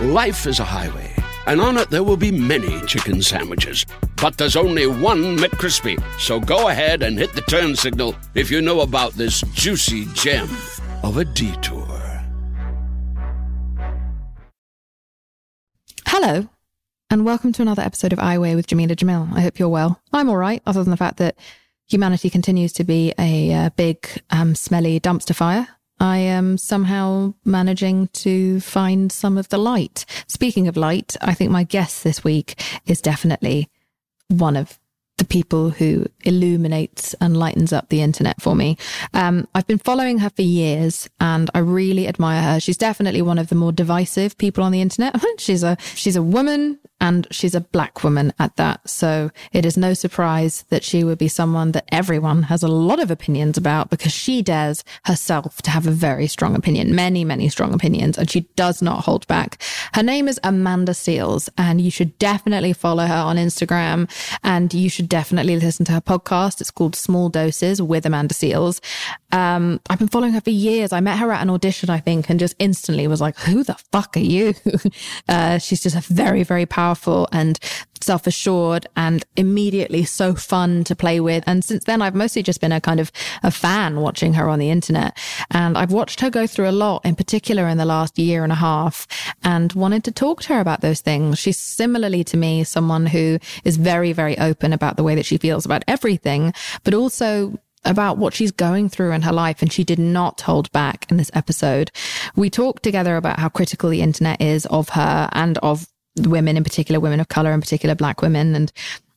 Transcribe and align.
Life 0.00 0.46
is 0.46 0.60
a 0.60 0.64
highway, 0.64 1.12
and 1.48 1.60
on 1.60 1.76
it 1.76 1.90
there 1.90 2.04
will 2.04 2.16
be 2.16 2.30
many 2.30 2.80
chicken 2.86 3.20
sandwiches. 3.20 3.84
But 4.22 4.38
there's 4.38 4.54
only 4.54 4.86
one 4.86 5.36
McCrispy. 5.36 6.00
So 6.20 6.38
go 6.38 6.68
ahead 6.68 7.02
and 7.02 7.18
hit 7.18 7.32
the 7.32 7.40
turn 7.40 7.74
signal 7.74 8.14
if 8.36 8.48
you 8.48 8.62
know 8.62 8.82
about 8.82 9.14
this 9.14 9.40
juicy 9.54 10.04
gem 10.14 10.48
of 11.02 11.16
a 11.16 11.24
detour. 11.24 11.84
Hello, 16.06 16.48
and 17.10 17.24
welcome 17.24 17.52
to 17.54 17.62
another 17.62 17.82
episode 17.82 18.12
of 18.12 18.20
I 18.20 18.38
Weigh 18.38 18.54
with 18.54 18.68
Jameela 18.68 18.94
Jamil. 18.94 19.32
I 19.32 19.40
hope 19.40 19.58
you're 19.58 19.68
well. 19.68 20.00
I'm 20.12 20.30
all 20.30 20.36
right, 20.36 20.62
other 20.64 20.84
than 20.84 20.92
the 20.92 20.96
fact 20.96 21.16
that 21.16 21.36
humanity 21.88 22.30
continues 22.30 22.72
to 22.74 22.84
be 22.84 23.14
a, 23.18 23.52
uh 23.52 23.70
big, 23.70 24.06
um, 24.30 24.54
smelly 24.54 25.00
dumpster 25.00 25.34
fire. 25.34 25.66
I 26.00 26.18
am 26.18 26.58
somehow 26.58 27.34
managing 27.44 28.08
to 28.08 28.60
find 28.60 29.10
some 29.10 29.36
of 29.36 29.48
the 29.48 29.58
light. 29.58 30.04
Speaking 30.26 30.68
of 30.68 30.76
light, 30.76 31.16
I 31.20 31.34
think 31.34 31.50
my 31.50 31.64
guest 31.64 32.04
this 32.04 32.22
week 32.22 32.62
is 32.86 33.00
definitely 33.00 33.68
one 34.28 34.56
of 34.56 34.78
the 35.18 35.24
people 35.24 35.70
who 35.70 36.06
illuminates 36.22 37.14
and 37.20 37.36
lightens 37.36 37.72
up 37.72 37.88
the 37.88 38.02
internet 38.02 38.40
for 38.40 38.54
me. 38.54 38.78
Um, 39.12 39.46
I've 39.54 39.66
been 39.66 39.78
following 39.78 40.18
her 40.18 40.30
for 40.30 40.42
years 40.42 41.08
and 41.20 41.50
I 41.54 41.58
really 41.58 42.08
admire 42.08 42.42
her. 42.42 42.60
She's 42.60 42.76
definitely 42.76 43.22
one 43.22 43.38
of 43.38 43.48
the 43.48 43.54
more 43.54 43.72
divisive 43.72 44.38
people 44.38 44.64
on 44.64 44.72
the 44.72 44.80
internet. 44.80 45.16
she's 45.38 45.62
a, 45.62 45.76
she's 45.94 46.16
a 46.16 46.22
woman 46.22 46.78
and 47.00 47.26
she's 47.30 47.54
a 47.54 47.60
black 47.60 48.02
woman 48.02 48.32
at 48.38 48.56
that. 48.56 48.88
So 48.88 49.30
it 49.52 49.64
is 49.64 49.76
no 49.76 49.94
surprise 49.94 50.64
that 50.70 50.82
she 50.82 51.04
would 51.04 51.18
be 51.18 51.28
someone 51.28 51.72
that 51.72 51.88
everyone 51.92 52.44
has 52.44 52.62
a 52.62 52.68
lot 52.68 53.00
of 53.00 53.10
opinions 53.10 53.56
about 53.56 53.90
because 53.90 54.12
she 54.12 54.42
dares 54.42 54.82
herself 55.04 55.62
to 55.62 55.70
have 55.70 55.86
a 55.86 55.92
very 55.92 56.26
strong 56.26 56.56
opinion, 56.56 56.94
many, 56.94 57.24
many 57.24 57.48
strong 57.48 57.72
opinions, 57.72 58.18
and 58.18 58.30
she 58.30 58.40
does 58.56 58.82
not 58.82 59.04
hold 59.04 59.26
back. 59.26 59.62
Her 59.94 60.02
name 60.02 60.28
is 60.28 60.40
Amanda 60.42 60.92
Seales 60.92 61.48
and 61.56 61.80
you 61.80 61.90
should 61.90 62.18
definitely 62.18 62.72
follow 62.72 63.06
her 63.06 63.14
on 63.14 63.36
Instagram 63.36 64.10
and 64.42 64.72
you 64.74 64.88
should 64.88 65.07
definitely 65.08 65.58
listen 65.58 65.84
to 65.86 65.92
her 65.92 66.00
podcast. 66.00 66.60
It's 66.60 66.70
called 66.70 66.94
Small 66.94 67.28
Doses 67.28 67.80
with 67.80 68.06
Amanda 68.06 68.34
Seales. 68.34 68.80
Um, 69.32 69.80
I've 69.88 69.98
been 69.98 70.08
following 70.08 70.32
her 70.32 70.40
for 70.40 70.50
years. 70.50 70.92
I 70.92 71.00
met 71.00 71.18
her 71.18 71.32
at 71.32 71.42
an 71.42 71.50
audition, 71.50 71.90
I 71.90 71.98
think, 71.98 72.30
and 72.30 72.38
just 72.38 72.54
instantly 72.58 73.06
was 73.06 73.20
like, 73.20 73.38
who 73.38 73.64
the 73.64 73.76
fuck 73.92 74.16
are 74.16 74.20
you? 74.20 74.54
uh, 75.28 75.58
she's 75.58 75.82
just 75.82 75.96
a 75.96 76.00
very, 76.12 76.42
very 76.42 76.66
powerful 76.66 77.28
and 77.32 77.58
self 78.04 78.26
assured 78.26 78.86
and 78.96 79.24
immediately 79.36 80.04
so 80.04 80.34
fun 80.34 80.84
to 80.84 80.96
play 80.96 81.20
with. 81.20 81.44
And 81.46 81.64
since 81.64 81.84
then, 81.84 82.02
I've 82.02 82.14
mostly 82.14 82.42
just 82.42 82.60
been 82.60 82.72
a 82.72 82.80
kind 82.80 83.00
of 83.00 83.12
a 83.42 83.50
fan 83.50 84.00
watching 84.00 84.34
her 84.34 84.48
on 84.48 84.58
the 84.58 84.70
internet. 84.70 85.16
And 85.50 85.76
I've 85.76 85.92
watched 85.92 86.20
her 86.20 86.30
go 86.30 86.46
through 86.46 86.68
a 86.68 86.72
lot, 86.72 87.04
in 87.04 87.14
particular 87.14 87.68
in 87.68 87.78
the 87.78 87.84
last 87.84 88.18
year 88.18 88.42
and 88.42 88.52
a 88.52 88.56
half, 88.56 89.06
and 89.42 89.72
wanted 89.72 90.04
to 90.04 90.12
talk 90.12 90.42
to 90.42 90.54
her 90.54 90.60
about 90.60 90.80
those 90.80 91.00
things. 91.00 91.38
She's 91.38 91.58
similarly 91.58 92.24
to 92.24 92.36
me, 92.36 92.64
someone 92.64 93.06
who 93.06 93.38
is 93.64 93.76
very, 93.76 94.12
very 94.12 94.38
open 94.38 94.72
about 94.72 94.96
the 94.96 95.02
way 95.02 95.14
that 95.14 95.26
she 95.26 95.38
feels 95.38 95.64
about 95.64 95.84
everything, 95.86 96.52
but 96.84 96.94
also 96.94 97.58
about 97.84 98.18
what 98.18 98.34
she's 98.34 98.50
going 98.50 98.88
through 98.88 99.12
in 99.12 99.22
her 99.22 99.32
life, 99.32 99.62
and 99.62 99.72
she 99.72 99.84
did 99.84 99.98
not 99.98 100.40
hold 100.42 100.70
back 100.72 101.06
in 101.10 101.16
this 101.16 101.30
episode. 101.34 101.90
We 102.36 102.50
talked 102.50 102.82
together 102.82 103.16
about 103.16 103.38
how 103.38 103.48
critical 103.48 103.90
the 103.90 104.02
internet 104.02 104.40
is 104.40 104.66
of 104.66 104.90
her 104.90 105.28
and 105.32 105.58
of 105.58 105.86
women 106.26 106.56
in 106.56 106.64
particular, 106.64 107.00
women 107.00 107.20
of 107.20 107.28
color 107.28 107.52
in 107.52 107.60
particular, 107.60 107.94
black 107.94 108.22
women, 108.22 108.54
and 108.54 108.72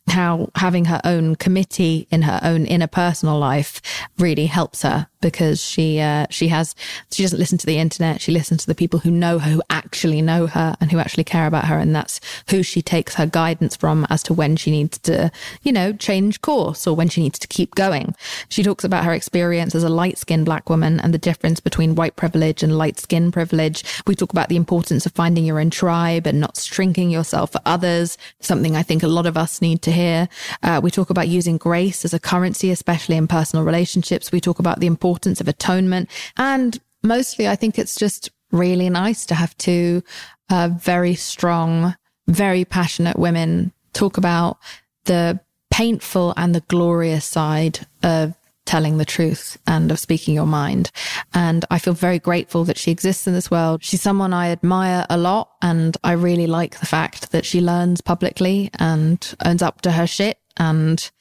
how 0.08 0.50
having 0.56 0.86
her 0.86 1.02
own 1.04 1.36
committee 1.36 2.08
in 2.12 2.24
her 2.24 2.40
own 2.44 2.66
inner 2.66 2.88
personal 2.88 3.38
life 3.38 3.82
really 4.18 4.48
helps 4.48 4.82
her 4.82 5.08
because 5.22 5.64
she 5.64 6.00
uh, 6.00 6.28
she 6.30 6.48
has 6.50 6.76
she 7.12 7.24
doesn't 7.24 7.40
listen 7.40 7.58
to 7.60 7.66
the 7.66 7.78
internet. 7.78 8.22
She 8.22 8.32
listens 8.32 8.62
to 8.62 8.68
the 8.68 8.76
people 8.76 9.00
who 9.00 9.12
know 9.12 9.40
her 9.40 9.50
who 9.52 9.62
actually 9.70 10.22
know 10.22 10.48
her 10.48 10.76
and 10.82 10.92
who 10.92 11.00
actually 11.00 11.24
care 11.24 11.48
about 11.48 11.66
her. 11.66 11.78
And 11.78 11.96
that's 11.96 12.20
who 12.50 12.64
she 12.64 12.82
takes 12.82 13.16
her 13.16 13.26
guidance 13.26 13.76
from 13.76 14.06
as 14.10 14.24
to 14.24 14.34
when 14.34 14.56
she 14.56 14.72
needs 14.72 14.98
to 15.00 15.32
you 15.62 15.72
know 15.72 15.94
change 15.94 16.42
course 16.42 16.88
or 16.88 16.96
when 16.96 17.10
she 17.10 17.22
needs 17.22 17.40
to 17.40 17.48
keep 17.48 17.76
going. 17.76 18.16
She 18.50 18.64
talks 18.64 18.84
about 18.84 19.06
her 19.06 19.14
experience 19.14 19.76
as 19.76 19.84
a 19.84 19.90
light-skinned 19.90 20.46
black 20.46 20.70
woman 20.70 21.00
and 21.00 21.14
the 21.14 21.18
difference 21.18 21.60
between 21.60 21.96
white 21.96 22.16
privilege 22.16 22.64
and 22.64 22.78
light 22.78 23.00
skin 23.00 23.32
privilege. 23.32 23.84
We 24.08 24.16
talk 24.16 24.32
about 24.32 24.50
the 24.50 24.56
importance 24.56 25.06
of 25.06 25.14
finding 25.14 25.46
your 25.46 25.60
own 25.60 25.70
tribe 25.70 26.28
and 26.28 26.40
not 26.40 26.58
shrinking 26.58 27.12
yourself 27.12 27.52
for 27.52 27.62
others 27.66 28.18
something 28.40 28.76
i 28.76 28.84
think 28.84 29.04
a 29.04 29.08
lot 29.08 29.26
of 29.26 29.38
us 29.38 29.62
need 29.62 29.82
to 29.82 29.92
hear. 29.92 30.28
Uh, 30.64 30.80
we 30.84 30.92
talk 30.92 31.10
about 31.10 31.28
using 31.28 31.58
grace 31.58 32.04
as 32.06 32.14
a 32.14 32.20
currency 32.20 32.72
especially 32.72 33.16
in 33.16 33.28
personal 33.28 33.66
relationships. 33.66 34.32
We 34.32 34.42
talk 34.42 34.60
about 34.60 34.80
the 34.80 34.88
importance 34.88 35.11
importance 35.12 35.42
of 35.42 35.48
atonement. 35.50 36.10
And 36.38 36.80
mostly, 37.04 37.48
I 37.48 37.56
think 37.58 37.78
it's 37.78 37.96
just 37.96 38.30
really 38.52 38.90
nice 38.90 39.26
to 39.26 39.36
have 39.36 39.58
two 39.58 40.04
uh, 40.50 40.70
very 40.70 41.16
strong, 41.16 41.96
very 42.28 42.64
passionate 42.64 43.20
women 43.20 43.74
talk 43.94 44.18
about 44.18 44.58
the 45.06 45.40
painful 45.70 46.34
and 46.38 46.56
the 46.56 46.62
glorious 46.62 47.26
side 47.26 47.86
of 48.04 48.36
telling 48.66 48.98
the 48.98 49.06
truth 49.06 49.58
and 49.68 49.92
of 49.92 50.00
speaking 50.00 50.34
your 50.34 50.46
mind. 50.46 50.92
And 51.34 51.66
I 51.70 51.80
feel 51.80 51.94
very 51.94 52.20
grateful 52.20 52.64
that 52.66 52.78
she 52.78 52.92
exists 52.92 53.28
in 53.28 53.34
this 53.34 53.52
world. 53.52 53.84
She's 53.84 54.02
someone 54.02 54.34
I 54.34 54.50
admire 54.50 55.06
a 55.10 55.18
lot. 55.18 55.50
And 55.62 55.98
I 56.06 56.14
really 56.14 56.48
like 56.48 56.80
the 56.80 56.86
fact 56.86 57.32
that 57.32 57.46
she 57.46 57.60
learns 57.60 58.00
publicly 58.00 58.70
and 58.80 59.36
owns 59.44 59.62
up 59.62 59.82
to 59.82 59.92
her 59.92 60.08
shit 60.08 60.38
and 60.58 61.12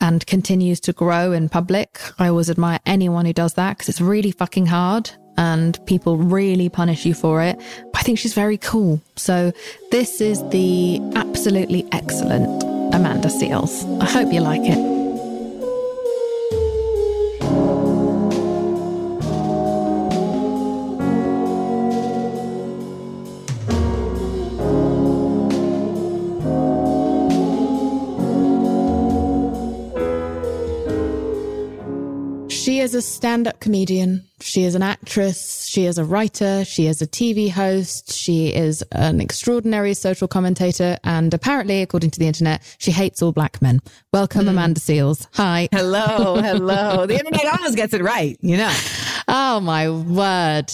and 0.00 0.26
continues 0.26 0.80
to 0.80 0.92
grow 0.92 1.32
in 1.32 1.48
public. 1.48 2.00
I 2.18 2.28
always 2.28 2.50
admire 2.50 2.80
anyone 2.86 3.26
who 3.26 3.32
does 3.32 3.54
that 3.54 3.76
because 3.76 3.88
it's 3.88 4.00
really 4.00 4.32
fucking 4.32 4.66
hard 4.66 5.10
and 5.36 5.78
people 5.86 6.16
really 6.16 6.68
punish 6.68 7.06
you 7.06 7.14
for 7.14 7.42
it. 7.42 7.60
I 7.94 8.02
think 8.02 8.18
she's 8.18 8.34
very 8.34 8.58
cool. 8.58 9.00
So 9.16 9.52
this 9.90 10.20
is 10.20 10.46
the 10.50 11.00
absolutely 11.14 11.86
excellent 11.92 12.62
Amanda 12.94 13.28
Seales. 13.28 14.00
I 14.02 14.06
hope 14.06 14.32
you 14.32 14.40
like 14.40 14.62
it. 14.64 14.99
She 32.60 32.80
is 32.80 32.94
a 32.94 33.00
stand 33.00 33.48
up 33.48 33.58
comedian. 33.60 34.26
She 34.42 34.64
is 34.64 34.74
an 34.74 34.82
actress. 34.82 35.66
She 35.66 35.86
is 35.86 35.96
a 35.96 36.04
writer. 36.04 36.62
She 36.66 36.88
is 36.88 37.00
a 37.00 37.06
TV 37.06 37.50
host. 37.50 38.12
She 38.12 38.48
is 38.48 38.84
an 38.92 39.18
extraordinary 39.18 39.94
social 39.94 40.28
commentator. 40.28 40.98
And 41.02 41.32
apparently, 41.32 41.80
according 41.80 42.10
to 42.10 42.18
the 42.18 42.26
internet, 42.26 42.60
she 42.76 42.90
hates 42.90 43.22
all 43.22 43.32
black 43.32 43.62
men. 43.62 43.80
Welcome, 44.12 44.44
mm. 44.44 44.50
Amanda 44.50 44.78
Seales. 44.78 45.26
Hi. 45.36 45.70
Hello. 45.72 46.36
Hello. 46.42 47.06
the 47.08 47.18
internet 47.18 47.58
always 47.58 47.74
gets 47.74 47.94
it 47.94 48.02
right, 48.02 48.36
you 48.42 48.58
know. 48.58 48.76
Oh, 49.32 49.60
my 49.60 49.88
word. 49.88 50.72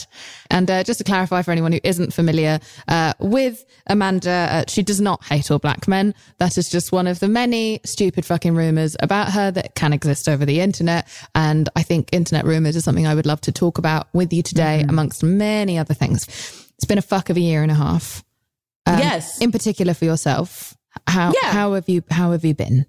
And 0.51 0.71
uh, 0.71 0.83
just 0.83 0.99
to 0.99 1.05
clarify 1.05 1.43
for 1.43 1.51
anyone 1.51 1.73
who 1.73 1.81
isn't 1.85 2.15
familiar 2.15 2.59
uh, 2.89 3.13
with 3.19 3.67
Amanda, 3.87 4.31
uh, 4.31 4.65
she 4.67 4.83
does 4.83 4.99
not 4.99 5.23
hate 5.25 5.51
all 5.51 5.59
black 5.59 5.87
men. 5.87 6.15
That 6.39 6.57
is 6.57 6.71
just 6.71 6.91
one 6.91 7.07
of 7.07 7.21
the 7.21 7.29
many 7.29 7.81
stupid 7.85 8.25
fucking 8.25 8.55
rumors 8.55 8.97
about 9.01 9.33
her 9.33 9.51
that 9.51 9.75
can 9.75 9.93
exist 9.93 10.27
over 10.27 10.47
the 10.47 10.61
internet. 10.61 11.07
And 11.35 11.69
I 11.77 11.83
think 11.83 12.09
internet 12.13 12.47
rumors 12.47 12.77
is 12.77 12.85
something 12.85 13.07
I 13.07 13.15
would 13.15 13.27
love 13.27 13.43
to 13.43 13.53
talk 13.53 13.77
about 13.77 14.09
with 14.15 14.33
you 14.33 14.43
today, 14.43 14.79
mm-hmm. 14.81 14.91
amongst 14.91 15.23
many 15.23 15.77
other 15.77 15.95
things. 15.95 16.25
It's 16.77 16.87
been 16.87 16.99
a 16.99 17.03
fuck 17.03 17.29
of 17.29 17.37
a 17.37 17.41
year 17.41 17.63
and 17.63 17.71
a 17.71 17.75
half. 17.75 18.25
Um, 18.87 18.99
yes. 18.99 19.39
In 19.41 19.53
particular 19.53 19.93
for 19.93 20.07
yourself. 20.07 20.75
How, 21.07 21.35
yeah. 21.43 21.53
how 21.53 21.75
have 21.75 21.91
you, 21.91 22.03
how 22.11 22.33
have 22.33 22.45
you 22.45 22.55
been? 22.55 22.87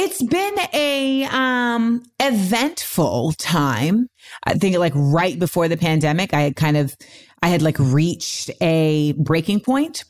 It's 0.00 0.22
been 0.22 0.54
a 0.72 1.24
um 1.24 2.04
eventful 2.20 3.32
time. 3.32 4.06
I 4.44 4.54
think 4.54 4.78
like 4.78 4.92
right 4.94 5.36
before 5.36 5.66
the 5.66 5.76
pandemic, 5.76 6.32
I 6.32 6.42
had 6.42 6.54
kind 6.54 6.76
of 6.76 6.96
I 7.42 7.48
had 7.48 7.62
like 7.62 7.76
reached 7.80 8.48
a 8.60 9.14
breaking 9.14 9.58
point 9.58 10.04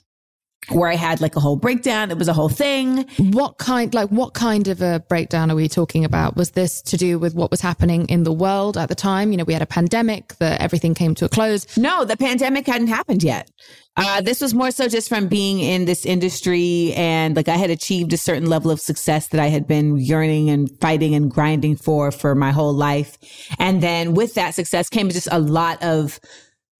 where 0.69 0.91
I 0.91 0.97
had 0.97 1.21
like 1.21 1.37
a 1.37 1.41
whole 1.41 1.57
breakdown. 1.57 2.11
It 2.11 2.19
was 2.19 2.29
a 2.29 2.33
whole 2.33 2.49
thing. 2.49 3.07
What 3.19 3.59
kind, 3.59 3.93
like, 3.95 4.11
what 4.11 4.35
kind 4.35 4.69
of 4.69 4.83
a 4.83 5.03
breakdown 5.09 5.51
are 5.51 5.55
we 5.55 5.69
talking 5.69 6.05
about? 6.05 6.37
Was 6.37 6.51
this 6.51 6.83
to 6.83 6.97
do 6.97 7.19
with 7.19 7.35
what 7.35 7.51
was 7.51 7.61
happening 7.61 8.07
in 8.09 8.25
the 8.25 8.33
world 8.33 8.77
at 8.77 8.89
the 8.89 8.95
time? 8.95 9.31
You 9.31 9.39
know, 9.39 9.45
we 9.45 9.55
had 9.55 9.63
a 9.63 9.67
pandemic 9.67 10.37
that 10.39 10.61
everything 10.61 10.95
came 10.95 11.15
to 11.17 11.25
a 11.25 11.29
close. 11.29 11.77
No, 11.77 12.05
the 12.05 12.17
pandemic 12.17 12.67
hadn't 12.67 12.89
happened 12.89 13.23
yet. 13.23 13.51
Uh, 13.97 14.21
this 14.21 14.41
was 14.41 14.55
more 14.55 14.71
so 14.71 14.87
just 14.87 15.09
from 15.09 15.27
being 15.27 15.59
in 15.59 15.85
this 15.85 16.07
industry 16.07 16.93
and 16.95 17.35
like 17.35 17.49
I 17.49 17.57
had 17.57 17.69
achieved 17.69 18.13
a 18.13 18.17
certain 18.17 18.47
level 18.47 18.71
of 18.71 18.79
success 18.79 19.27
that 19.29 19.41
I 19.41 19.49
had 19.49 19.67
been 19.67 19.97
yearning 19.97 20.51
and 20.51 20.71
fighting 20.81 21.17
and 21.17 21.29
grinding 21.29 21.75
for 21.75 22.13
for 22.13 22.37
my 22.37 22.53
whole 22.53 22.73
life. 22.73 23.19
And 23.59 23.83
then 23.83 24.15
with 24.15 24.35
that 24.35 24.55
success 24.55 24.89
came 24.89 25.09
just 25.11 25.27
a 25.33 25.41
lot 25.41 25.83
of 25.83 26.21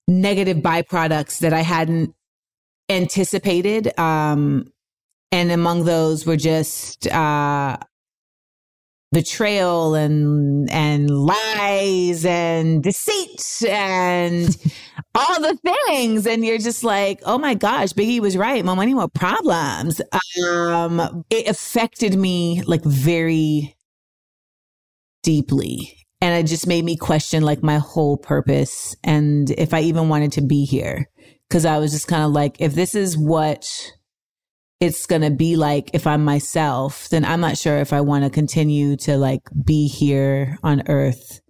negative 0.07 0.59
byproducts 0.59 1.41
that 1.41 1.53
I 1.53 1.63
hadn't 1.63 2.15
anticipated. 2.89 3.99
Um, 3.99 4.73
and 5.31 5.51
among 5.51 5.85
those 5.85 6.25
were 6.25 6.37
just, 6.37 7.07
uh, 7.09 7.77
betrayal 9.13 9.95
and, 9.95 10.71
and 10.71 11.11
lies 11.11 12.25
and 12.25 12.83
deceit 12.83 13.67
and 13.69 14.57
all 15.15 15.41
the 15.41 15.57
things. 15.87 16.27
And 16.27 16.45
you're 16.45 16.59
just 16.59 16.85
like, 16.85 17.21
oh 17.25 17.39
my 17.39 17.55
gosh, 17.55 17.93
Biggie 17.93 18.21
was 18.21 18.37
right. 18.37 18.65
More 18.65 18.77
money, 18.77 18.95
more 18.95 19.09
problems. 19.09 20.01
Um, 20.45 21.25
it 21.31 21.49
affected 21.49 22.17
me 22.17 22.63
like 22.67 22.85
very 22.85 23.77
deeply. 25.23 25.95
And 26.21 26.35
it 26.35 26.49
just 26.49 26.67
made 26.67 26.85
me 26.85 26.97
question 26.97 27.43
like 27.43 27.63
my 27.63 27.79
whole 27.79 28.17
purpose 28.17 28.97
and 29.05 29.51
if 29.53 29.73
I 29.73 29.81
even 29.83 30.09
wanted 30.09 30.33
to 30.33 30.43
be 30.43 30.65
here. 30.65 31.09
Cause 31.51 31.65
I 31.65 31.79
was 31.79 31.93
just 31.93 32.09
kind 32.09 32.25
of 32.25 32.33
like, 32.33 32.57
if 32.61 32.75
this 32.75 32.95
is 32.95 33.17
what 33.17 33.67
it's 34.81 35.07
going 35.07 35.23
to 35.23 35.31
be 35.31 35.57
like 35.57 35.91
if 35.93 36.07
I'm 36.07 36.25
myself, 36.25 37.09
then 37.09 37.25
I'm 37.25 37.41
not 37.41 37.59
sure 37.59 37.79
if 37.79 37.93
I 37.93 38.01
want 38.01 38.25
to 38.25 38.31
continue 38.31 38.97
to 38.99 39.17
like 39.17 39.43
be 39.65 39.89
here 39.89 40.59
on 40.63 40.83
earth 40.89 41.41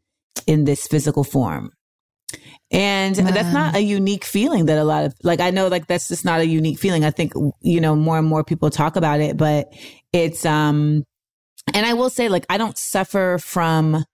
in 0.47 0.65
this 0.65 0.87
physical 0.87 1.25
form. 1.25 1.73
And 2.71 3.17
that's 3.17 3.53
not 3.53 3.75
a 3.77 3.81
unique 3.81 4.25
feeling 4.25 4.67
that 4.67 4.77
a 4.77 4.85
lot 4.85 5.05
of, 5.05 5.15
like, 5.23 5.41
I 5.41 5.51
know 5.51 5.69
like 5.69 5.87
that's 5.87 6.09
just 6.09 6.25
not 6.25 6.41
a 6.41 6.47
unique 6.47 6.79
feeling. 6.79 7.03
I 7.03 7.11
think, 7.11 7.33
you 7.63 7.81
know, 7.81 7.97
more 7.97 8.19
and 8.19 8.27
more 8.27 8.45
people 8.45 8.69
talk 8.69 8.97
about 8.97 9.21
it, 9.21 9.39
but 9.39 9.73
it's, 10.13 10.45
um, 10.45 11.05
and 11.73 11.87
I 11.87 11.95
will 11.95 12.11
say, 12.11 12.29
like, 12.29 12.45
I 12.51 12.59
don't 12.59 12.77
suffer 12.77 13.39
from 13.41 14.05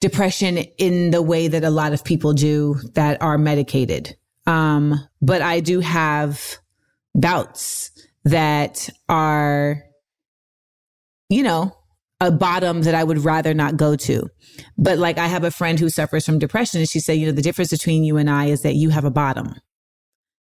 depression 0.00 0.58
in 0.78 1.10
the 1.10 1.22
way 1.22 1.48
that 1.48 1.64
a 1.64 1.70
lot 1.70 1.92
of 1.92 2.04
people 2.04 2.32
do 2.32 2.76
that 2.94 3.20
are 3.20 3.36
medicated. 3.36 4.16
Um, 4.46 5.08
but 5.20 5.42
I 5.42 5.60
do 5.60 5.80
have 5.80 6.58
bouts 7.14 7.90
that 8.24 8.88
are, 9.08 9.82
you 11.28 11.42
know, 11.42 11.76
a 12.20 12.30
bottom 12.30 12.82
that 12.82 12.94
I 12.94 13.02
would 13.02 13.18
rather 13.18 13.52
not 13.52 13.76
go 13.76 13.96
to. 13.96 14.28
But 14.78 14.98
like 14.98 15.18
I 15.18 15.26
have 15.26 15.44
a 15.44 15.50
friend 15.50 15.78
who 15.78 15.90
suffers 15.90 16.24
from 16.24 16.38
depression 16.38 16.80
and 16.80 16.88
she 16.88 17.00
said, 17.00 17.14
you 17.14 17.26
know, 17.26 17.32
the 17.32 17.42
difference 17.42 17.70
between 17.70 18.04
you 18.04 18.16
and 18.16 18.30
I 18.30 18.46
is 18.46 18.62
that 18.62 18.74
you 18.74 18.90
have 18.90 19.04
a 19.04 19.10
bottom. 19.10 19.54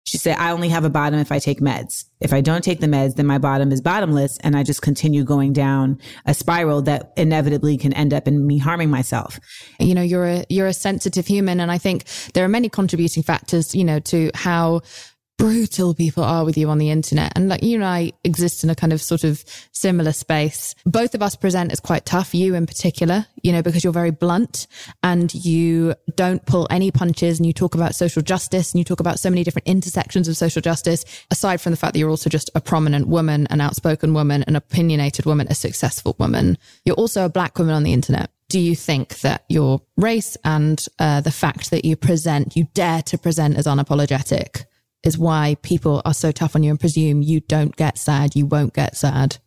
She 0.05 0.17
said, 0.17 0.37
I 0.37 0.51
only 0.51 0.69
have 0.69 0.83
a 0.83 0.89
bottom 0.89 1.19
if 1.19 1.31
I 1.31 1.39
take 1.39 1.61
meds. 1.61 2.05
If 2.19 2.33
I 2.33 2.41
don't 2.41 2.63
take 2.63 2.81
the 2.81 2.87
meds, 2.87 3.15
then 3.15 3.25
my 3.25 3.37
bottom 3.37 3.71
is 3.71 3.81
bottomless 3.81 4.37
and 4.39 4.55
I 4.55 4.63
just 4.63 4.81
continue 4.81 5.23
going 5.23 5.53
down 5.53 5.99
a 6.25 6.33
spiral 6.33 6.81
that 6.83 7.13
inevitably 7.15 7.77
can 7.77 7.93
end 7.93 8.13
up 8.13 8.27
in 8.27 8.45
me 8.45 8.57
harming 8.57 8.89
myself. 8.89 9.39
You 9.79 9.95
know, 9.95 10.01
you're 10.01 10.25
a, 10.25 10.45
you're 10.49 10.67
a 10.67 10.73
sensitive 10.73 11.25
human. 11.25 11.59
And 11.59 11.71
I 11.71 11.77
think 11.77 12.03
there 12.33 12.43
are 12.43 12.49
many 12.49 12.67
contributing 12.67 13.23
factors, 13.23 13.73
you 13.73 13.85
know, 13.85 13.99
to 14.01 14.29
how 14.35 14.81
brutal 15.43 15.93
people 15.93 16.23
are 16.23 16.45
with 16.45 16.57
you 16.57 16.69
on 16.69 16.77
the 16.77 16.89
internet. 16.89 17.33
And 17.35 17.49
like 17.49 17.61
you 17.61 17.75
and 17.75 17.83
I 17.83 18.13
exist 18.23 18.63
in 18.63 18.69
a 18.69 18.75
kind 18.75 18.93
of 18.93 19.01
sort 19.01 19.25
of 19.25 19.43
similar 19.73 20.13
space. 20.13 20.73
Both 20.85 21.15
of 21.15 21.21
us 21.21 21.35
present 21.35 21.73
as 21.73 21.81
quite 21.81 22.05
tough, 22.05 22.33
you 22.33 22.55
in 22.55 22.65
particular, 22.65 23.25
you 23.41 23.51
know, 23.51 23.61
because 23.61 23.83
you're 23.83 23.91
very 23.91 24.11
blunt 24.11 24.67
and 25.03 25.35
you 25.35 25.95
don't 26.15 26.45
pull 26.45 26.65
any 26.69 26.91
punches 26.91 27.39
and 27.39 27.45
you 27.45 27.51
talk 27.51 27.75
about 27.75 27.93
social 27.93 28.21
justice 28.21 28.71
and 28.71 28.79
you 28.79 28.85
talk 28.85 29.01
about 29.01 29.19
so 29.19 29.29
many 29.29 29.43
different 29.43 29.67
intersections 29.67 30.29
of 30.29 30.37
social 30.37 30.61
justice, 30.61 31.03
aside 31.29 31.59
from 31.59 31.73
the 31.73 31.77
fact 31.77 31.91
that 31.91 31.99
you're 31.99 32.09
also 32.09 32.29
just 32.29 32.49
a 32.55 32.61
prominent 32.61 33.09
woman, 33.09 33.45
an 33.49 33.59
outspoken 33.59 34.13
woman, 34.13 34.43
an 34.43 34.55
opinionated 34.55 35.25
woman, 35.25 35.47
a 35.49 35.55
successful 35.55 36.15
woman. 36.19 36.57
You're 36.85 36.95
also 36.95 37.25
a 37.25 37.29
black 37.29 37.59
woman 37.59 37.75
on 37.75 37.83
the 37.83 37.91
internet 37.91 38.29
do 38.49 38.59
you 38.59 38.75
think 38.75 39.21
that 39.21 39.45
your 39.49 39.81
race 39.97 40.37
and 40.43 40.85
uh, 40.99 41.21
the 41.21 41.31
fact 41.31 41.71
that 41.71 41.83
you 41.83 41.95
present, 41.95 42.55
you 42.55 42.67
dare 42.75 43.01
to 43.01 43.17
present 43.17 43.57
as 43.57 43.65
unapologetic, 43.65 44.65
is 45.03 45.17
why 45.17 45.57
people 45.61 46.01
are 46.05 46.13
so 46.13 46.31
tough 46.31 46.55
on 46.55 46.63
you 46.63 46.69
and 46.69 46.79
presume 46.79 47.21
you 47.21 47.41
don't 47.41 47.75
get 47.75 47.97
sad, 47.97 48.35
you 48.35 48.45
won't 48.45 48.73
get 48.73 48.95
sad. 48.95 49.37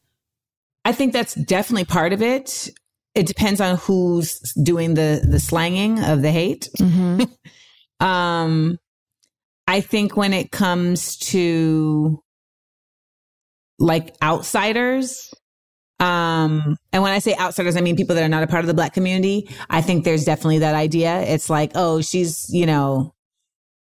I 0.84 0.92
think 0.92 1.12
that's 1.12 1.34
definitely 1.34 1.86
part 1.86 2.12
of 2.12 2.22
it. 2.22 2.68
It 3.14 3.26
depends 3.26 3.60
on 3.60 3.76
who's 3.76 4.38
doing 4.62 4.94
the 4.94 5.26
the 5.28 5.40
slanging 5.40 6.02
of 6.04 6.22
the 6.22 6.30
hate. 6.30 6.68
Mm-hmm. 6.78 7.24
um, 8.06 8.78
I 9.66 9.80
think 9.80 10.16
when 10.16 10.32
it 10.32 10.52
comes 10.52 11.16
to 11.30 12.22
like 13.78 14.14
outsiders, 14.22 15.32
um, 15.98 16.76
and 16.92 17.02
when 17.02 17.12
I 17.12 17.18
say 17.20 17.34
outsiders, 17.34 17.76
I 17.76 17.80
mean 17.80 17.96
people 17.96 18.14
that 18.14 18.22
are 18.22 18.28
not 18.28 18.42
a 18.42 18.46
part 18.46 18.60
of 18.60 18.68
the 18.68 18.74
black 18.74 18.92
community. 18.92 19.48
I 19.70 19.80
think 19.80 20.04
there's 20.04 20.24
definitely 20.24 20.58
that 20.58 20.74
idea. 20.74 21.20
It's 21.22 21.48
like, 21.48 21.72
oh, 21.74 22.02
she's, 22.02 22.46
you 22.50 22.66
know, 22.66 23.14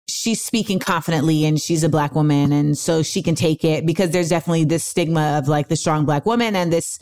she's 0.09 0.43
speaking 0.43 0.79
confidently 0.79 1.45
and 1.45 1.59
she's 1.59 1.83
a 1.83 1.89
black 1.89 2.15
woman. 2.15 2.51
And 2.51 2.77
so 2.77 3.03
she 3.03 3.21
can 3.21 3.35
take 3.35 3.63
it 3.63 3.85
because 3.85 4.11
there's 4.11 4.29
definitely 4.29 4.65
this 4.65 4.83
stigma 4.83 5.37
of 5.37 5.47
like 5.47 5.67
the 5.67 5.75
strong 5.75 6.05
black 6.05 6.25
woman 6.25 6.55
and 6.55 6.73
this 6.73 6.99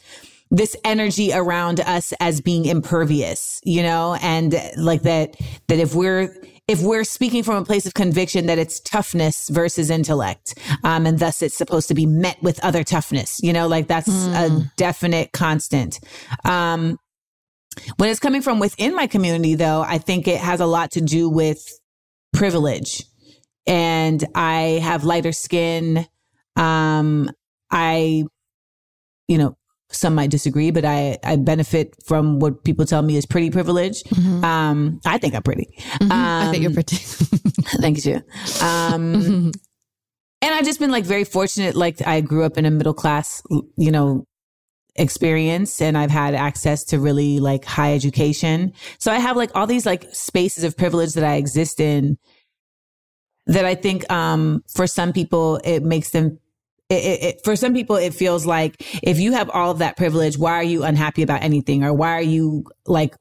this 0.49 0.77
energy 0.85 1.33
around 1.33 1.81
us 1.81 2.13
as 2.21 2.39
being 2.39 2.65
impervious 2.65 3.59
you 3.63 3.83
know? 3.83 4.17
And 4.21 4.55
like 4.77 5.03
that 5.03 5.35
that 5.67 5.79
if 5.79 5.93
we're 5.93 6.33
if 6.67 6.81
we're 6.81 7.03
speaking 7.03 7.43
from 7.43 7.55
a 7.55 7.65
place 7.65 7.85
of 7.85 7.93
conviction 7.93 8.45
that 8.47 8.57
it's 8.57 8.79
toughness 8.79 9.49
versus 9.49 9.89
intellect 9.89 10.57
um 10.83 11.05
and 11.05 11.19
thus 11.19 11.41
it's 11.41 11.57
supposed 11.57 11.87
to 11.89 11.93
be 11.93 12.05
met 12.05 12.41
with 12.41 12.63
other 12.63 12.83
toughness 12.83 13.39
you 13.41 13.51
know? 13.51 13.67
Like 13.67 13.87
that's 13.87 14.09
mm. 14.09 14.63
a 14.63 14.71
definite 14.77 15.31
constant. 15.33 15.99
Um 16.45 16.97
when 17.97 18.09
it's 18.09 18.19
coming 18.19 18.41
from 18.41 18.59
within 18.59 18.95
my 18.95 19.05
community 19.05 19.53
though 19.53 19.81
i 19.81 19.99
think 19.99 20.27
it 20.27 20.39
has 20.39 20.59
a 20.59 20.65
lot 20.65 20.89
to 20.89 20.99
do 20.99 21.29
with 21.29 21.79
privilege 22.33 23.03
and 23.67 24.23
I 24.33 24.79
have 24.81 25.03
lighter 25.03 25.33
skin. 25.33 26.07
Um, 26.55 27.29
I, 27.69 28.23
you 29.27 29.37
know, 29.37 29.57
some 29.89 30.15
might 30.15 30.31
disagree, 30.31 30.71
but 30.71 30.85
I, 30.85 31.17
I 31.23 31.35
benefit 31.35 31.95
from 32.05 32.39
what 32.39 32.63
people 32.63 32.85
tell 32.85 33.01
me 33.01 33.17
is 33.17 33.25
pretty 33.25 33.49
privilege. 33.51 34.03
Mm-hmm. 34.03 34.43
Um, 34.43 34.99
I 35.05 35.17
think 35.17 35.35
I'm 35.35 35.43
pretty. 35.43 35.67
Mm-hmm. 35.77 36.11
Um, 36.11 36.47
I 36.47 36.51
think 36.51 36.63
you're 36.63 36.73
pretty. 36.73 36.97
thank 37.81 38.05
you. 38.05 38.21
Um, 38.61 39.51
and 40.41 40.53
I've 40.53 40.65
just 40.65 40.79
been 40.79 40.91
like 40.91 41.05
very 41.05 41.23
fortunate. 41.23 41.75
Like 41.75 42.05
I 42.05 42.21
grew 42.21 42.43
up 42.43 42.57
in 42.57 42.65
a 42.65 42.71
middle 42.71 42.93
class, 42.93 43.41
you 43.77 43.91
know, 43.91 44.25
experience 44.97 45.81
and 45.81 45.97
I've 45.97 46.11
had 46.11 46.33
access 46.33 46.83
to 46.85 46.99
really 46.99 47.39
like 47.39 47.65
high 47.65 47.93
education. 47.93 48.73
So 48.99 49.11
I 49.11 49.19
have 49.19 49.37
like 49.37 49.51
all 49.55 49.67
these 49.67 49.85
like 49.85 50.07
spaces 50.13 50.63
of 50.63 50.75
privilege 50.75 51.13
that 51.13 51.23
I 51.23 51.35
exist 51.35 51.79
in 51.79 52.17
that 53.45 53.65
I 53.65 53.75
think, 53.75 54.11
um, 54.11 54.63
for 54.73 54.87
some 54.87 55.13
people, 55.13 55.61
it 55.63 55.83
makes 55.83 56.09
them 56.09 56.39
it, 56.89 57.03
it, 57.03 57.23
it, 57.23 57.41
for 57.43 57.55
some 57.55 57.73
people, 57.73 57.97
it 57.97 58.13
feels 58.13 58.45
like 58.45 58.75
if 59.03 59.19
you 59.19 59.33
have 59.33 59.49
all 59.49 59.71
of 59.71 59.79
that 59.79 59.97
privilege, 59.97 60.37
why 60.37 60.53
are 60.53 60.63
you 60.63 60.83
unhappy 60.83 61.21
about 61.21 61.43
anything? 61.43 61.83
Or 61.83 61.93
why 61.93 62.13
are 62.13 62.21
you 62.21 62.63
like, 62.85 63.15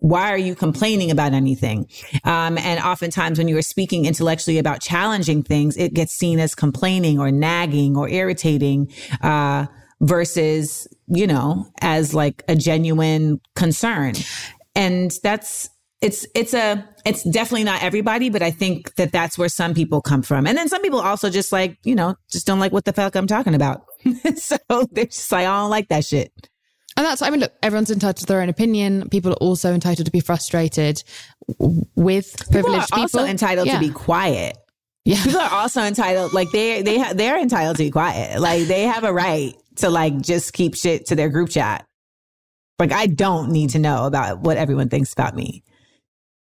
why 0.00 0.30
are 0.30 0.38
you 0.38 0.54
complaining 0.54 1.10
about 1.10 1.32
anything? 1.32 1.88
Um, 2.24 2.58
and 2.58 2.78
oftentimes 2.80 3.38
when 3.38 3.48
you 3.48 3.56
are 3.56 3.62
speaking 3.62 4.04
intellectually 4.04 4.58
about 4.58 4.80
challenging 4.82 5.42
things, 5.42 5.76
it 5.76 5.94
gets 5.94 6.12
seen 6.12 6.38
as 6.38 6.54
complaining 6.54 7.18
or 7.18 7.30
nagging 7.30 7.96
or 7.96 8.08
irritating. 8.08 8.92
Uh, 9.22 9.66
versus, 10.00 10.86
you 11.08 11.26
know, 11.26 11.66
as 11.80 12.14
like 12.14 12.42
a 12.48 12.56
genuine 12.56 13.40
concern. 13.56 14.14
And 14.74 15.12
that's, 15.22 15.68
it's, 16.00 16.26
it's 16.34 16.54
a, 16.54 16.88
it's 17.04 17.24
definitely 17.24 17.64
not 17.64 17.82
everybody, 17.82 18.30
but 18.30 18.42
I 18.42 18.52
think 18.52 18.94
that 18.94 19.10
that's 19.10 19.36
where 19.36 19.48
some 19.48 19.74
people 19.74 20.00
come 20.00 20.22
from. 20.22 20.46
And 20.46 20.56
then 20.56 20.68
some 20.68 20.82
people 20.82 21.00
also 21.00 21.30
just 21.30 21.50
like, 21.50 21.78
you 21.82 21.96
know, 21.96 22.14
just 22.30 22.46
don't 22.46 22.60
like 22.60 22.72
what 22.72 22.84
the 22.84 22.92
fuck 22.92 23.16
I'm 23.16 23.26
talking 23.26 23.54
about. 23.54 23.82
so 24.36 24.56
they're 24.92 25.06
just 25.06 25.32
like, 25.32 25.46
I 25.46 25.60
don't 25.60 25.70
like 25.70 25.88
that 25.88 26.04
shit. 26.04 26.32
And 26.96 27.06
that's, 27.06 27.22
I 27.22 27.30
mean, 27.30 27.40
look, 27.40 27.52
everyone's 27.62 27.90
entitled 27.90 28.16
to 28.16 28.26
their 28.26 28.40
own 28.40 28.48
opinion. 28.48 29.08
People 29.08 29.32
are 29.32 29.36
also 29.36 29.72
entitled 29.72 30.06
to 30.06 30.10
be 30.10 30.20
frustrated 30.20 31.02
with 31.94 32.34
privileged 32.50 32.54
people. 32.54 32.70
Are 32.72 33.06
people. 33.06 33.20
also 33.20 33.24
entitled 33.24 33.68
yeah. 33.68 33.74
to 33.74 33.80
be 33.80 33.90
quiet. 33.90 34.56
Yeah. 35.04 35.22
People 35.22 35.40
are 35.40 35.52
also 35.52 35.82
entitled, 35.82 36.32
like 36.34 36.50
they, 36.50 36.82
they, 36.82 36.98
ha- 36.98 37.12
they're 37.14 37.38
entitled 37.40 37.76
to 37.76 37.84
be 37.84 37.90
quiet. 37.90 38.40
Like 38.40 38.66
they 38.66 38.82
have 38.82 39.04
a 39.04 39.12
right 39.12 39.54
to 39.78 39.90
like 39.90 40.20
just 40.20 40.52
keep 40.52 40.74
shit 40.74 41.06
to 41.06 41.14
their 41.14 41.28
group 41.28 41.50
chat. 41.50 41.86
Like 42.78 42.92
I 42.92 43.06
don't 43.06 43.50
need 43.50 43.70
to 43.70 43.78
know 43.78 44.04
about 44.06 44.40
what 44.40 44.56
everyone 44.56 44.88
thinks 44.88 45.12
about 45.12 45.34
me. 45.34 45.62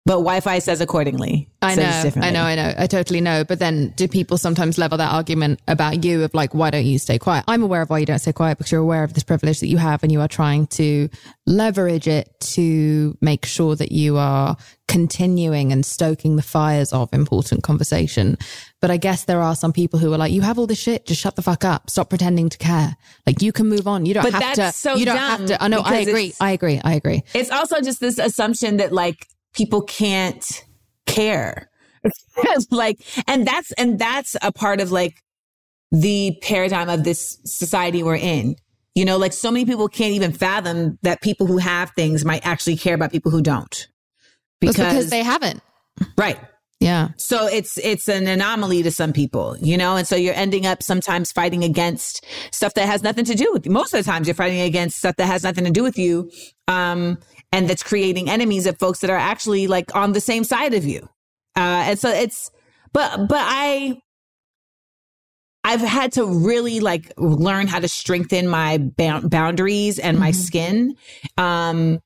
But 0.07 0.19
Wi-Fi 0.19 0.59
says 0.59 0.79
accordingly. 0.79 1.49
I 1.61 1.75
know, 1.75 2.11
I 2.15 2.31
know, 2.31 2.43
I 2.43 2.55
know. 2.55 2.73
I 2.77 2.87
totally 2.87 3.19
know. 3.19 3.43
But 3.43 3.59
then 3.59 3.89
do 3.97 4.07
people 4.07 4.37
sometimes 4.37 4.77
level 4.77 4.97
that 4.99 5.11
argument 5.11 5.59
about 5.67 6.05
you 6.05 6.23
of 6.23 6.33
like, 6.33 6.53
why 6.53 6.69
don't 6.69 6.85
you 6.85 6.97
stay 6.97 7.19
quiet? 7.19 7.43
I'm 7.45 7.61
aware 7.61 7.81
of 7.81 7.89
why 7.89 7.99
you 7.99 8.05
don't 8.05 8.19
stay 8.19 8.31
quiet 8.31 8.57
because 8.57 8.71
you're 8.71 8.79
aware 8.79 9.03
of 9.03 9.15
this 9.15 9.23
privilege 9.23 9.59
that 9.59 9.67
you 9.67 9.75
have 9.75 10.03
and 10.03 10.11
you 10.11 10.21
are 10.21 10.29
trying 10.29 10.67
to 10.67 11.09
leverage 11.45 12.07
it 12.07 12.33
to 12.39 13.17
make 13.19 13.45
sure 13.45 13.75
that 13.75 13.91
you 13.91 14.15
are 14.15 14.55
continuing 14.87 15.73
and 15.73 15.85
stoking 15.85 16.37
the 16.37 16.41
fires 16.41 16.93
of 16.93 17.13
important 17.13 17.63
conversation. 17.63 18.37
But 18.79 18.91
I 18.91 18.95
guess 18.95 19.25
there 19.25 19.41
are 19.41 19.55
some 19.55 19.73
people 19.73 19.99
who 19.99 20.13
are 20.13 20.17
like, 20.17 20.31
you 20.31 20.41
have 20.41 20.57
all 20.57 20.67
this 20.67 20.79
shit, 20.79 21.05
just 21.05 21.19
shut 21.19 21.35
the 21.35 21.41
fuck 21.41 21.65
up. 21.65 21.89
Stop 21.89 22.09
pretending 22.09 22.47
to 22.47 22.57
care. 22.57 22.95
Like 23.25 23.41
you 23.41 23.51
can 23.51 23.67
move 23.67 23.87
on. 23.87 24.05
You 24.05 24.13
don't 24.13 24.23
but 24.23 24.41
have 24.41 24.53
to. 24.53 24.71
So 24.71 24.95
you 24.95 25.03
don't 25.03 25.17
have 25.17 25.45
to. 25.47 25.61
I 25.61 25.67
know. 25.67 25.81
I 25.81 25.97
agree. 25.97 26.33
I 26.39 26.51
agree. 26.51 26.79
I 26.81 26.93
agree. 26.93 27.23
It's 27.33 27.51
also 27.51 27.81
just 27.81 27.99
this 27.99 28.17
assumption 28.19 28.77
that 28.77 28.93
like 28.93 29.27
people 29.57 29.81
can't 29.81 30.65
care. 31.05 31.69
like, 32.71 32.99
and 33.27 33.47
that's, 33.47 33.71
and 33.73 33.97
that's 33.97 34.35
a 34.41 34.51
part 34.51 34.79
of 34.79 34.91
like 34.91 35.23
the 35.91 36.37
paradigm 36.41 36.89
of 36.89 37.03
this 37.03 37.39
society 37.43 38.03
we're 38.03 38.15
in. 38.15 38.55
You 38.95 39.05
know, 39.05 39.17
like 39.17 39.33
so 39.33 39.51
many 39.51 39.65
people 39.65 39.87
can't 39.87 40.13
even 40.13 40.31
fathom 40.31 40.97
that 41.03 41.21
people 41.21 41.45
who 41.45 41.57
have 41.57 41.91
things 41.91 42.25
might 42.25 42.45
actually 42.45 42.77
care 42.77 42.95
about 42.95 43.11
people 43.11 43.31
who 43.31 43.41
don't. 43.41 43.87
Because, 44.59 44.77
because 44.77 45.09
they 45.09 45.21
haven't. 45.21 45.61
Right. 46.17 46.39
Yeah. 46.79 47.09
So 47.17 47.47
it's 47.47 47.79
it's 47.79 48.07
an 48.07 48.27
anomaly 48.27 48.83
to 48.83 48.91
some 48.91 49.11
people, 49.11 49.57
you 49.59 49.77
know, 49.77 49.95
and 49.95 50.07
so 50.07 50.15
you're 50.15 50.35
ending 50.35 50.67
up 50.67 50.83
sometimes 50.83 51.31
fighting 51.31 51.63
against 51.63 52.23
stuff 52.51 52.75
that 52.75 52.85
has 52.85 53.01
nothing 53.01 53.25
to 53.25 53.35
do 53.35 53.51
with 53.51 53.65
you. 53.65 53.71
Most 53.71 53.93
of 53.95 54.03
the 54.03 54.09
times 54.09 54.27
you're 54.27 54.35
fighting 54.35 54.61
against 54.61 54.97
stuff 54.97 55.15
that 55.15 55.25
has 55.25 55.43
nothing 55.43 55.65
to 55.65 55.71
do 55.71 55.81
with 55.81 55.97
you. 55.97 56.29
Um, 56.67 57.17
and 57.51 57.69
that's 57.69 57.83
creating 57.83 58.29
enemies 58.29 58.65
of 58.65 58.77
folks 58.77 58.99
that 58.99 59.09
are 59.09 59.17
actually 59.17 59.67
like 59.67 59.95
on 59.95 60.13
the 60.13 60.21
same 60.21 60.43
side 60.43 60.73
of 60.73 60.85
you. 60.85 61.07
Uh, 61.55 61.85
and 61.89 61.99
so 61.99 62.09
it's, 62.09 62.51
but, 62.93 63.27
but 63.27 63.39
I, 63.39 63.99
I've 65.63 65.81
had 65.81 66.13
to 66.13 66.25
really 66.25 66.79
like 66.79 67.11
learn 67.17 67.67
how 67.67 67.79
to 67.79 67.87
strengthen 67.87 68.47
my 68.47 68.77
ba- 68.77 69.21
boundaries 69.23 69.99
and 69.99 70.17
my 70.17 70.31
mm-hmm. 70.31 70.39
skin. 70.39 70.95
Um, 71.37 71.99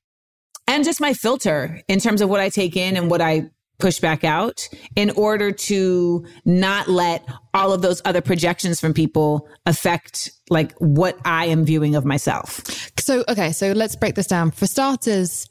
and 0.66 0.84
just 0.84 1.00
my 1.00 1.12
filter 1.12 1.80
in 1.88 1.98
terms 1.98 2.20
of 2.20 2.28
what 2.28 2.40
I 2.40 2.48
take 2.48 2.76
in 2.76 2.96
and 2.96 3.10
what 3.10 3.20
I 3.20 3.50
push 3.82 3.98
back 3.98 4.22
out 4.22 4.68
in 4.94 5.10
order 5.10 5.50
to 5.50 6.24
not 6.44 6.88
let 6.88 7.28
all 7.52 7.72
of 7.72 7.82
those 7.82 8.00
other 8.04 8.20
projections 8.20 8.80
from 8.80 8.94
people 8.94 9.48
affect 9.66 10.30
like 10.48 10.72
what 10.78 11.18
I 11.24 11.46
am 11.46 11.64
viewing 11.64 11.96
of 11.96 12.04
myself. 12.04 12.62
So, 13.00 13.24
okay, 13.28 13.50
so 13.50 13.72
let's 13.72 13.96
break 13.96 14.14
this 14.14 14.28
down. 14.28 14.52
For 14.52 14.68
starters, 14.68 15.48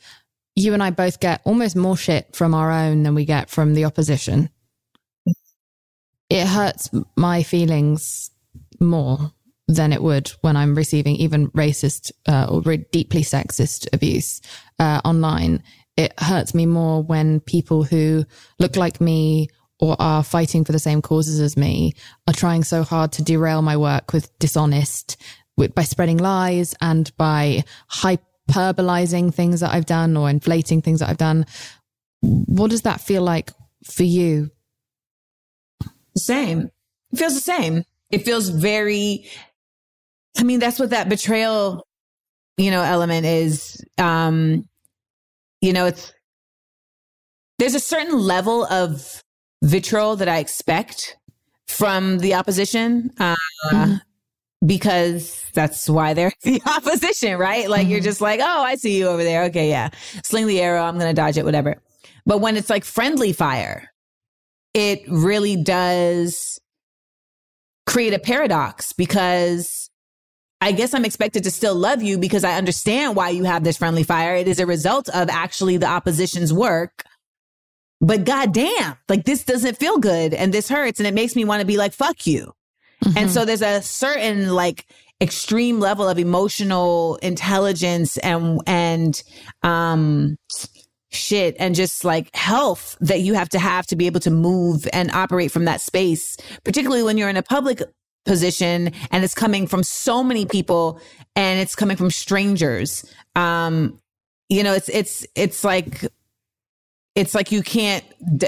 you 0.56 0.74
and 0.74 0.82
I 0.82 0.92
both 0.92 1.20
get 1.20 1.42
almost 1.44 1.76
more 1.76 1.98
shit 1.98 2.34
from 2.34 2.54
our 2.54 2.72
own 2.72 3.04
than 3.04 3.16
we 3.16 3.26
get 3.26 3.50
from 3.50 3.74
the 3.74 3.84
opposition. 3.84 4.50
It 6.30 6.48
hurts 6.48 6.90
my 7.18 7.44
feelings 7.44 8.32
more 8.80 9.34
than 9.68 9.92
it 9.92 10.02
would 10.02 10.30
when 10.40 10.56
I'm 10.56 10.76
receiving 10.76 11.18
even 11.18 11.50
racist 11.52 12.12
uh, 12.28 12.48
or 12.50 12.62
deeply 12.78 13.24
sexist 13.24 13.88
abuse 13.94 14.42
uh, 14.80 15.02
online 15.04 15.64
it 16.02 16.20
hurts 16.20 16.54
me 16.54 16.66
more 16.66 17.02
when 17.04 17.40
people 17.40 17.84
who 17.84 18.26
look 18.60 18.76
like 18.76 19.00
me 19.00 19.48
or 19.80 19.96
are 20.00 20.24
fighting 20.24 20.64
for 20.64 20.72
the 20.72 20.80
same 20.80 21.02
causes 21.02 21.40
as 21.40 21.58
me 21.58 21.94
are 22.28 22.34
trying 22.34 22.64
so 22.64 22.84
hard 22.84 23.12
to 23.14 23.24
derail 23.24 23.62
my 23.62 23.76
work 23.76 24.14
with 24.14 24.38
dishonest 24.40 25.18
with, 25.58 25.74
by 25.74 25.84
spreading 25.84 26.18
lies 26.18 26.76
and 26.82 27.16
by 27.18 27.64
hyperbolizing 27.90 29.34
things 29.34 29.60
that 29.62 29.74
I've 29.74 29.86
done 29.86 30.16
or 30.16 30.30
inflating 30.30 30.82
things 30.82 31.00
that 31.00 31.10
I've 31.10 31.18
done. 31.18 31.46
What 32.22 32.70
does 32.70 32.84
that 32.84 33.02
feel 33.02 33.24
like 33.24 33.52
for 33.84 34.04
you? 34.04 34.52
The 36.14 36.22
same. 36.22 36.70
It 37.12 37.18
feels 37.18 37.34
the 37.34 37.42
same. 37.42 37.84
It 38.12 38.24
feels 38.24 38.50
very, 38.50 39.26
I 40.38 40.44
mean, 40.44 40.60
that's 40.60 40.80
what 40.80 40.92
that 40.92 41.10
betrayal, 41.10 41.88
you 42.58 42.70
know, 42.70 42.84
element 42.84 43.26
is. 43.26 43.84
Um, 43.98 44.68
you 45.62 45.74
know, 45.74 45.86
it's, 45.86 46.14
there's 47.60 47.76
a 47.76 47.80
certain 47.80 48.20
level 48.20 48.66
of 48.66 49.24
vitriol 49.64 50.16
that 50.16 50.28
I 50.28 50.40
expect 50.40 51.18
from 51.68 52.20
the 52.20 52.34
opposition. 52.34 53.12
Uh, 53.20 53.36
mm-hmm. 53.72 53.96
Because 54.64 55.44
that's 55.56 55.90
why 55.90 56.14
they're 56.14 56.32
the 56.44 56.62
opposition, 56.68 57.38
right? 57.38 57.68
Like 57.68 57.84
mm-hmm. 57.84 57.92
you're 57.92 58.00
just 58.00 58.22
like, 58.22 58.40
oh, 58.44 58.62
I 58.62 58.76
see 58.76 58.98
you 58.98 59.08
over 59.08 59.24
there. 59.24 59.46
Okay, 59.46 59.70
yeah. 59.70 59.90
Sling 60.24 60.46
the 60.46 60.62
arrow. 60.62 60.84
I'm 60.84 61.00
going 61.00 61.10
to 61.10 61.20
dodge 61.20 61.38
it, 61.38 61.46
whatever. 61.46 61.82
But 62.28 62.42
when 62.42 62.58
it's 62.58 62.70
like 62.70 62.84
friendly 62.84 63.34
fire, 63.34 63.92
it 64.74 65.02
really 65.08 65.56
does 65.56 66.60
create 67.88 68.14
a 68.14 68.20
paradox 68.20 68.94
because 68.94 69.91
I 70.62 70.72
guess 70.72 70.94
I'm 70.94 71.06
expected 71.06 71.44
to 71.46 71.52
still 71.52 71.74
love 71.74 72.04
you 72.04 72.20
because 72.20 72.44
I 72.44 72.54
understand 72.54 73.16
why 73.16 73.30
you 73.30 73.44
have 73.46 73.64
this 73.64 73.78
friendly 73.78 74.04
fire. 74.04 74.36
It 74.36 74.48
is 74.48 74.60
a 74.60 74.68
result 74.68 75.10
of 75.10 75.28
actually 75.30 75.78
the 75.78 75.88
opposition's 75.88 76.54
work. 76.54 77.04
But 78.00 78.26
goddamn, 78.26 78.98
like 79.10 79.26
this 79.26 79.44
doesn't 79.44 79.78
feel 79.78 79.98
good 79.98 80.34
and 80.34 80.54
this 80.54 80.70
hurts 80.70 81.00
and 81.00 81.08
it 81.08 81.14
makes 81.16 81.36
me 81.36 81.46
want 81.46 81.62
to 81.62 81.68
be 81.68 81.78
like, 81.78 81.94
fuck 81.94 82.28
you. 82.28 82.54
Mm-hmm. 83.04 83.18
And 83.18 83.32
so 83.32 83.44
there's 83.44 83.64
a 83.64 83.82
certain 83.82 84.50
like 84.50 84.86
extreme 85.20 85.80
level 85.80 86.08
of 86.08 86.20
emotional 86.20 87.16
intelligence 87.18 88.18
and, 88.18 88.60
and, 88.68 89.22
um, 89.64 90.38
shit 91.14 91.58
and 91.60 91.76
just 91.76 92.06
like 92.06 92.34
health 92.34 92.98
that 93.02 93.20
you 93.20 93.34
have 93.34 93.50
to 93.50 93.60
have 93.60 93.86
to 93.86 93.96
be 93.96 94.06
able 94.06 94.22
to 94.22 94.32
move 94.32 94.88
and 94.94 95.12
operate 95.12 95.52
from 95.52 95.66
that 95.66 95.82
space, 95.82 96.38
particularly 96.64 97.04
when 97.04 97.18
you're 97.18 97.30
in 97.30 97.38
a 97.38 97.44
public 97.44 97.82
position 98.26 98.92
and 99.12 99.24
it's 99.24 99.36
coming 99.36 99.68
from 99.68 99.84
so 99.84 100.24
many 100.24 100.46
people 100.46 101.00
and 101.36 101.60
it's 101.60 101.76
coming 101.76 101.98
from 101.98 102.12
strangers. 102.12 103.06
Um, 103.36 104.00
you 104.50 104.64
know, 104.64 104.74
it's, 104.74 104.90
it's, 104.90 105.26
it's 105.36 105.64
like, 105.64 106.06
it's 107.14 107.36
like 107.36 107.52
you 107.52 107.62
can't 107.62 108.06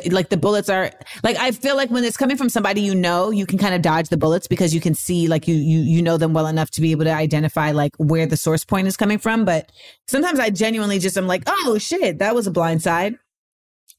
like 0.09 0.29
the 0.29 0.37
bullets 0.37 0.69
are 0.69 0.89
like 1.21 1.37
I 1.37 1.51
feel 1.51 1.75
like 1.75 1.91
when 1.91 2.05
it's 2.05 2.15
coming 2.15 2.37
from 2.37 2.47
somebody 2.47 2.79
you 2.79 2.95
know, 2.95 3.29
you 3.29 3.45
can 3.45 3.57
kind 3.57 3.75
of 3.75 3.81
dodge 3.81 4.07
the 4.07 4.17
bullets 4.17 4.47
because 4.47 4.73
you 4.73 4.79
can 4.79 4.95
see 4.95 5.27
like 5.27 5.47
you 5.47 5.55
you 5.55 5.79
you 5.79 6.01
know 6.01 6.15
them 6.15 6.33
well 6.33 6.47
enough 6.47 6.71
to 6.71 6.81
be 6.81 6.91
able 6.91 7.03
to 7.03 7.11
identify 7.13 7.71
like 7.71 7.93
where 7.97 8.25
the 8.25 8.37
source 8.37 8.63
point 8.63 8.87
is 8.87 8.95
coming 8.95 9.17
from. 9.17 9.43
But 9.43 9.69
sometimes 10.07 10.39
I 10.39 10.49
genuinely 10.49 10.99
just 10.99 11.17
am 11.17 11.27
like, 11.27 11.43
oh 11.45 11.77
shit, 11.77 12.19
that 12.19 12.35
was 12.35 12.47
a 12.47 12.51
blind 12.51 12.81
side. 12.81 13.15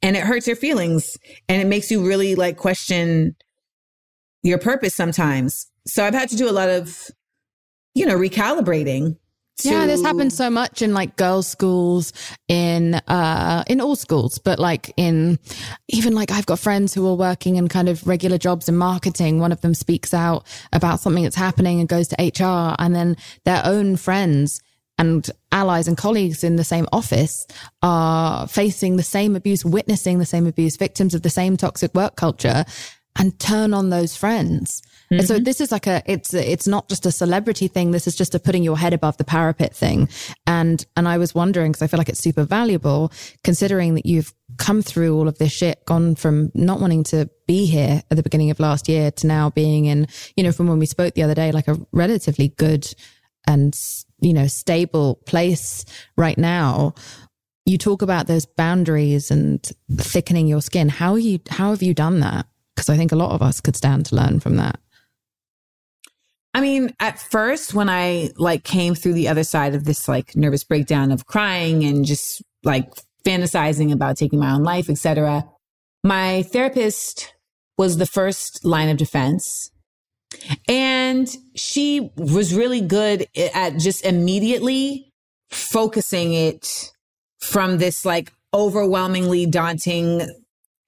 And 0.00 0.16
it 0.16 0.22
hurts 0.22 0.46
your 0.46 0.56
feelings 0.56 1.18
and 1.48 1.60
it 1.60 1.66
makes 1.66 1.90
you 1.90 2.06
really 2.06 2.34
like 2.34 2.56
question 2.56 3.36
your 4.44 4.58
purpose 4.58 4.94
sometimes. 4.94 5.66
So 5.86 6.04
I've 6.04 6.14
had 6.14 6.28
to 6.28 6.36
do 6.36 6.48
a 6.48 6.52
lot 6.52 6.68
of, 6.68 7.10
you 7.94 8.06
know, 8.06 8.16
recalibrating. 8.16 9.16
To... 9.58 9.68
Yeah, 9.68 9.86
this 9.86 10.02
happens 10.02 10.36
so 10.36 10.50
much 10.50 10.82
in 10.82 10.94
like 10.94 11.16
girls' 11.16 11.46
schools, 11.46 12.12
in 12.48 12.94
uh, 12.94 13.62
in 13.68 13.80
all 13.80 13.94
schools, 13.94 14.38
but 14.38 14.58
like 14.58 14.92
in 14.96 15.38
even 15.88 16.12
like 16.12 16.32
I've 16.32 16.46
got 16.46 16.58
friends 16.58 16.92
who 16.92 17.06
are 17.06 17.14
working 17.14 17.54
in 17.54 17.68
kind 17.68 17.88
of 17.88 18.04
regular 18.06 18.36
jobs 18.36 18.68
in 18.68 18.76
marketing. 18.76 19.38
One 19.38 19.52
of 19.52 19.60
them 19.60 19.74
speaks 19.74 20.12
out 20.12 20.44
about 20.72 20.98
something 20.98 21.22
that's 21.22 21.36
happening 21.36 21.78
and 21.78 21.88
goes 21.88 22.08
to 22.08 22.16
HR, 22.16 22.74
and 22.80 22.96
then 22.96 23.16
their 23.44 23.62
own 23.64 23.96
friends 23.96 24.60
and 24.98 25.28
allies 25.52 25.88
and 25.88 25.96
colleagues 25.96 26.44
in 26.44 26.56
the 26.56 26.64
same 26.64 26.86
office 26.92 27.46
are 27.82 28.48
facing 28.48 28.96
the 28.96 29.02
same 29.02 29.36
abuse, 29.36 29.64
witnessing 29.64 30.18
the 30.18 30.26
same 30.26 30.46
abuse, 30.46 30.76
victims 30.76 31.14
of 31.14 31.22
the 31.22 31.30
same 31.30 31.56
toxic 31.56 31.94
work 31.94 32.16
culture 32.16 32.64
and 33.16 33.38
turn 33.38 33.72
on 33.72 33.90
those 33.90 34.16
friends. 34.16 34.82
Mm-hmm. 35.04 35.18
And 35.18 35.28
so 35.28 35.38
this 35.38 35.60
is 35.60 35.70
like 35.70 35.86
a, 35.86 36.02
it's, 36.06 36.34
it's 36.34 36.66
not 36.66 36.88
just 36.88 37.06
a 37.06 37.12
celebrity 37.12 37.68
thing. 37.68 37.90
This 37.90 38.06
is 38.06 38.16
just 38.16 38.34
a 38.34 38.40
putting 38.40 38.64
your 38.64 38.76
head 38.76 38.92
above 38.92 39.16
the 39.18 39.24
parapet 39.24 39.74
thing. 39.74 40.08
And, 40.46 40.84
and 40.96 41.06
I 41.06 41.18
was 41.18 41.34
wondering, 41.34 41.72
cause 41.72 41.82
I 41.82 41.86
feel 41.86 41.98
like 41.98 42.08
it's 42.08 42.20
super 42.20 42.44
valuable 42.44 43.12
considering 43.44 43.94
that 43.94 44.06
you've 44.06 44.34
come 44.56 44.82
through 44.82 45.16
all 45.16 45.28
of 45.28 45.38
this 45.38 45.52
shit, 45.52 45.84
gone 45.86 46.16
from 46.16 46.50
not 46.54 46.80
wanting 46.80 47.04
to 47.04 47.30
be 47.46 47.66
here 47.66 48.02
at 48.10 48.16
the 48.16 48.22
beginning 48.22 48.50
of 48.50 48.58
last 48.58 48.88
year 48.88 49.10
to 49.12 49.26
now 49.26 49.50
being 49.50 49.84
in, 49.84 50.08
you 50.36 50.42
know, 50.42 50.52
from 50.52 50.66
when 50.66 50.78
we 50.78 50.86
spoke 50.86 51.14
the 51.14 51.22
other 51.22 51.34
day, 51.34 51.52
like 51.52 51.68
a 51.68 51.78
relatively 51.92 52.48
good 52.48 52.92
and, 53.46 53.78
you 54.20 54.32
know, 54.32 54.46
stable 54.46 55.16
place 55.26 55.84
right 56.16 56.38
now 56.38 56.94
you 57.66 57.78
talk 57.78 58.02
about 58.02 58.26
those 58.26 58.44
boundaries 58.44 59.30
and 59.30 59.72
thickening 59.96 60.46
your 60.46 60.60
skin. 60.60 60.90
How 60.90 61.14
you 61.14 61.40
how 61.48 61.70
have 61.70 61.82
you 61.82 61.94
done 61.94 62.20
that? 62.20 62.46
Because 62.74 62.88
I 62.88 62.96
think 62.96 63.12
a 63.12 63.16
lot 63.16 63.32
of 63.32 63.42
us 63.42 63.60
could 63.60 63.76
stand 63.76 64.06
to 64.06 64.16
learn 64.16 64.40
from 64.40 64.56
that. 64.56 64.80
I 66.54 66.60
mean, 66.60 66.94
at 67.00 67.18
first, 67.18 67.74
when 67.74 67.88
I 67.88 68.30
like 68.36 68.62
came 68.62 68.94
through 68.94 69.14
the 69.14 69.28
other 69.28 69.42
side 69.44 69.74
of 69.74 69.84
this 69.84 70.06
like 70.06 70.36
nervous 70.36 70.62
breakdown 70.62 71.10
of 71.10 71.26
crying 71.26 71.84
and 71.84 72.04
just 72.04 72.42
like 72.62 72.88
fantasizing 73.24 73.92
about 73.92 74.16
taking 74.16 74.38
my 74.38 74.52
own 74.52 74.62
life, 74.62 74.88
etc., 74.88 75.44
my 76.04 76.42
therapist 76.42 77.34
was 77.76 77.96
the 77.96 78.06
first 78.06 78.64
line 78.64 78.88
of 78.88 78.96
defense. 78.96 79.70
And 80.68 81.28
she 81.54 82.10
was 82.16 82.54
really 82.54 82.80
good 82.80 83.26
at 83.36 83.78
just 83.78 84.04
immediately 84.04 85.10
focusing 85.50 86.34
it 86.34 86.92
from 87.40 87.78
this 87.78 88.04
like 88.04 88.32
overwhelmingly 88.52 89.46
daunting 89.46 90.28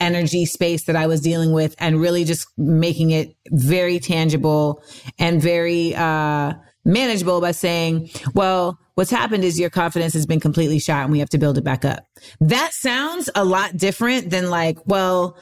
energy 0.00 0.44
space 0.44 0.84
that 0.84 0.96
I 0.96 1.06
was 1.06 1.20
dealing 1.20 1.52
with 1.52 1.74
and 1.78 2.00
really 2.00 2.24
just 2.24 2.46
making 2.58 3.10
it 3.10 3.34
very 3.50 3.98
tangible 3.98 4.82
and 5.18 5.40
very 5.40 5.94
uh, 5.94 6.52
manageable 6.84 7.40
by 7.40 7.52
saying, 7.52 8.10
well, 8.34 8.78
what's 8.94 9.10
happened 9.10 9.44
is 9.44 9.58
your 9.58 9.70
confidence 9.70 10.14
has 10.14 10.26
been 10.26 10.40
completely 10.40 10.78
shot 10.78 11.04
and 11.04 11.12
we 11.12 11.18
have 11.18 11.30
to 11.30 11.38
build 11.38 11.58
it 11.58 11.64
back 11.64 11.84
up. 11.84 12.04
That 12.40 12.72
sounds 12.72 13.30
a 13.34 13.44
lot 13.44 13.76
different 13.76 14.30
than 14.30 14.50
like, 14.50 14.78
well, 14.86 15.38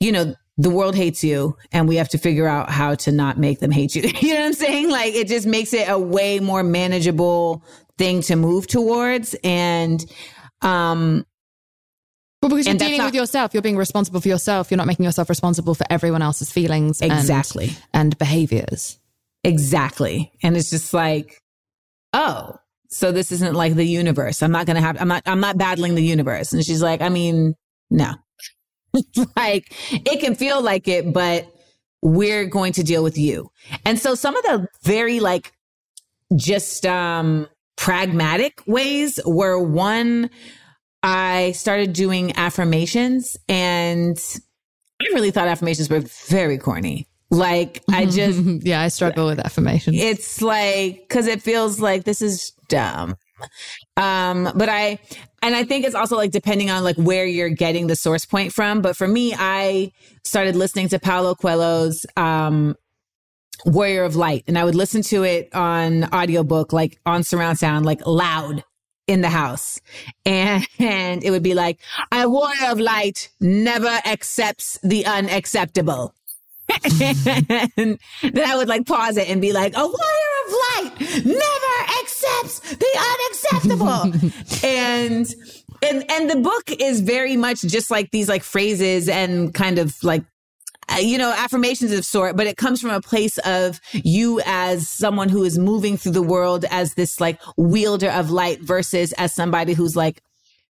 you 0.00 0.12
know, 0.12 0.34
the 0.56 0.70
world 0.70 0.94
hates 0.94 1.24
you 1.24 1.56
and 1.72 1.88
we 1.88 1.96
have 1.96 2.08
to 2.10 2.18
figure 2.18 2.46
out 2.46 2.70
how 2.70 2.94
to 2.94 3.12
not 3.12 3.38
make 3.38 3.60
them 3.60 3.70
hate 3.70 3.94
you. 3.94 4.02
you 4.20 4.34
know 4.34 4.40
what 4.40 4.46
I'm 4.46 4.52
saying? 4.52 4.90
Like 4.90 5.14
it 5.14 5.28
just 5.28 5.46
makes 5.46 5.72
it 5.72 5.88
a 5.88 5.98
way 5.98 6.40
more 6.40 6.62
manageable 6.62 7.64
thing 7.98 8.20
to 8.22 8.36
move 8.36 8.66
towards. 8.66 9.34
And, 9.44 10.04
um, 10.62 11.24
well, 12.42 12.48
because 12.48 12.66
you're 12.66 12.76
dealing 12.76 12.98
not, 12.98 13.06
with 13.06 13.14
yourself, 13.14 13.52
you're 13.52 13.62
being 13.62 13.76
responsible 13.76 14.20
for 14.20 14.28
yourself. 14.28 14.70
You're 14.70 14.78
not 14.78 14.86
making 14.86 15.04
yourself 15.04 15.28
responsible 15.28 15.74
for 15.74 15.84
everyone 15.90 16.22
else's 16.22 16.50
feelings 16.50 17.02
exactly 17.02 17.68
and, 17.92 18.06
and 18.06 18.18
behaviors. 18.18 18.98
Exactly. 19.44 20.32
And 20.42 20.56
it's 20.56 20.70
just 20.70 20.94
like, 20.94 21.42
oh, 22.12 22.56
so 22.88 23.12
this 23.12 23.30
isn't 23.30 23.54
like 23.54 23.74
the 23.74 23.84
universe. 23.84 24.42
I'm 24.42 24.52
not 24.52 24.66
going 24.66 24.76
to 24.76 24.82
have, 24.82 25.00
I'm 25.00 25.08
not, 25.08 25.22
I'm 25.26 25.40
not 25.40 25.58
battling 25.58 25.94
the 25.94 26.02
universe. 26.02 26.52
And 26.52 26.64
she's 26.64 26.82
like, 26.82 27.02
I 27.02 27.08
mean, 27.08 27.54
no, 27.90 28.14
like 29.36 29.72
it 29.92 30.20
can 30.20 30.34
feel 30.34 30.62
like 30.62 30.88
it, 30.88 31.12
but 31.12 31.46
we're 32.02 32.46
going 32.46 32.72
to 32.74 32.82
deal 32.82 33.02
with 33.02 33.18
you. 33.18 33.50
And 33.84 33.98
so 33.98 34.14
some 34.14 34.36
of 34.36 34.42
the 34.44 34.66
very 34.82 35.20
like 35.20 35.52
just, 36.36 36.86
um, 36.86 37.48
pragmatic 37.76 38.62
ways 38.66 39.18
were 39.24 39.58
one, 39.58 40.28
I 41.02 41.52
started 41.52 41.92
doing 41.92 42.36
affirmations 42.36 43.36
and 43.48 44.18
I 45.00 45.06
really 45.14 45.30
thought 45.30 45.48
affirmations 45.48 45.88
were 45.88 46.00
very 46.00 46.58
corny. 46.58 47.08
Like 47.30 47.82
I 47.90 48.06
just 48.10 48.40
yeah, 48.64 48.80
I 48.80 48.88
struggle 48.88 49.26
with 49.26 49.38
affirmations. 49.38 49.96
It's 49.98 50.42
like 50.42 51.08
cuz 51.08 51.26
it 51.26 51.42
feels 51.42 51.80
like 51.80 52.04
this 52.04 52.20
is 52.20 52.52
dumb. 52.68 53.16
Um 53.96 54.52
but 54.54 54.68
I 54.68 54.98
and 55.42 55.54
I 55.54 55.64
think 55.64 55.86
it's 55.86 55.94
also 55.94 56.16
like 56.16 56.32
depending 56.32 56.70
on 56.70 56.84
like 56.84 56.96
where 56.96 57.24
you're 57.24 57.48
getting 57.48 57.86
the 57.86 57.96
source 57.96 58.26
point 58.26 58.52
from, 58.52 58.82
but 58.82 58.96
for 58.96 59.08
me 59.08 59.34
I 59.38 59.92
started 60.24 60.54
listening 60.54 60.88
to 60.90 60.98
Paulo 60.98 61.34
Coelho's 61.34 62.04
um 62.16 62.74
Warrior 63.64 64.04
of 64.04 64.16
Light 64.16 64.44
and 64.46 64.58
I 64.58 64.64
would 64.64 64.74
listen 64.74 65.02
to 65.04 65.22
it 65.22 65.54
on 65.54 66.04
audiobook 66.12 66.72
like 66.74 66.98
on 67.06 67.22
surround 67.22 67.58
sound 67.58 67.86
like 67.86 68.06
loud 68.06 68.64
in 69.10 69.20
the 69.20 69.28
house. 69.28 69.80
And, 70.24 70.66
and 70.78 71.22
it 71.24 71.30
would 71.30 71.42
be 71.42 71.54
like, 71.54 71.80
a 72.12 72.28
warrior 72.28 72.70
of 72.70 72.80
light 72.80 73.28
never 73.40 74.00
accepts 74.06 74.78
the 74.82 75.04
unacceptable. 75.04 76.14
and 76.84 77.98
then 78.22 78.48
I 78.48 78.56
would 78.56 78.68
like 78.68 78.86
pause 78.86 79.16
it 79.16 79.28
and 79.28 79.40
be 79.40 79.52
like, 79.52 79.74
a 79.76 79.84
warrior 79.84 80.32
of 80.46 80.52
light 80.52 81.24
never 81.26 81.76
accepts 82.00 82.60
the 82.76 82.92
unacceptable. 83.10 84.02
and, 84.64 85.26
and, 85.82 86.10
and 86.10 86.30
the 86.30 86.36
book 86.36 86.70
is 86.80 87.00
very 87.00 87.36
much 87.36 87.62
just 87.62 87.90
like 87.90 88.12
these 88.12 88.28
like 88.28 88.44
phrases 88.44 89.08
and 89.08 89.52
kind 89.52 89.78
of 89.78 89.96
like 90.04 90.22
you 90.98 91.18
know, 91.18 91.32
affirmations 91.32 91.92
of 91.92 92.04
sort, 92.04 92.36
but 92.36 92.46
it 92.46 92.56
comes 92.56 92.80
from 92.80 92.90
a 92.90 93.00
place 93.00 93.38
of 93.38 93.80
you 93.92 94.40
as 94.44 94.88
someone 94.88 95.28
who 95.28 95.44
is 95.44 95.58
moving 95.58 95.96
through 95.96 96.12
the 96.12 96.22
world 96.22 96.64
as 96.70 96.94
this 96.94 97.20
like 97.20 97.40
wielder 97.56 98.10
of 98.10 98.30
light 98.30 98.60
versus 98.60 99.12
as 99.12 99.34
somebody 99.34 99.72
who's 99.72 99.94
like 99.94 100.22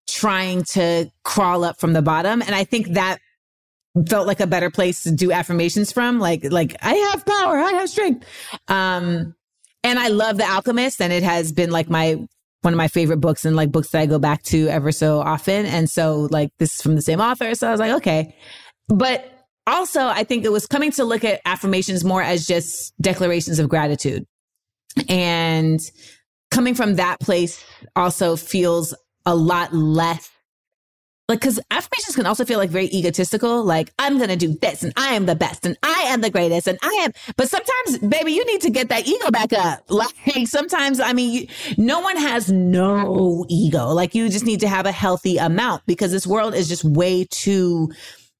trying 0.08 0.64
to 0.64 1.10
crawl 1.24 1.64
up 1.64 1.80
from 1.80 1.94
the 1.94 2.02
bottom. 2.02 2.42
And 2.42 2.54
I 2.54 2.64
think 2.64 2.90
that 2.94 3.20
felt 4.08 4.28
like 4.28 4.40
a 4.40 4.48
better 4.48 4.70
place 4.70 5.04
to 5.04 5.12
do 5.12 5.32
affirmations 5.32 5.92
from 5.92 6.20
like 6.20 6.44
like 6.52 6.76
i 6.82 6.94
have 6.94 7.26
power 7.26 7.58
i 7.58 7.72
have 7.74 7.90
strength. 7.90 8.26
Um 8.68 9.36
and 9.84 9.98
i 9.98 10.10
love 10.10 10.38
the 10.38 10.46
alchemist 10.46 11.02
and 11.02 11.12
it 11.12 11.24
has 11.24 11.52
been 11.52 11.72
like 11.72 11.90
my 11.90 12.16
one 12.62 12.74
of 12.74 12.78
my 12.78 12.88
favorite 12.88 13.18
books 13.18 13.46
and 13.46 13.56
like 13.56 13.72
books 13.72 13.90
that 13.90 14.02
i 14.02 14.06
go 14.06 14.20
back 14.20 14.44
to 14.44 14.68
ever 14.68 14.92
so 14.92 15.20
often. 15.20 15.66
And 15.66 15.90
so 15.90 16.28
like 16.30 16.52
this 16.60 16.76
is 16.76 16.82
from 16.82 16.96
the 16.96 17.02
same 17.02 17.20
author 17.20 17.56
so 17.56 17.68
i 17.68 17.72
was 17.72 17.80
like 17.80 17.94
okay. 17.94 18.36
But 18.88 19.39
also 19.70 20.08
i 20.08 20.24
think 20.24 20.46
it 20.46 20.52
was 20.52 20.68
coming 20.68 20.92
to 20.92 21.04
look 21.04 21.24
at 21.24 21.42
affirmations 21.46 22.04
more 22.04 22.22
as 22.22 22.46
just 22.46 22.94
declarations 23.02 23.60
of 23.60 23.70
gratitude. 23.70 24.26
And 25.08 25.80
coming 26.52 26.76
from 26.76 26.96
that 26.96 27.20
place 27.20 27.64
also 27.96 28.36
feels 28.36 28.94
a 29.26 29.36
lot 29.36 29.74
less 29.74 30.30
like 31.28 31.42
because 31.42 31.60
affirmations 31.70 32.16
can 32.16 32.26
also 32.26 32.44
feel 32.44 32.58
like 32.58 32.72
very 32.72 32.88
egotistical 32.88 33.64
like 33.64 33.94
i'm 34.00 34.18
gonna 34.18 34.36
do 34.36 34.58
this 34.62 34.82
and 34.82 34.92
i 34.98 35.14
am 35.14 35.28
the 35.28 35.36
best 35.36 35.64
and 35.64 35.78
i 35.84 36.06
am 36.08 36.22
the 36.22 36.30
greatest 36.32 36.68
and 36.68 36.80
i 36.82 36.90
am 37.04 37.12
but 37.38 37.48
sometimes 37.48 38.00
baby 38.00 38.32
you 38.32 38.44
need 38.46 38.62
to 38.62 38.72
get 38.72 38.90
that 38.90 39.08
ego 39.08 39.30
back 39.30 39.54
up. 39.54 39.84
Like 39.90 40.48
sometimes 40.48 41.00
i 41.00 41.14
mean 41.14 41.32
you, 41.32 41.48
no 41.78 42.00
one 42.00 42.18
has 42.18 42.52
no 42.52 43.46
ego. 43.48 43.90
Like 43.90 44.16
you 44.16 44.28
just 44.30 44.46
need 44.46 44.62
to 44.62 44.68
have 44.68 44.88
a 44.88 44.92
healthy 44.92 45.38
amount 45.38 45.86
because 45.86 46.12
this 46.12 46.26
world 46.26 46.56
is 46.56 46.68
just 46.68 46.84
way 46.84 47.26
too 47.30 47.92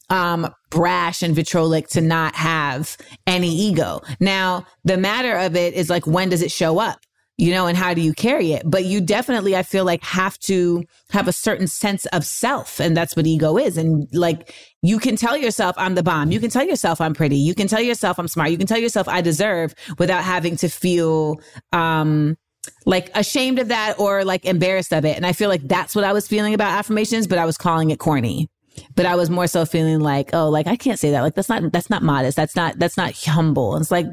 um, 0.10 0.54
brash 0.70 1.22
and 1.22 1.36
vitrolic 1.36 1.88
to 1.90 2.02
not 2.02 2.36
have 2.36 2.98
any 3.28 3.50
ego. 3.50 4.02
Now, 4.20 4.66
the 4.84 4.98
matter 4.98 5.36
of 5.36 5.56
it 5.56 5.74
is 5.74 5.90
like, 5.90 6.08
when 6.08 6.30
does 6.30 6.42
it 6.42 6.52
show 6.52 6.80
up? 6.80 7.00
you 7.40 7.54
know, 7.54 7.68
and 7.68 7.78
how 7.78 7.94
do 7.94 8.02
you 8.02 8.14
carry 8.14 8.52
it? 8.52 8.64
But 8.66 8.84
you 8.84 9.00
definitely, 9.00 9.56
I 9.56 9.64
feel 9.64 9.86
like, 9.86 10.04
have 10.04 10.38
to 10.40 10.84
have 11.12 11.30
a 11.30 11.32
certain 11.32 11.68
sense 11.68 12.06
of 12.08 12.26
self. 12.26 12.82
And 12.82 12.98
that's 12.98 13.16
what 13.16 13.26
ego 13.26 13.58
is. 13.58 13.78
And 13.78 14.10
like, 14.12 14.54
you 14.82 15.00
can 15.00 15.16
tell 15.16 15.38
yourself, 15.38 15.74
I'm 15.78 15.96
the 15.96 16.04
bomb. 16.04 16.34
You 16.34 16.42
can 16.42 16.50
tell 16.50 16.66
yourself, 16.66 17.00
I'm 17.00 17.14
pretty. 17.14 17.38
You 17.38 17.56
can 17.56 17.70
tell 17.70 17.80
yourself, 17.80 18.20
I'm 18.20 18.28
smart. 18.28 18.52
You 18.52 18.58
can 18.58 18.68
tell 18.68 18.78
yourself, 18.78 19.08
I 19.08 19.22
deserve 19.22 19.74
without 19.98 20.26
having 20.26 20.58
to 20.58 20.68
feel, 20.68 21.40
um, 21.72 22.38
like 22.86 23.10
ashamed 23.16 23.58
of 23.58 23.70
that 23.70 23.98
or 24.00 24.26
like 24.26 24.44
embarrassed 24.44 24.92
of 24.92 25.06
it. 25.06 25.16
And 25.16 25.26
I 25.26 25.32
feel 25.32 25.48
like 25.48 25.66
that's 25.66 25.96
what 25.96 26.04
I 26.04 26.12
was 26.12 26.28
feeling 26.28 26.54
about 26.54 26.78
affirmations, 26.78 27.26
but 27.26 27.38
I 27.38 27.46
was 27.46 27.58
calling 27.58 27.90
it 27.90 28.00
corny. 28.00 28.50
But 28.96 29.06
I 29.06 29.16
was 29.16 29.30
more 29.30 29.48
so 29.48 29.66
feeling 29.66 30.00
like, 30.00 30.32
oh, 30.34 30.50
like 30.50 30.68
I 30.68 30.76
can't 30.76 31.00
say 31.00 31.12
that. 31.12 31.22
Like 31.22 31.36
that's 31.36 31.50
not 31.50 31.72
that's 31.72 31.90
not 31.90 32.04
modest. 32.04 32.36
That's 32.36 32.56
not 32.56 32.80
that's 32.80 32.98
not 32.98 33.14
humble. 33.26 33.76
And 33.76 33.82
it's 33.82 33.92
like 33.92 34.08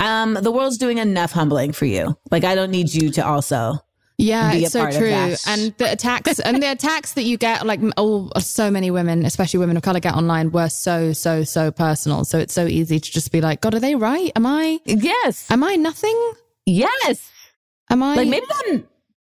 um, 0.00 0.34
the 0.34 0.50
world's 0.50 0.78
doing 0.78 0.98
enough 0.98 1.32
humbling 1.32 1.72
for 1.72 1.84
you. 1.84 2.16
Like, 2.30 2.44
I 2.44 2.54
don't 2.54 2.70
need 2.70 2.92
you 2.92 3.10
to 3.12 3.26
also. 3.26 3.74
Yeah, 4.16 4.52
it's 4.52 4.72
so 4.72 4.90
true. 4.90 5.08
And 5.46 5.74
the 5.78 5.92
attacks 5.92 6.38
and 6.40 6.62
the 6.62 6.70
attacks 6.70 7.14
that 7.14 7.22
you 7.22 7.38
get, 7.38 7.64
like 7.64 7.80
oh, 7.96 8.30
so 8.38 8.70
many 8.70 8.90
women, 8.90 9.24
especially 9.24 9.60
women 9.60 9.78
of 9.78 9.82
color, 9.82 9.98
get 9.98 10.14
online 10.14 10.50
were 10.50 10.68
so, 10.68 11.14
so, 11.14 11.42
so 11.42 11.70
personal. 11.70 12.26
So 12.26 12.38
it's 12.38 12.52
so 12.52 12.66
easy 12.66 13.00
to 13.00 13.10
just 13.10 13.32
be 13.32 13.40
like, 13.40 13.62
God, 13.62 13.74
are 13.74 13.80
they 13.80 13.94
right? 13.94 14.30
Am 14.36 14.44
I? 14.44 14.78
Yes. 14.84 15.50
Am 15.50 15.64
I 15.64 15.76
nothing? 15.76 16.32
Yes. 16.66 17.30
Am 17.88 18.02
I? 18.02 18.14
Like 18.14 18.28
maybe 18.28 18.46
I'm, 18.66 18.86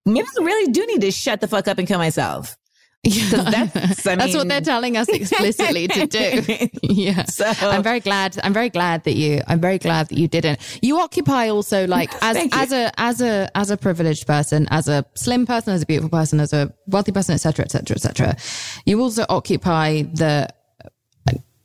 maybe 0.07 0.27
I 0.41 0.43
really 0.43 0.73
do 0.73 0.85
need 0.87 1.03
to 1.03 1.13
shut 1.13 1.41
the 1.41 1.47
fuck 1.47 1.69
up 1.69 1.79
and 1.79 1.87
kill 1.87 1.99
myself. 1.99 2.57
That's, 3.03 4.07
I 4.07 4.11
mean, 4.11 4.19
that's 4.19 4.35
what 4.35 4.49
they're 4.49 4.61
telling 4.61 4.97
us 4.97 5.09
explicitly 5.09 5.89
to 5.89 6.07
do. 6.07 6.69
yeah. 6.83 7.25
So 7.25 7.47
I'm 7.61 7.83
very 7.83 8.01
glad. 8.01 8.39
I'm 8.45 8.53
very 8.53 8.69
glad 8.69 9.05
that 9.05 9.15
you. 9.15 9.41
I'm 9.47 9.61
very 9.61 9.79
glad 9.79 10.09
that 10.09 10.19
you 10.19 10.29
didn't. 10.29 10.61
You 10.83 11.01
occupy 11.01 11.49
also 11.49 11.87
like 11.87 12.11
as 12.23 12.49
as 12.53 12.73
a 12.73 12.93
as 13.01 13.23
a 13.23 13.51
as 13.55 13.71
a 13.71 13.77
privileged 13.77 14.27
person, 14.27 14.69
as 14.71 14.87
a 14.87 15.05
slim 15.15 15.47
person, 15.47 15.73
as 15.73 15.83
a 15.83 15.87
beautiful 15.87 16.11
person, 16.11 16.41
as 16.41 16.53
a 16.53 16.75
wealthy 16.87 17.13
person, 17.13 17.35
etc., 17.35 17.65
etc., 17.65 17.97
etc. 17.97 18.37
You 18.85 19.01
also 19.01 19.25
occupy 19.29 20.03
the 20.03 20.49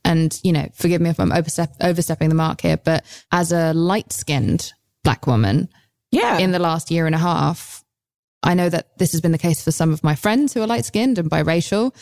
and 0.06 0.40
you 0.44 0.54
know, 0.54 0.70
forgive 0.74 1.02
me 1.02 1.10
if 1.10 1.20
I'm 1.20 1.32
overstep, 1.32 1.76
overstepping 1.82 2.30
the 2.30 2.36
mark 2.36 2.62
here, 2.62 2.78
but 2.78 3.04
as 3.32 3.52
a 3.52 3.74
light 3.74 4.14
skinned 4.14 4.72
black 5.04 5.28
woman, 5.28 5.68
yeah, 6.12 6.38
in 6.38 6.52
the 6.52 6.60
last 6.60 6.92
year 6.92 7.08
and 7.08 7.16
a 7.16 7.18
half, 7.18 7.75
I 8.46 8.54
know 8.54 8.70
that 8.70 8.98
this 8.98 9.12
has 9.12 9.22
been 9.22 9.32
the 9.32 9.38
case 9.38 9.64
for 9.64 9.72
some 9.72 9.92
of 9.92 10.04
my 10.04 10.16
friends 10.16 10.54
who 10.54 10.62
are 10.62 10.68
light 10.68 10.86
skinned 10.86 11.18
and 11.18 11.30
biracial. 11.30 11.94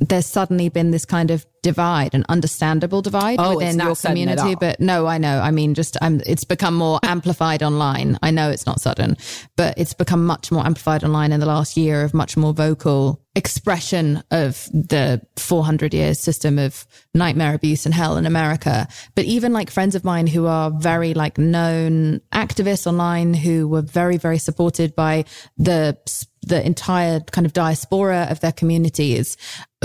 There's 0.00 0.26
suddenly 0.26 0.68
been 0.68 0.90
this 0.90 1.04
kind 1.04 1.30
of 1.30 1.46
divide, 1.62 2.14
an 2.14 2.24
understandable 2.28 3.02
divide 3.02 3.38
oh, 3.38 3.56
within 3.56 3.78
your 3.78 3.94
community. 3.94 4.54
But 4.54 4.80
no, 4.80 5.06
I 5.06 5.18
know. 5.18 5.40
I 5.40 5.50
mean, 5.50 5.74
just 5.74 5.96
um, 6.02 6.20
it's 6.26 6.44
become 6.44 6.74
more 6.74 6.98
amplified 7.04 7.62
online. 7.62 8.18
I 8.22 8.30
know 8.30 8.50
it's 8.50 8.66
not 8.66 8.80
sudden, 8.80 9.16
but 9.56 9.74
it's 9.76 9.94
become 9.94 10.26
much 10.26 10.50
more 10.50 10.64
amplified 10.64 11.04
online 11.04 11.32
in 11.32 11.40
the 11.40 11.46
last 11.46 11.76
year 11.76 12.02
of 12.02 12.14
much 12.14 12.36
more 12.36 12.52
vocal 12.52 13.23
expression 13.36 14.22
of 14.30 14.68
the 14.72 15.20
400 15.36 15.92
years 15.92 16.20
system 16.20 16.58
of 16.58 16.86
nightmare 17.14 17.54
abuse 17.54 17.84
and 17.84 17.94
hell 17.94 18.16
in 18.16 18.26
America. 18.26 18.86
But 19.16 19.24
even 19.24 19.52
like 19.52 19.70
friends 19.70 19.96
of 19.96 20.04
mine 20.04 20.28
who 20.28 20.46
are 20.46 20.70
very 20.70 21.14
like 21.14 21.36
known 21.36 22.20
activists 22.32 22.86
online 22.86 23.34
who 23.34 23.66
were 23.66 23.82
very, 23.82 24.18
very 24.18 24.38
supported 24.38 24.94
by 24.94 25.24
the, 25.56 25.98
the 26.42 26.64
entire 26.64 27.20
kind 27.20 27.44
of 27.44 27.52
diaspora 27.52 28.28
of 28.30 28.38
their 28.38 28.52
communities 28.52 29.36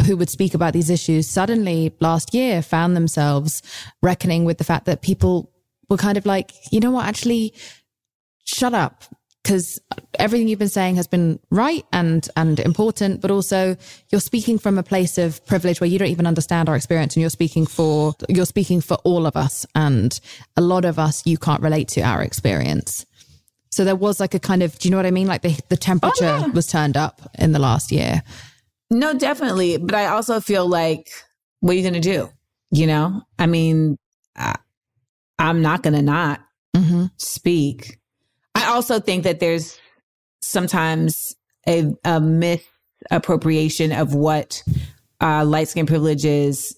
who 0.05 0.15
would 0.15 0.29
speak 0.29 0.53
about 0.53 0.73
these 0.73 0.91
issues 0.91 1.27
suddenly 1.27 1.95
last 1.99 2.35
year 2.35 2.61
found 2.61 2.95
themselves 2.95 3.63
reckoning 4.03 4.45
with 4.45 4.59
the 4.59 4.63
fact 4.63 4.85
that 4.85 5.01
people 5.01 5.51
were 5.89 5.97
kind 5.97 6.17
of 6.19 6.25
like, 6.27 6.53
you 6.71 6.79
know 6.79 6.91
what, 6.91 7.07
actually 7.07 7.53
shut 8.45 8.75
up 8.75 9.03
because 9.43 9.79
everything 10.15 10.47
you've 10.47 10.59
been 10.59 10.67
saying 10.67 10.95
has 10.95 11.07
been 11.07 11.39
right 11.49 11.85
and 11.93 12.27
and 12.35 12.59
important, 12.59 13.21
but 13.21 13.31
also 13.31 13.77
you're 14.09 14.21
speaking 14.21 14.57
from 14.57 14.77
a 14.77 14.83
place 14.83 15.17
of 15.17 15.43
privilege 15.45 15.79
where 15.79 15.89
you 15.89 15.97
don't 15.97 16.09
even 16.09 16.27
understand 16.27 16.69
our 16.69 16.75
experience, 16.75 17.15
and 17.15 17.21
you're 17.21 17.29
speaking 17.29 17.65
for 17.65 18.13
you're 18.27 18.45
speaking 18.45 18.81
for 18.81 18.95
all 19.03 19.25
of 19.25 19.35
us, 19.35 19.65
and 19.75 20.19
a 20.57 20.61
lot 20.61 20.85
of 20.85 20.99
us 20.99 21.25
you 21.25 21.37
can't 21.37 21.61
relate 21.61 21.87
to 21.89 22.01
our 22.01 22.21
experience. 22.21 23.05
So 23.71 23.85
there 23.85 23.95
was 23.95 24.19
like 24.19 24.33
a 24.33 24.39
kind 24.39 24.63
of, 24.63 24.77
do 24.79 24.87
you 24.87 24.91
know 24.91 24.97
what 24.97 25.05
I 25.05 25.11
mean? 25.11 25.27
Like 25.27 25.41
the 25.41 25.59
the 25.69 25.77
temperature 25.77 26.25
oh, 26.25 26.39
yeah. 26.39 26.47
was 26.47 26.67
turned 26.67 26.97
up 26.97 27.21
in 27.37 27.51
the 27.51 27.59
last 27.59 27.91
year. 27.91 28.23
No, 28.91 29.13
definitely, 29.13 29.77
but 29.77 29.93
I 29.95 30.07
also 30.07 30.39
feel 30.39 30.67
like, 30.67 31.09
what 31.59 31.73
are 31.73 31.75
you 31.75 31.83
going 31.83 31.93
to 31.93 31.99
do? 31.99 32.29
You 32.71 32.87
know, 32.87 33.21
I 33.37 33.45
mean, 33.45 33.97
I, 34.35 34.55
am 35.37 35.61
not 35.61 35.83
going 35.83 35.93
to 35.93 36.01
not 36.01 36.41
mm-hmm. 36.75 37.05
speak 37.17 37.98
also 38.69 38.99
think 38.99 39.23
that 39.23 39.39
there's 39.39 39.79
sometimes 40.41 41.35
a, 41.67 41.85
a 42.03 42.19
myth 42.19 42.67
appropriation 43.11 43.91
of 43.91 44.13
what 44.13 44.63
uh, 45.21 45.45
light 45.45 45.67
skin 45.67 45.85
privilege 45.85 46.25
is 46.25 46.77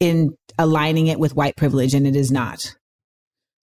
in 0.00 0.36
aligning 0.58 1.06
it 1.06 1.18
with 1.18 1.34
white 1.34 1.56
privilege, 1.56 1.94
and 1.94 2.06
it 2.06 2.16
is 2.16 2.30
not. 2.30 2.74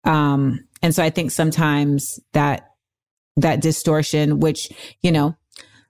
Um, 0.04 0.60
and 0.82 0.94
so 0.94 1.02
I 1.02 1.10
think 1.10 1.30
sometimes 1.30 2.18
that 2.32 2.68
that 3.36 3.60
distortion, 3.60 4.40
which 4.40 4.68
you 5.02 5.12
know, 5.12 5.36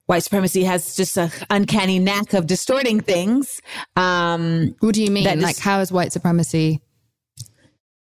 white 0.06 0.22
supremacy 0.22 0.64
has 0.64 0.94
just 0.94 1.16
an 1.16 1.30
uncanny 1.50 1.98
knack 1.98 2.34
of 2.34 2.46
distorting 2.46 3.00
things. 3.00 3.60
Um, 3.96 4.74
what 4.80 4.94
do 4.94 5.02
you 5.02 5.10
mean? 5.10 5.40
Like, 5.40 5.58
how 5.58 5.80
is 5.80 5.90
white 5.90 6.12
supremacy? 6.12 6.80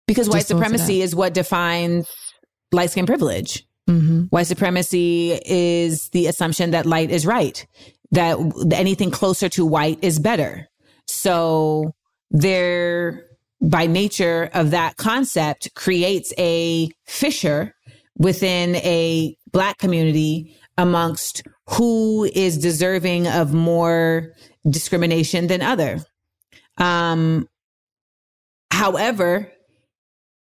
Because 0.08 0.30
white 0.30 0.46
supremacy 0.46 1.02
is 1.02 1.16
what 1.16 1.34
defines 1.34 2.08
light 2.72 2.92
skin 2.92 3.06
privilege. 3.06 3.66
Mm-hmm. 3.90 4.24
White 4.26 4.48
supremacy 4.48 5.40
is 5.46 6.10
the 6.10 6.28
assumption 6.28 6.72
that 6.72 6.86
light 6.86 7.12
is 7.12 7.26
right, 7.26 7.66
that 8.12 8.38
anything 8.74 9.12
closer 9.12 9.50
to 9.50 9.66
white 9.66 10.00
is 10.02 10.20
better. 10.20 10.68
So 11.08 11.94
there, 12.30 13.26
by 13.62 13.88
nature 13.88 14.50
of 14.54 14.72
that 14.72 14.98
concept, 14.98 15.74
creates 15.76 16.34
a 16.38 16.90
fissure 17.06 17.76
within 18.18 18.76
a 18.78 19.36
black 19.52 19.78
community 19.78 20.58
amongst 20.78 21.44
who 21.68 22.30
is 22.34 22.58
deserving 22.58 23.28
of 23.28 23.54
more 23.54 24.34
discrimination 24.70 25.48
than 25.48 25.62
other. 25.62 26.00
Um, 26.78 27.48
however, 28.72 29.52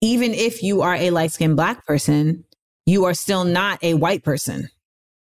even 0.03 0.35
if 0.35 0.63
you 0.63 0.83
are 0.83 0.95
a 0.95 1.11
light 1.11 1.33
skinned 1.33 1.57
black 1.57 1.87
person, 1.87 2.45
you 2.85 3.05
are 3.05 3.15
still 3.15 3.45
not 3.45 3.83
a 3.83 3.95
white 3.95 4.25
person. 4.25 4.69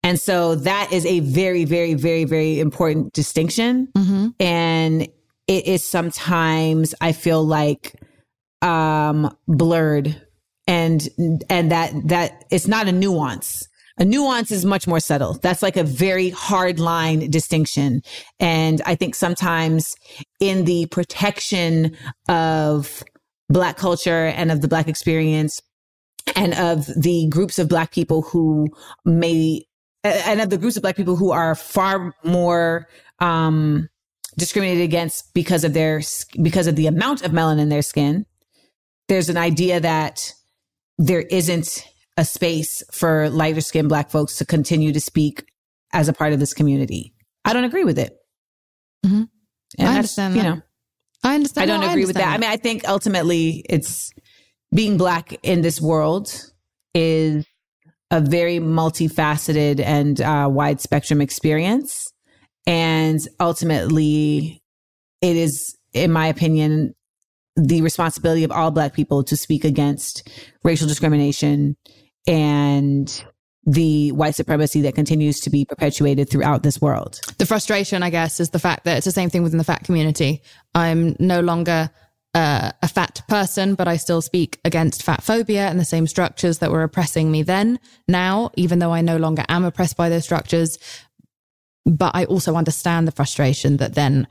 And 0.03 0.19
so 0.19 0.53
that 0.55 0.91
is 0.91 1.05
a 1.05 1.21
very, 1.21 1.65
very, 1.65 1.95
very, 1.95 2.25
very 2.25 2.59
important 2.59 3.13
distinction. 3.13 3.87
Mm-hmm. 3.97 4.27
And 4.39 5.07
it 5.47 5.65
is 5.65 5.83
sometimes, 5.83 6.93
I 7.01 7.13
feel 7.13 7.43
like, 7.43 7.95
um, 8.61 9.35
blurred 9.47 10.21
and, 10.67 11.07
and 11.49 11.71
that, 11.71 11.93
that 12.05 12.45
it's 12.51 12.67
not 12.67 12.87
a 12.87 12.91
nuance. 12.91 13.67
A 13.97 14.03
nuance 14.03 14.51
is 14.51 14.65
much 14.65 14.87
more 14.87 14.99
subtle. 14.99 15.33
That's 15.35 15.63
like 15.63 15.77
a 15.77 15.83
very 15.83 16.29
hard 16.29 16.79
line 16.79 17.31
distinction. 17.31 18.01
And 18.39 18.81
I 18.85 18.95
think 18.95 19.15
sometimes 19.15 19.95
in 20.41 20.65
the 20.65 20.87
protection 20.87 21.95
of 22.27 23.03
Black 23.49 23.77
culture 23.77 24.25
and 24.25 24.51
of 24.51 24.61
the 24.61 24.67
Black 24.67 24.87
experience 24.87 25.61
and 26.35 26.53
of 26.55 26.87
the 26.87 27.27
groups 27.29 27.59
of 27.59 27.69
Black 27.69 27.91
people 27.91 28.21
who 28.21 28.67
may, 29.03 29.63
and 30.03 30.41
of 30.41 30.49
the 30.49 30.57
groups 30.57 30.75
of 30.75 30.81
Black 30.81 30.95
people 30.95 31.15
who 31.15 31.31
are 31.31 31.55
far 31.55 32.13
more, 32.23 32.87
um, 33.19 33.87
discriminated 34.37 34.83
against 34.83 35.33
because 35.33 35.63
of 35.63 35.73
their, 35.73 36.01
because 36.41 36.67
of 36.67 36.75
the 36.75 36.87
amount 36.87 37.21
of 37.21 37.31
melanin 37.31 37.61
in 37.61 37.69
their 37.69 37.81
skin. 37.81 38.25
There's 39.07 39.29
an 39.29 39.37
idea 39.37 39.79
that 39.79 40.33
there 40.97 41.21
isn't 41.21 41.87
a 42.17 42.25
space 42.25 42.81
for 42.91 43.29
lighter 43.29 43.61
skinned 43.61 43.89
Black 43.89 44.09
folks 44.09 44.37
to 44.37 44.45
continue 44.45 44.91
to 44.93 44.99
speak 44.99 45.45
as 45.93 46.07
a 46.07 46.13
part 46.13 46.33
of 46.33 46.39
this 46.39 46.53
community. 46.53 47.13
I 47.43 47.53
don't 47.53 47.63
agree 47.63 47.83
with 47.83 47.99
it. 47.99 48.17
Mm-hmm. 49.05 49.23
I 49.79 49.95
understand. 49.95 50.35
You 50.35 50.43
know, 50.43 50.61
I 51.23 51.35
understand. 51.35 51.69
I 51.69 51.73
don't 51.73 51.81
no, 51.81 51.89
agree 51.89 52.03
I 52.03 52.07
with 52.07 52.15
that. 52.15 52.33
I 52.33 52.37
mean, 52.37 52.49
I 52.49 52.57
think 52.57 52.87
ultimately 52.87 53.65
it's 53.69 54.11
being 54.73 54.97
black 54.97 55.33
in 55.43 55.61
this 55.61 55.81
world 55.81 56.29
is 56.93 57.45
a 58.11 58.21
very 58.21 58.59
multifaceted 58.59 59.79
and 59.79 60.21
uh, 60.21 60.47
wide 60.51 60.81
spectrum 60.81 61.21
experience. 61.21 62.11
And 62.67 63.19
ultimately, 63.39 64.61
it 65.21 65.35
is, 65.35 65.77
in 65.93 66.11
my 66.11 66.27
opinion, 66.27 66.93
the 67.55 67.81
responsibility 67.81 68.43
of 68.43 68.51
all 68.51 68.71
Black 68.71 68.93
people 68.93 69.23
to 69.23 69.37
speak 69.37 69.63
against 69.63 70.29
racial 70.63 70.87
discrimination 70.87 71.77
and 72.27 73.25
the 73.65 74.11
white 74.11 74.35
supremacy 74.35 74.81
that 74.81 74.93
continues 74.93 75.39
to 75.39 75.49
be 75.49 75.65
perpetuated 75.65 76.29
throughout 76.29 76.63
this 76.63 76.79
world. 76.79 77.19
The 77.39 77.45
frustration, 77.45 78.03
I 78.03 78.11
guess, 78.11 78.39
is 78.39 78.51
the 78.51 78.59
fact 78.59 78.85
that 78.85 78.97
it's 78.97 79.05
the 79.05 79.11
same 79.11 79.29
thing 79.29 79.43
within 79.43 79.57
the 79.57 79.63
fat 79.63 79.83
community. 79.83 80.43
I'm 80.75 81.15
no 81.19 81.39
longer 81.39 81.89
uh, 82.35 82.71
a 82.83 82.87
fat 82.87 83.21
person, 83.27 83.75
but 83.75 83.87
I 83.87 83.97
still 83.97 84.21
speak 84.21 84.59
against 84.65 85.01
fat 85.01 85.23
phobia 85.23 85.67
and 85.67 85.79
the 85.79 85.85
same 85.85 86.05
structures 86.05 86.59
that 86.59 86.69
were 86.69 86.83
oppressing 86.83 87.31
me 87.31 87.41
then, 87.41 87.79
now, 88.07 88.51
even 88.55 88.79
though 88.79 88.91
I 88.91 89.01
no 89.01 89.17
longer 89.17 89.45
am 89.49 89.63
oppressed 89.63 89.97
by 89.97 90.09
those 90.09 90.25
structures. 90.25 90.77
But 91.85 92.15
I 92.15 92.25
also 92.25 92.55
understand 92.55 93.07
the 93.07 93.13
frustration 93.13 93.77
that 93.77 93.95
then, 93.95 94.27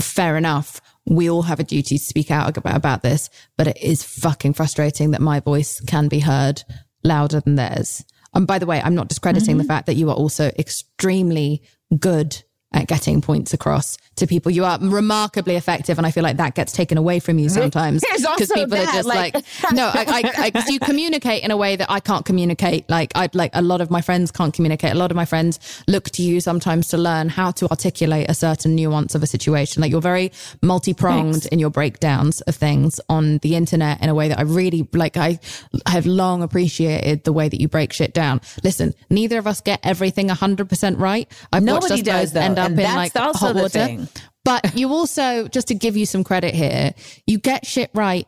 fair 0.00 0.36
enough, 0.36 0.80
we 1.06 1.30
all 1.30 1.42
have 1.42 1.60
a 1.60 1.64
duty 1.64 1.98
to 1.98 2.04
speak 2.04 2.30
out 2.30 2.56
about, 2.56 2.76
about 2.76 3.02
this, 3.02 3.30
but 3.56 3.66
it 3.68 3.76
is 3.80 4.02
fucking 4.02 4.54
frustrating 4.54 5.12
that 5.12 5.20
my 5.20 5.38
voice 5.38 5.80
can 5.80 6.08
be 6.08 6.20
heard 6.20 6.62
louder 7.04 7.40
than 7.40 7.54
theirs. 7.54 8.04
And 8.34 8.46
by 8.46 8.58
the 8.58 8.66
way, 8.66 8.80
I'm 8.80 8.94
not 8.94 9.08
discrediting 9.08 9.54
mm-hmm. 9.54 9.58
the 9.58 9.64
fact 9.64 9.86
that 9.86 9.94
you 9.94 10.10
are 10.10 10.16
also 10.16 10.50
extremely 10.58 11.62
good 11.98 12.42
at 12.72 12.86
getting 12.86 13.20
points 13.22 13.54
across 13.54 13.96
to 14.16 14.26
people. 14.26 14.52
You 14.52 14.64
are 14.64 14.78
remarkably 14.80 15.56
effective, 15.56 15.96
and 15.98 16.06
I 16.06 16.10
feel 16.10 16.22
like 16.22 16.36
that 16.36 16.54
gets 16.54 16.72
taken 16.72 16.98
away 16.98 17.18
from 17.18 17.38
you 17.38 17.48
sometimes 17.48 18.02
because 18.12 18.50
people 18.52 18.68
that, 18.70 18.88
are 18.88 18.92
just 18.92 19.08
like, 19.08 19.34
like 19.34 19.44
no, 19.72 19.86
I, 19.86 20.04
I, 20.36 20.52
I, 20.54 20.64
you 20.68 20.78
communicate 20.78 21.42
in 21.42 21.50
a 21.50 21.56
way 21.56 21.76
that 21.76 21.90
I 21.90 22.00
can't 22.00 22.26
communicate. 22.26 22.88
Like 22.90 23.12
I 23.14 23.30
like 23.32 23.52
a 23.54 23.62
lot 23.62 23.80
of 23.80 23.90
my 23.90 24.00
friends 24.00 24.30
can't 24.30 24.52
communicate. 24.52 24.92
A 24.92 24.96
lot 24.96 25.10
of 25.10 25.16
my 25.16 25.24
friends 25.24 25.82
look 25.88 26.10
to 26.10 26.22
you 26.22 26.40
sometimes 26.40 26.88
to 26.88 26.98
learn 26.98 27.28
how 27.30 27.52
to 27.52 27.68
articulate 27.70 28.28
a 28.28 28.34
certain 28.34 28.74
nuance 28.74 29.14
of 29.14 29.22
a 29.22 29.26
situation. 29.26 29.80
Like 29.80 29.90
you're 29.90 30.00
very 30.02 30.30
multi 30.62 30.92
pronged 30.92 31.46
in 31.46 31.58
your 31.58 31.70
breakdowns 31.70 32.42
of 32.42 32.54
things 32.54 33.00
on 33.08 33.38
the 33.38 33.56
internet 33.56 34.02
in 34.02 34.10
a 34.10 34.14
way 34.14 34.28
that 34.28 34.38
I 34.38 34.42
really 34.42 34.86
like. 34.92 35.16
I 35.16 35.38
have 35.86 36.06
long 36.06 36.42
appreciated 36.42 37.24
the 37.24 37.32
way 37.32 37.48
that 37.48 37.60
you 37.60 37.68
break 37.68 37.92
shit 37.92 38.12
down. 38.12 38.40
Listen, 38.62 38.94
neither 39.08 39.38
of 39.38 39.46
us 39.46 39.60
get 39.60 39.80
everything 39.82 40.28
hundred 40.28 40.68
percent 40.68 40.98
right. 40.98 41.30
I've 41.52 41.62
Nobody 41.62 41.94
watched 41.94 42.02
us 42.02 42.02
does, 42.02 42.32
though. 42.32 42.40
end 42.40 42.57
up 42.58 42.70
and 42.70 42.80
in 42.80 42.94
like 42.94 43.12
hot 43.14 43.54
water. 43.54 44.06
But 44.44 44.76
you 44.76 44.90
also, 44.90 45.48
just 45.48 45.68
to 45.68 45.74
give 45.74 45.96
you 45.96 46.06
some 46.06 46.24
credit 46.24 46.54
here, 46.54 46.94
you 47.26 47.38
get 47.38 47.66
shit 47.66 47.90
right 47.94 48.26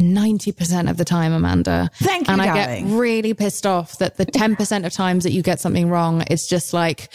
90% 0.00 0.90
of 0.90 0.96
the 0.96 1.04
time, 1.04 1.32
Amanda. 1.32 1.90
Thank 1.94 2.26
you. 2.26 2.32
And 2.32 2.42
I 2.42 2.46
darling. 2.46 2.88
get 2.88 2.96
really 2.96 3.34
pissed 3.34 3.66
off 3.66 3.98
that 3.98 4.16
the 4.16 4.26
10% 4.26 4.86
of 4.86 4.92
times 4.92 5.24
that 5.24 5.32
you 5.32 5.42
get 5.42 5.60
something 5.60 5.88
wrong, 5.88 6.24
it's 6.30 6.48
just 6.48 6.72
like, 6.72 7.12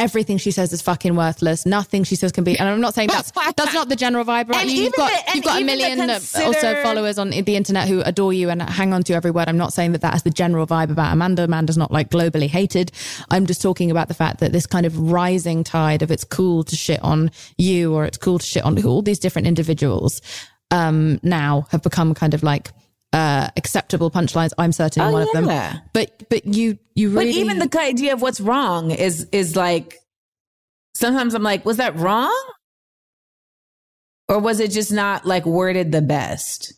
everything 0.00 0.38
she 0.38 0.50
says 0.50 0.72
is 0.72 0.80
fucking 0.82 1.14
worthless. 1.14 1.66
Nothing 1.66 2.04
she 2.04 2.16
says 2.16 2.32
can 2.32 2.42
be. 2.42 2.58
And 2.58 2.68
I'm 2.68 2.80
not 2.80 2.94
saying 2.94 3.08
that's 3.08 3.30
that's 3.56 3.74
not 3.74 3.88
the 3.88 3.96
general 3.96 4.24
vibe. 4.24 4.48
Right? 4.48 4.66
You, 4.66 4.84
have 4.84 4.94
got 4.94 5.26
the, 5.26 5.36
you've 5.36 5.44
got 5.44 5.60
a 5.60 5.64
million 5.64 5.98
consider... 5.98 6.44
also 6.44 6.82
followers 6.82 7.18
on 7.18 7.30
the 7.30 7.56
internet 7.56 7.86
who 7.86 8.00
adore 8.00 8.32
you 8.32 8.48
and 8.48 8.62
hang 8.62 8.92
on 8.92 9.02
to 9.04 9.12
every 9.12 9.30
word. 9.30 9.48
I'm 9.48 9.58
not 9.58 9.72
saying 9.72 9.92
that 9.92 10.00
that 10.00 10.14
is 10.14 10.22
the 10.22 10.30
general 10.30 10.66
vibe 10.66 10.90
about 10.90 11.12
Amanda. 11.12 11.44
Amanda's 11.44 11.76
not 11.76 11.92
like 11.92 12.10
globally 12.10 12.48
hated. 12.48 12.90
I'm 13.30 13.46
just 13.46 13.62
talking 13.62 13.90
about 13.90 14.08
the 14.08 14.14
fact 14.14 14.40
that 14.40 14.52
this 14.52 14.66
kind 14.66 14.86
of 14.86 14.98
rising 14.98 15.62
tide 15.62 16.02
of 16.02 16.10
it's 16.10 16.24
cool 16.24 16.64
to 16.64 16.76
shit 16.76 17.02
on 17.02 17.30
you 17.58 17.94
or 17.94 18.06
it's 18.06 18.18
cool 18.18 18.38
to 18.38 18.46
shit 18.46 18.64
on 18.64 18.82
all 18.84 19.02
these 19.02 19.18
different 19.18 19.46
individuals 19.46 20.22
um, 20.70 21.20
now 21.22 21.66
have 21.70 21.82
become 21.82 22.14
kind 22.14 22.34
of 22.34 22.42
like 22.42 22.70
uh, 23.12 23.48
acceptable 23.56 24.10
punchlines. 24.10 24.52
I'm 24.58 24.72
certainly 24.72 25.10
oh, 25.10 25.12
one 25.12 25.28
yeah. 25.32 25.40
of 25.40 25.72
them. 25.72 25.82
But 25.92 26.28
but 26.28 26.46
you 26.46 26.78
you 26.94 27.10
really. 27.10 27.26
But 27.26 27.34
even 27.34 27.58
the 27.58 27.80
idea 27.80 28.12
of 28.12 28.22
what's 28.22 28.40
wrong 28.40 28.90
is 28.90 29.26
is 29.32 29.56
like 29.56 29.96
sometimes 30.94 31.34
I'm 31.34 31.42
like, 31.42 31.64
was 31.64 31.78
that 31.78 31.96
wrong? 31.96 32.52
Or 34.28 34.38
was 34.38 34.60
it 34.60 34.70
just 34.70 34.92
not 34.92 35.26
like 35.26 35.44
worded 35.44 35.90
the 35.90 36.02
best? 36.02 36.72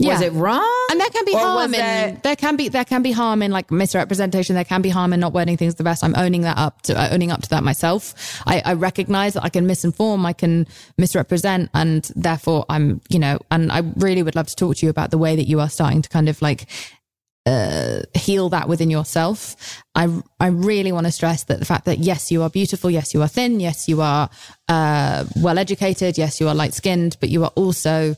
Yeah. 0.00 0.12
Was 0.12 0.22
it 0.22 0.32
wrong? 0.32 0.86
And 0.92 1.00
there 1.00 1.10
can 1.10 1.24
be 1.24 1.32
harm 1.32 1.74
in 1.74 1.80
that... 1.80 2.22
there 2.22 2.36
can 2.36 2.54
be 2.54 2.68
there 2.68 2.84
can 2.84 3.02
be 3.02 3.10
harm 3.10 3.42
in 3.42 3.50
like 3.50 3.72
misrepresentation. 3.72 4.54
There 4.54 4.64
can 4.64 4.80
be 4.80 4.90
harm 4.90 5.12
in 5.12 5.18
not 5.18 5.32
wording 5.32 5.56
things 5.56 5.74
the 5.74 5.82
best. 5.82 6.04
I'm 6.04 6.14
owning 6.16 6.42
that 6.42 6.56
up 6.56 6.82
to 6.82 6.96
uh, 6.96 7.08
owning 7.10 7.32
up 7.32 7.42
to 7.42 7.48
that 7.50 7.64
myself. 7.64 8.40
I, 8.46 8.62
I 8.64 8.74
recognize 8.74 9.34
that 9.34 9.42
I 9.42 9.48
can 9.48 9.66
misinform, 9.66 10.24
I 10.24 10.34
can 10.34 10.68
misrepresent, 10.98 11.70
and 11.74 12.08
therefore 12.14 12.64
I'm 12.68 13.00
you 13.08 13.18
know. 13.18 13.40
And 13.50 13.72
I 13.72 13.82
really 13.96 14.22
would 14.22 14.36
love 14.36 14.46
to 14.46 14.54
talk 14.54 14.76
to 14.76 14.86
you 14.86 14.90
about 14.90 15.10
the 15.10 15.18
way 15.18 15.34
that 15.34 15.48
you 15.48 15.58
are 15.58 15.68
starting 15.68 16.02
to 16.02 16.08
kind 16.08 16.28
of 16.28 16.40
like 16.40 16.66
uh, 17.44 18.02
heal 18.14 18.50
that 18.50 18.68
within 18.68 18.90
yourself. 18.90 19.82
I 19.96 20.22
I 20.38 20.46
really 20.46 20.92
want 20.92 21.06
to 21.06 21.12
stress 21.12 21.42
that 21.44 21.58
the 21.58 21.64
fact 21.64 21.86
that 21.86 21.98
yes, 21.98 22.30
you 22.30 22.44
are 22.44 22.50
beautiful, 22.50 22.88
yes, 22.88 23.14
you 23.14 23.22
are 23.22 23.28
thin, 23.28 23.58
yes, 23.58 23.88
you 23.88 24.00
are 24.00 24.30
uh, 24.68 25.24
well 25.42 25.58
educated, 25.58 26.18
yes, 26.18 26.40
you 26.40 26.46
are 26.46 26.54
light 26.54 26.74
skinned, 26.74 27.16
but 27.18 27.30
you 27.30 27.42
are 27.42 27.52
also 27.56 28.14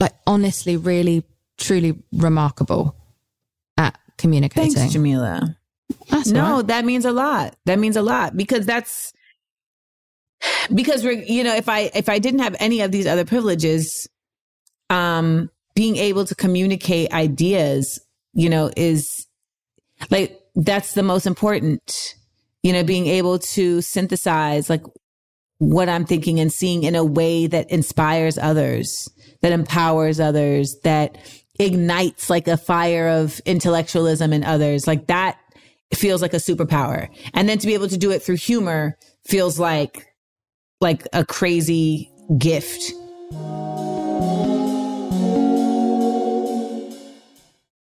like 0.00 0.14
honestly, 0.26 0.76
really, 0.76 1.24
truly 1.58 2.02
remarkable 2.12 2.96
at 3.76 3.98
communicating. 4.16 4.74
Thanks, 4.74 4.94
Jameela. 4.94 5.56
That's 6.10 6.28
no, 6.28 6.56
right. 6.56 6.66
that 6.68 6.84
means 6.84 7.04
a 7.04 7.12
lot. 7.12 7.56
That 7.64 7.78
means 7.78 7.96
a 7.96 8.02
lot 8.02 8.36
because 8.36 8.66
that's 8.66 9.12
because 10.72 11.04
we're 11.04 11.12
you 11.12 11.42
know 11.44 11.54
if 11.54 11.68
I 11.68 11.90
if 11.94 12.08
I 12.08 12.18
didn't 12.18 12.40
have 12.40 12.56
any 12.60 12.80
of 12.80 12.92
these 12.92 13.06
other 13.06 13.24
privileges, 13.24 14.08
um, 14.90 15.50
being 15.74 15.96
able 15.96 16.24
to 16.26 16.34
communicate 16.34 17.12
ideas, 17.12 18.00
you 18.34 18.48
know, 18.48 18.70
is 18.76 19.26
like 20.10 20.40
that's 20.54 20.94
the 20.94 21.02
most 21.02 21.26
important. 21.26 22.14
You 22.62 22.72
know, 22.72 22.82
being 22.82 23.06
able 23.06 23.38
to 23.38 23.80
synthesize 23.80 24.68
like 24.68 24.82
what 25.58 25.88
I'm 25.88 26.04
thinking 26.04 26.40
and 26.40 26.52
seeing 26.52 26.84
in 26.84 26.94
a 26.94 27.04
way 27.04 27.46
that 27.46 27.70
inspires 27.70 28.38
others, 28.38 29.08
that 29.42 29.52
empowers 29.52 30.20
others, 30.20 30.76
that 30.84 31.18
ignites 31.58 32.30
like 32.30 32.46
a 32.46 32.56
fire 32.56 33.08
of 33.08 33.40
intellectualism 33.40 34.32
in 34.32 34.44
others. 34.44 34.86
Like 34.86 35.08
that 35.08 35.38
feels 35.94 36.22
like 36.22 36.34
a 36.34 36.38
superpower. 36.38 37.08
And 37.34 37.48
then 37.48 37.58
to 37.58 37.66
be 37.66 37.74
able 37.74 37.88
to 37.88 37.98
do 37.98 38.10
it 38.10 38.22
through 38.22 38.36
humor 38.36 38.96
feels 39.24 39.58
like 39.58 40.06
like 40.80 41.06
a 41.12 41.24
crazy 41.24 42.10
gift. 42.38 42.92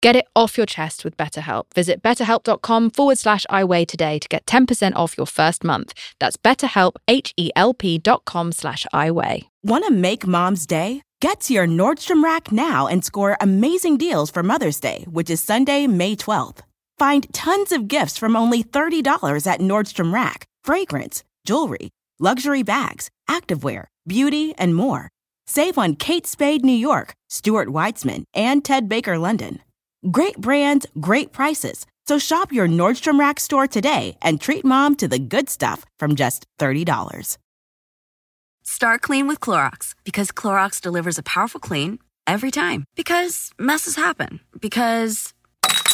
Get 0.00 0.14
it 0.14 0.28
off 0.36 0.56
your 0.56 0.66
chest 0.66 1.04
with 1.04 1.16
BetterHelp. 1.16 1.64
Visit 1.74 2.02
betterhelp.com 2.02 2.90
forward 2.90 3.18
slash 3.18 3.44
iWeigh 3.50 3.86
today 3.86 4.20
to 4.20 4.28
get 4.28 4.46
10% 4.46 4.94
off 4.94 5.18
your 5.18 5.26
first 5.26 5.64
month. 5.64 5.92
That's 6.20 6.36
betterhelp, 6.36 6.92
H-E-L-P 7.08 7.98
dot 7.98 8.24
com 8.24 8.52
slash 8.52 8.86
iWeigh. 8.94 9.42
Want 9.64 9.84
to 9.86 9.90
make 9.92 10.24
mom's 10.24 10.66
day? 10.66 11.02
Get 11.20 11.40
to 11.42 11.54
your 11.54 11.66
Nordstrom 11.66 12.22
Rack 12.22 12.52
now 12.52 12.86
and 12.86 13.04
score 13.04 13.36
amazing 13.40 13.96
deals 13.96 14.30
for 14.30 14.44
Mother's 14.44 14.78
Day, 14.78 15.04
which 15.10 15.30
is 15.30 15.42
Sunday, 15.42 15.88
May 15.88 16.14
12th. 16.14 16.60
Find 16.96 17.26
tons 17.34 17.72
of 17.72 17.88
gifts 17.88 18.16
from 18.16 18.36
only 18.36 18.62
$30 18.62 19.02
at 19.50 19.60
Nordstrom 19.60 20.12
Rack 20.14 20.44
fragrance, 20.62 21.24
jewelry, 21.44 21.90
luxury 22.20 22.62
bags, 22.62 23.10
activewear, 23.28 23.86
beauty, 24.06 24.54
and 24.58 24.76
more. 24.76 25.08
Save 25.46 25.76
on 25.76 25.96
Kate 25.96 26.26
Spade 26.26 26.64
New 26.64 26.72
York, 26.72 27.14
Stuart 27.28 27.68
Weitzman, 27.68 28.24
and 28.32 28.64
Ted 28.64 28.88
Baker 28.88 29.18
London. 29.18 29.60
Great 30.10 30.36
brands, 30.38 30.86
great 31.00 31.32
prices. 31.32 31.86
So 32.06 32.18
shop 32.18 32.52
your 32.52 32.68
Nordstrom 32.68 33.18
Rack 33.18 33.40
store 33.40 33.66
today 33.66 34.16
and 34.22 34.40
treat 34.40 34.64
mom 34.64 34.94
to 34.96 35.08
the 35.08 35.18
good 35.18 35.48
stuff 35.48 35.84
from 35.98 36.14
just 36.14 36.46
$30. 36.58 37.36
Start 38.62 39.00
clean 39.02 39.26
with 39.28 39.40
Clorox 39.40 39.94
because 40.04 40.30
Clorox 40.30 40.80
delivers 40.80 41.18
a 41.18 41.22
powerful 41.22 41.60
clean 41.60 41.98
every 42.26 42.50
time. 42.50 42.84
Because 42.96 43.50
messes 43.58 43.96
happen. 43.96 44.40
Because. 44.60 45.34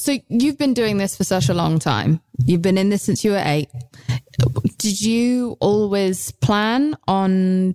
So 0.00 0.18
you've 0.28 0.56
been 0.56 0.72
doing 0.72 0.96
this 0.96 1.14
for 1.14 1.24
such 1.24 1.50
a 1.50 1.54
long 1.54 1.78
time. 1.78 2.20
You've 2.44 2.62
been 2.62 2.78
in 2.78 2.88
this 2.88 3.02
since 3.02 3.22
you 3.22 3.32
were 3.32 3.42
eight. 3.44 3.68
Did 4.78 5.00
you 5.00 5.58
always 5.60 6.32
plan 6.32 6.96
on 7.06 7.74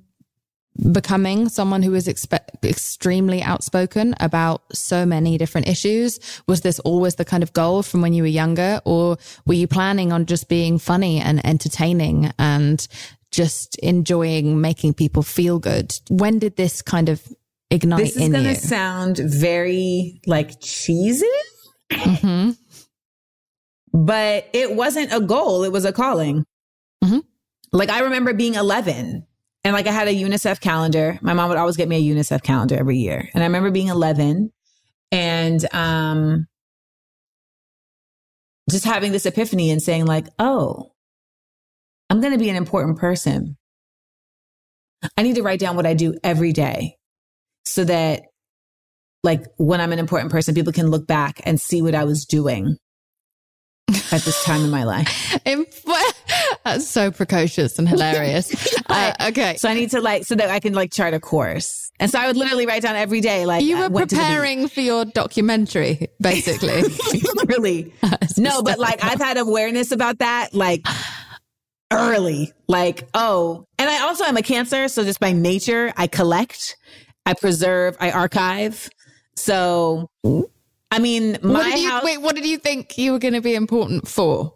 becoming 0.91 1.49
someone 1.49 1.83
who 1.83 1.91
was 1.91 2.07
expe- 2.07 2.63
extremely 2.63 3.43
outspoken 3.43 4.15
about 4.19 4.63
so 4.73 5.05
many 5.05 5.37
different 5.37 5.67
issues? 5.67 6.19
Was 6.47 6.61
this 6.61 6.79
always 6.79 7.15
the 7.15 7.25
kind 7.25 7.43
of 7.43 7.53
goal 7.53 7.83
from 7.83 8.01
when 8.01 8.13
you 8.13 8.23
were 8.23 8.27
younger? 8.27 8.81
Or 8.85 9.17
were 9.45 9.53
you 9.53 9.67
planning 9.67 10.11
on 10.11 10.25
just 10.25 10.49
being 10.49 10.79
funny 10.79 11.19
and 11.19 11.45
entertaining 11.45 12.33
and 12.39 12.85
just 13.29 13.77
enjoying 13.79 14.61
making 14.61 14.95
people 14.95 15.21
feel 15.21 15.59
good? 15.59 15.93
When 16.09 16.39
did 16.39 16.55
this 16.55 16.81
kind 16.81 17.07
of 17.07 17.21
ignite 17.69 17.99
This 17.99 18.15
is 18.15 18.23
in 18.23 18.31
going 18.31 18.45
to 18.45 18.55
sound 18.55 19.17
very 19.17 20.21
like 20.25 20.59
cheesy, 20.59 21.25
hmm 21.91 22.51
but 23.95 24.49
it 24.51 24.75
wasn't 24.75 25.13
a 25.13 25.21
goal. 25.21 25.63
It 25.63 25.71
was 25.71 25.85
a 25.85 25.93
calling. 25.93 26.43
Mhm. 27.01 27.23
Like 27.71 27.89
I 27.89 28.01
remember 28.01 28.33
being 28.33 28.55
11 28.55 29.25
and 29.63 29.73
like 29.73 29.87
I 29.87 29.91
had 29.91 30.09
a 30.09 30.13
UNICEF 30.13 30.59
calendar. 30.59 31.17
My 31.21 31.33
mom 31.33 31.47
would 31.47 31.57
always 31.57 31.77
get 31.77 31.87
me 31.87 31.95
a 31.95 32.13
UNICEF 32.13 32.43
calendar 32.43 32.75
every 32.75 32.97
year. 32.97 33.29
And 33.33 33.41
I 33.41 33.47
remember 33.47 33.71
being 33.71 33.87
11 33.87 34.51
and, 35.13 35.73
um, 35.73 36.45
just 38.69 38.83
having 38.83 39.13
this 39.13 39.25
epiphany 39.25 39.71
and 39.71 39.81
saying 39.81 40.05
like, 40.05 40.27
oh, 40.39 40.91
I'm 42.09 42.19
going 42.19 42.33
to 42.33 42.39
be 42.39 42.49
an 42.49 42.55
important 42.57 42.97
person. 42.97 43.55
I 45.17 45.21
need 45.21 45.35
to 45.35 45.43
write 45.43 45.59
down 45.59 45.75
what 45.77 45.85
I 45.85 45.93
do 45.93 46.15
every 46.23 46.51
day 46.51 46.97
so 47.63 47.85
that 47.85 48.23
like 49.25 49.43
when 49.57 49.81
I'm 49.81 49.91
an 49.91 49.99
important 49.99 50.31
person, 50.31 50.55
people 50.55 50.71
can 50.71 50.87
look 50.87 51.07
back 51.07 51.41
and 51.43 51.59
see 51.59 51.81
what 51.81 51.95
I 51.95 52.05
was 52.05 52.25
doing 52.25 52.77
at 53.89 54.21
this 54.21 54.43
time 54.45 54.61
in 54.61 54.69
my 54.69 54.83
life. 54.83 55.37
That's 56.63 56.87
so 56.87 57.11
precocious 57.11 57.77
and 57.77 57.87
hilarious. 57.89 58.77
uh, 58.87 59.13
okay. 59.27 59.55
So 59.57 59.67
I 59.69 59.73
need 59.73 59.91
to 59.91 60.01
like, 60.01 60.25
so 60.25 60.35
that 60.35 60.49
I 60.49 60.59
can 60.59 60.73
like 60.73 60.91
chart 60.91 61.13
a 61.13 61.19
course. 61.19 61.91
And 61.99 62.11
so 62.11 62.19
I 62.19 62.27
would 62.27 62.37
literally 62.37 62.65
write 62.65 62.81
down 62.81 62.95
every 62.95 63.21
day, 63.21 63.45
like, 63.45 63.63
you 63.63 63.77
were 63.77 63.89
the 63.89 63.99
beach. 64.05 64.09
preparing 64.09 64.67
for 64.67 64.81
your 64.81 65.05
documentary, 65.05 66.07
basically. 66.19 66.83
really. 67.47 67.93
No, 68.37 68.61
but 68.61 68.79
like 68.79 69.03
I've 69.03 69.19
had 69.19 69.37
awareness 69.37 69.91
about 69.91 70.19
that, 70.19 70.53
like 70.53 70.85
early. 71.91 72.51
Like, 72.67 73.07
oh, 73.13 73.65
and 73.77 73.89
I 73.89 74.01
also 74.01 74.25
am 74.25 74.37
a 74.37 74.41
cancer. 74.41 74.87
So 74.87 75.03
just 75.03 75.19
by 75.19 75.31
nature, 75.31 75.93
I 75.95 76.07
collect, 76.07 76.75
I 77.25 77.33
preserve, 77.33 77.95
I 77.99 78.11
archive. 78.11 78.89
So, 79.35 80.09
I 80.91 80.99
mean, 80.99 81.37
my 81.41 81.53
what 81.53 81.79
you, 81.79 81.89
house. 81.89 82.03
Wait, 82.03 82.21
what 82.21 82.35
did 82.35 82.45
you 82.45 82.57
think 82.57 82.97
you 82.97 83.11
were 83.11 83.19
going 83.19 83.33
to 83.33 83.41
be 83.41 83.55
important 83.55 84.07
for? 84.07 84.53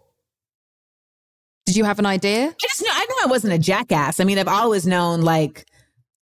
Did 1.66 1.76
you 1.76 1.84
have 1.84 1.98
an 1.98 2.06
idea? 2.06 2.46
I 2.46 2.54
just 2.60 2.82
know, 2.82 2.90
I 2.92 3.04
knew 3.04 3.16
I 3.24 3.26
wasn't 3.26 3.52
a 3.52 3.58
jackass. 3.58 4.20
I 4.20 4.24
mean, 4.24 4.38
I've 4.38 4.48
always 4.48 4.86
known 4.86 5.22
like 5.22 5.66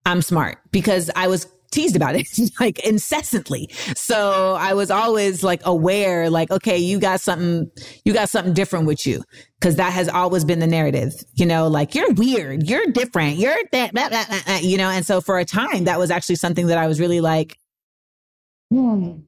I'm 0.04 0.22
smart 0.22 0.58
because 0.72 1.10
I 1.14 1.28
was 1.28 1.46
teased 1.70 1.96
about 1.96 2.16
it 2.16 2.26
like 2.60 2.78
incessantly. 2.80 3.68
So 3.94 4.56
I 4.58 4.74
was 4.74 4.90
always 4.90 5.44
like 5.44 5.60
aware, 5.64 6.30
like, 6.30 6.50
okay, 6.50 6.78
you 6.78 6.98
got 6.98 7.20
something, 7.20 7.70
you 8.04 8.14
got 8.14 8.30
something 8.30 8.54
different 8.54 8.86
with 8.86 9.06
you. 9.06 9.22
Cause 9.60 9.76
that 9.76 9.92
has 9.92 10.08
always 10.08 10.44
been 10.44 10.60
the 10.60 10.66
narrative, 10.66 11.12
you 11.34 11.44
know, 11.44 11.68
like 11.68 11.94
you're 11.94 12.12
weird, 12.12 12.62
you're 12.68 12.86
different, 12.86 13.36
you're 13.36 13.56
that, 13.72 13.92
blah, 13.92 14.08
blah, 14.08 14.24
blah, 14.24 14.56
you 14.56 14.78
know? 14.78 14.88
And 14.88 15.04
so 15.04 15.20
for 15.20 15.38
a 15.38 15.44
time, 15.44 15.84
that 15.84 15.98
was 15.98 16.10
actually 16.10 16.36
something 16.36 16.68
that 16.68 16.78
I 16.78 16.86
was 16.86 17.00
really 17.00 17.20
like, 17.20 17.58
hmm, 18.70 19.20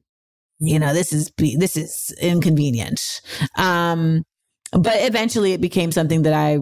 you 0.59 0.79
know, 0.79 0.93
this 0.93 1.13
is, 1.13 1.31
this 1.37 1.77
is 1.77 2.15
inconvenient. 2.21 3.21
Um, 3.57 4.23
but 4.71 4.95
eventually 5.01 5.53
it 5.53 5.61
became 5.61 5.91
something 5.91 6.21
that 6.23 6.33
I 6.33 6.59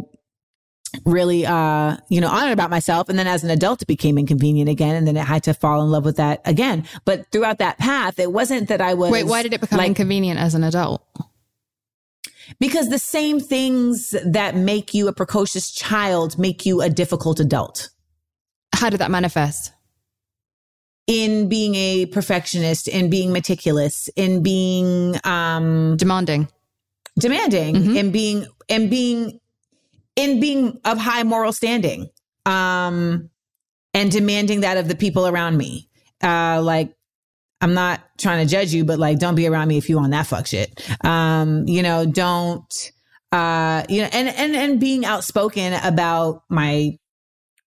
really 1.05 1.45
uh 1.45 1.97
you 2.09 2.19
know 2.19 2.29
honored 2.29 2.53
about 2.53 2.69
myself. 2.69 3.09
And 3.09 3.19
then 3.19 3.27
as 3.27 3.43
an 3.43 3.49
adult 3.49 3.81
it 3.81 3.87
became 3.87 4.17
inconvenient 4.17 4.69
again. 4.69 4.95
And 4.95 5.07
then 5.07 5.17
i 5.17 5.23
had 5.23 5.43
to 5.43 5.53
fall 5.53 5.81
in 5.83 5.91
love 5.91 6.05
with 6.05 6.17
that 6.17 6.41
again. 6.45 6.85
But 7.05 7.31
throughout 7.31 7.59
that 7.59 7.77
path 7.77 8.19
it 8.19 8.31
wasn't 8.31 8.69
that 8.69 8.81
i 8.81 8.93
was 8.93 9.11
wait 9.11 9.25
why 9.25 9.43
did 9.43 9.53
it 9.53 9.61
become 9.61 9.77
like, 9.77 9.87
inconvenient 9.89 10.39
as 10.39 10.55
an 10.55 10.63
adult? 10.63 11.05
Because 12.59 12.89
the 12.89 12.99
same 12.99 13.39
things 13.39 14.15
that 14.25 14.55
make 14.55 14.93
you 14.93 15.07
a 15.07 15.13
precocious 15.13 15.71
child 15.71 16.39
make 16.39 16.65
you 16.65 16.81
a 16.81 16.89
difficult 16.89 17.39
adult. 17.39 17.89
How 18.73 18.89
did 18.89 18.99
that 18.99 19.11
manifest 19.11 19.71
in 21.09 21.49
being 21.49 21.73
a 21.73 22.05
perfectionist 22.05 22.87
in 22.87 23.09
being 23.09 23.33
meticulous 23.33 24.09
in 24.15 24.43
being 24.43 25.15
um 25.23 25.97
demanding 25.97 26.47
demanding 27.17 27.75
mm-hmm. 27.75 27.97
and 27.97 28.13
being 28.13 28.45
and 28.69 28.89
being 28.89 29.39
in 30.15 30.39
being 30.39 30.79
of 30.83 30.97
high 30.97 31.23
moral 31.23 31.53
standing 31.53 32.09
um, 32.45 33.29
and 33.93 34.11
demanding 34.11 34.61
that 34.61 34.77
of 34.77 34.87
the 34.87 34.95
people 34.95 35.27
around 35.27 35.57
me. 35.57 35.89
Uh, 36.21 36.61
like, 36.61 36.93
I'm 37.61 37.73
not 37.73 38.01
trying 38.17 38.45
to 38.45 38.49
judge 38.49 38.73
you, 38.73 38.83
but 38.83 38.99
like, 38.99 39.19
don't 39.19 39.35
be 39.35 39.47
around 39.47 39.69
me 39.69 39.77
if 39.77 39.89
you 39.89 39.97
on 39.99 40.09
that 40.09 40.27
fuck 40.27 40.45
shit. 40.45 40.85
Um, 41.05 41.67
you 41.67 41.81
know, 41.81 42.05
don't, 42.05 42.91
uh, 43.31 43.83
you 43.87 44.01
know, 44.01 44.09
and, 44.11 44.27
and, 44.29 44.55
and 44.55 44.79
being 44.79 45.05
outspoken 45.05 45.73
about 45.73 46.43
my 46.49 46.97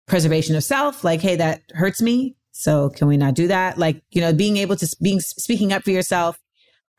preservation 0.08 0.56
of 0.56 0.64
self, 0.64 1.04
like, 1.04 1.22
hey, 1.22 1.36
that 1.36 1.62
hurts 1.74 2.02
me. 2.02 2.36
So 2.62 2.90
can 2.90 3.08
we 3.08 3.18
not 3.18 3.34
do 3.34 3.48
that? 3.48 3.78
Like, 3.78 4.02
you 4.12 4.22
know, 4.22 4.34
being 4.34 4.58
able 4.58 4.76
to 4.76 4.96
being 5.02 5.20
speaking 5.20 5.74
up 5.74 5.84
for 5.84 5.92
yourself, 5.92 6.40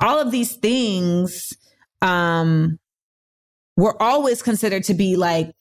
all 0.01 0.19
of 0.19 0.31
these 0.31 0.57
things, 0.57 1.53
um, 2.01 2.79
we're 3.77 3.97
always 3.99 4.43
considered 4.43 4.85
to 4.85 4.95
be 4.95 5.17
like 5.17 5.55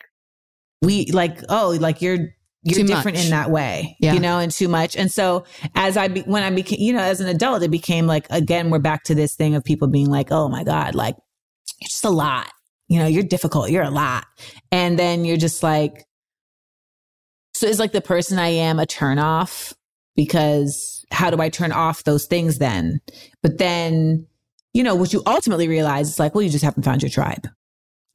we 0.82 1.06
like 1.08 1.40
oh 1.50 1.78
like 1.80 2.02
you're 2.02 2.18
you're 2.64 2.80
too 2.80 2.84
different 2.84 3.18
much. 3.18 3.26
in 3.26 3.32
that 3.32 3.50
way 3.50 3.96
yeah. 4.00 4.14
you 4.14 4.20
know 4.20 4.40
and 4.40 4.52
too 4.52 4.68
much 4.68 4.96
and 4.96 5.12
so 5.12 5.44
as 5.76 5.98
i 5.98 6.08
be, 6.08 6.22
when 6.22 6.44
i 6.44 6.50
became 6.50 6.80
you 6.80 6.94
know 6.94 7.02
as 7.02 7.22
an 7.22 7.28
adult 7.28 7.64
it 7.64 7.72
became 7.72 8.08
like 8.08 8.28
again 8.30 8.70
we're 8.70 8.80
back 8.80 9.04
to 9.04 9.16
this 9.16 9.36
thing 9.36 9.56
of 9.56 9.64
people 9.64 9.88
being 9.88 10.08
like 10.08 10.32
oh 10.32 10.50
my 10.50 10.64
god 10.64 10.96
like 10.96 11.16
you're 11.80 11.88
just 11.88 12.06
a 12.06 12.10
lot 12.10 12.52
you 12.88 13.00
know 13.00 13.08
you're 13.08 13.24
difficult 13.24 13.70
you're 13.70 13.84
a 13.84 13.90
lot 13.90 14.26
and 14.72 14.98
then 14.98 15.26
you're 15.26 15.38
just 15.38 15.64
like 15.64 16.06
so 17.54 17.68
is 17.68 17.80
like 17.80 17.92
the 17.92 18.02
person 18.02 18.38
i 18.38 18.48
am 18.48 18.80
a 18.80 18.86
turn 18.86 19.18
off 19.18 19.74
because 20.16 21.06
how 21.12 21.30
do 21.30 21.42
i 21.42 21.50
turn 21.50 21.72
off 21.72 22.04
those 22.04 22.26
things 22.26 22.58
then 22.58 23.00
but 23.42 23.58
then 23.58 24.26
you 24.74 24.84
know 24.84 24.96
what 24.96 25.14
you 25.14 25.22
ultimately 25.26 25.68
realize 25.68 26.10
is 26.10 26.20
like 26.20 26.34
well 26.34 26.42
you 26.42 26.50
just 26.50 26.64
haven't 26.64 26.84
found 26.84 27.02
your 27.02 27.10
tribe 27.10 27.48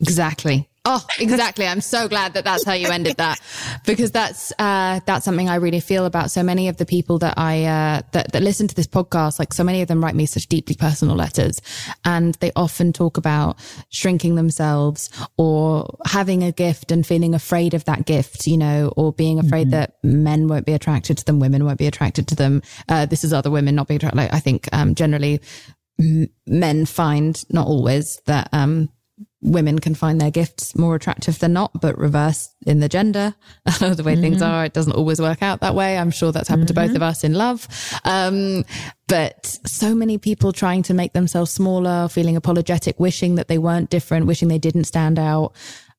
Exactly. 0.00 0.68
Oh, 0.88 1.04
exactly. 1.18 1.66
I'm 1.66 1.80
so 1.80 2.06
glad 2.06 2.34
that 2.34 2.44
that's 2.44 2.64
how 2.64 2.74
you 2.74 2.86
ended 2.90 3.16
that 3.16 3.40
because 3.84 4.12
that's, 4.12 4.52
uh, 4.56 5.00
that's 5.04 5.24
something 5.24 5.48
I 5.48 5.56
really 5.56 5.80
feel 5.80 6.06
about 6.06 6.30
so 6.30 6.44
many 6.44 6.68
of 6.68 6.76
the 6.76 6.86
people 6.86 7.18
that 7.18 7.34
I, 7.36 7.64
uh, 7.64 8.02
that, 8.12 8.30
that 8.30 8.40
listen 8.40 8.68
to 8.68 8.74
this 8.74 8.86
podcast. 8.86 9.40
Like 9.40 9.52
so 9.52 9.64
many 9.64 9.82
of 9.82 9.88
them 9.88 10.02
write 10.02 10.14
me 10.14 10.26
such 10.26 10.46
deeply 10.46 10.76
personal 10.76 11.16
letters 11.16 11.60
and 12.04 12.36
they 12.36 12.52
often 12.54 12.92
talk 12.92 13.16
about 13.16 13.58
shrinking 13.90 14.36
themselves 14.36 15.10
or 15.36 15.98
having 16.06 16.44
a 16.44 16.52
gift 16.52 16.92
and 16.92 17.04
feeling 17.04 17.34
afraid 17.34 17.74
of 17.74 17.84
that 17.86 18.06
gift, 18.06 18.46
you 18.46 18.56
know, 18.56 18.92
or 18.96 19.12
being 19.12 19.40
afraid 19.40 19.66
mm-hmm. 19.66 19.80
that 19.80 19.96
men 20.04 20.46
won't 20.46 20.66
be 20.66 20.72
attracted 20.72 21.18
to 21.18 21.24
them, 21.24 21.40
women 21.40 21.64
won't 21.64 21.80
be 21.80 21.88
attracted 21.88 22.28
to 22.28 22.36
them. 22.36 22.62
Uh, 22.88 23.06
this 23.06 23.24
is 23.24 23.32
other 23.32 23.50
women 23.50 23.74
not 23.74 23.88
being 23.88 23.96
attracted. 23.96 24.18
Like, 24.18 24.32
I 24.32 24.38
think, 24.38 24.68
um, 24.72 24.94
generally 24.94 25.40
men 26.46 26.86
find 26.86 27.42
not 27.50 27.66
always 27.66 28.20
that, 28.26 28.48
um, 28.52 28.88
women 29.42 29.78
can 29.78 29.94
find 29.94 30.20
their 30.20 30.30
gifts 30.30 30.76
more 30.76 30.94
attractive 30.94 31.38
than 31.38 31.52
not, 31.52 31.70
but 31.80 31.98
reverse 31.98 32.50
in 32.66 32.80
the 32.80 32.88
gender, 32.88 33.34
the 33.64 34.02
way 34.04 34.14
mm-hmm. 34.14 34.22
things 34.22 34.42
are, 34.42 34.64
it 34.64 34.72
doesn't 34.72 34.94
always 34.94 35.20
work 35.20 35.42
out 35.42 35.60
that 35.60 35.74
way. 35.74 35.98
I'm 35.98 36.10
sure 36.10 36.32
that's 36.32 36.48
happened 36.48 36.68
mm-hmm. 36.68 36.74
to 36.74 36.80
both 36.80 36.88
mm-hmm. 36.88 36.96
of 36.96 37.02
us 37.02 37.22
in 37.22 37.34
love. 37.34 37.68
Um, 38.04 38.64
but 39.08 39.46
so 39.66 39.94
many 39.94 40.18
people 40.18 40.52
trying 40.52 40.82
to 40.84 40.94
make 40.94 41.12
themselves 41.12 41.50
smaller, 41.50 42.08
feeling 42.08 42.36
apologetic, 42.36 42.98
wishing 42.98 43.36
that 43.36 43.48
they 43.48 43.58
weren't 43.58 43.90
different, 43.90 44.26
wishing 44.26 44.48
they 44.48 44.58
didn't 44.58 44.84
stand 44.84 45.18
out. 45.18 45.52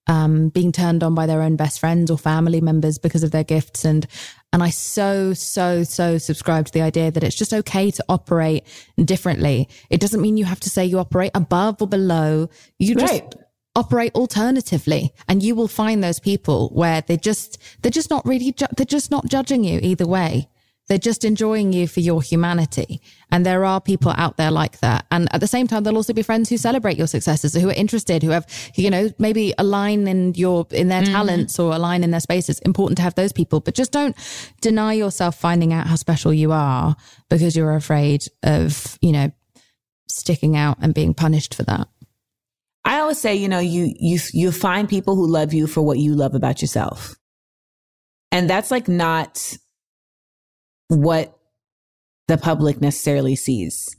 Um, 0.09 0.47
being 0.47 0.71
turned 0.71 1.03
on 1.03 1.15
by 1.15 1.25
their 1.25 1.41
own 1.41 1.57
best 1.57 1.81
friends 1.81 2.09
or 2.09 2.17
family 2.17 2.61
members 2.61 2.97
because 2.97 3.23
of 3.23 3.31
their 3.31 3.43
gifts. 3.43 3.83
And 3.83 4.07
and 4.53 4.63
I 4.63 4.69
so, 4.69 5.33
so, 5.33 5.83
so 5.83 6.17
subscribe 6.17 6.65
to 6.67 6.71
the 6.71 6.81
idea 6.81 7.11
that 7.11 7.23
it's 7.23 7.35
just 7.35 7.53
okay 7.53 7.91
to 7.91 8.05
operate 8.07 8.63
differently. 9.03 9.67
It 9.89 9.99
doesn't 9.99 10.21
mean 10.21 10.37
you 10.37 10.45
have 10.45 10.61
to 10.61 10.69
say 10.69 10.85
you 10.85 10.99
operate 10.99 11.31
above 11.35 11.81
or 11.81 11.87
below. 11.87 12.49
You 12.79 12.95
just 12.95 13.21
right. 13.21 13.35
operate 13.75 14.15
alternatively 14.15 15.13
and 15.27 15.43
you 15.43 15.53
will 15.53 15.67
find 15.67 16.01
those 16.03 16.19
people 16.19 16.69
where 16.69 17.01
they 17.01 17.17
just, 17.17 17.57
they're 17.81 17.91
just 17.91 18.09
not 18.09 18.25
really, 18.25 18.53
ju- 18.53 18.67
they're 18.75 18.85
just 18.85 19.11
not 19.11 19.25
judging 19.27 19.65
you 19.65 19.79
either 19.83 20.07
way. 20.07 20.47
They're 20.87 20.97
just 20.97 21.25
enjoying 21.25 21.73
you 21.73 21.87
for 21.87 21.99
your 21.99 22.21
humanity. 22.21 23.01
And 23.29 23.45
there 23.45 23.65
are 23.65 23.81
people 23.81 24.13
out 24.15 24.37
there 24.37 24.51
like 24.51 24.79
that. 24.79 25.05
And 25.11 25.27
at 25.33 25.41
the 25.41 25.47
same 25.47 25.67
time, 25.67 25.83
there'll 25.83 25.97
also 25.97 26.13
be 26.13 26.21
friends 26.21 26.49
who 26.49 26.57
celebrate 26.57 26.97
your 26.97 27.07
successes, 27.07 27.53
who 27.53 27.69
are 27.69 27.73
interested, 27.73 28.23
who 28.23 28.29
have, 28.29 28.47
you 28.75 28.89
know, 28.89 29.09
maybe 29.19 29.53
align 29.57 30.07
in 30.07 30.33
your, 30.35 30.65
in 30.71 30.87
their 30.87 31.01
mm. 31.01 31.11
talents 31.11 31.59
or 31.59 31.73
align 31.73 32.03
in 32.03 32.11
their 32.11 32.21
spaces. 32.21 32.59
Important 32.59 32.97
to 32.97 33.03
have 33.03 33.15
those 33.15 33.33
people, 33.33 33.59
but 33.59 33.75
just 33.75 33.91
don't 33.91 34.15
deny 34.61 34.93
yourself 34.93 35.37
finding 35.37 35.73
out 35.73 35.87
how 35.87 35.95
special 35.95 36.33
you 36.33 36.53
are 36.53 36.95
because 37.29 37.55
you're 37.55 37.75
afraid 37.75 38.23
of, 38.43 38.97
you 39.01 39.11
know, 39.11 39.31
sticking 40.07 40.55
out 40.55 40.77
and 40.81 40.93
being 40.93 41.13
punished 41.13 41.53
for 41.53 41.63
that. 41.63 41.87
I 42.85 42.99
always 42.99 43.19
say, 43.19 43.35
you 43.35 43.49
know, 43.49 43.59
you, 43.59 43.93
you, 43.99 44.19
you 44.31 44.53
find 44.53 44.87
people 44.87 45.15
who 45.15 45.27
love 45.27 45.53
you 45.53 45.67
for 45.67 45.81
what 45.81 45.99
you 45.99 46.15
love 46.15 46.33
about 46.33 46.61
yourself. 46.61 47.17
And 48.31 48.49
that's 48.49 48.71
like 48.71 48.87
not 48.87 49.57
what 50.87 51.37
the 52.27 52.37
public 52.37 52.81
necessarily 52.81 53.35
sees, 53.35 53.95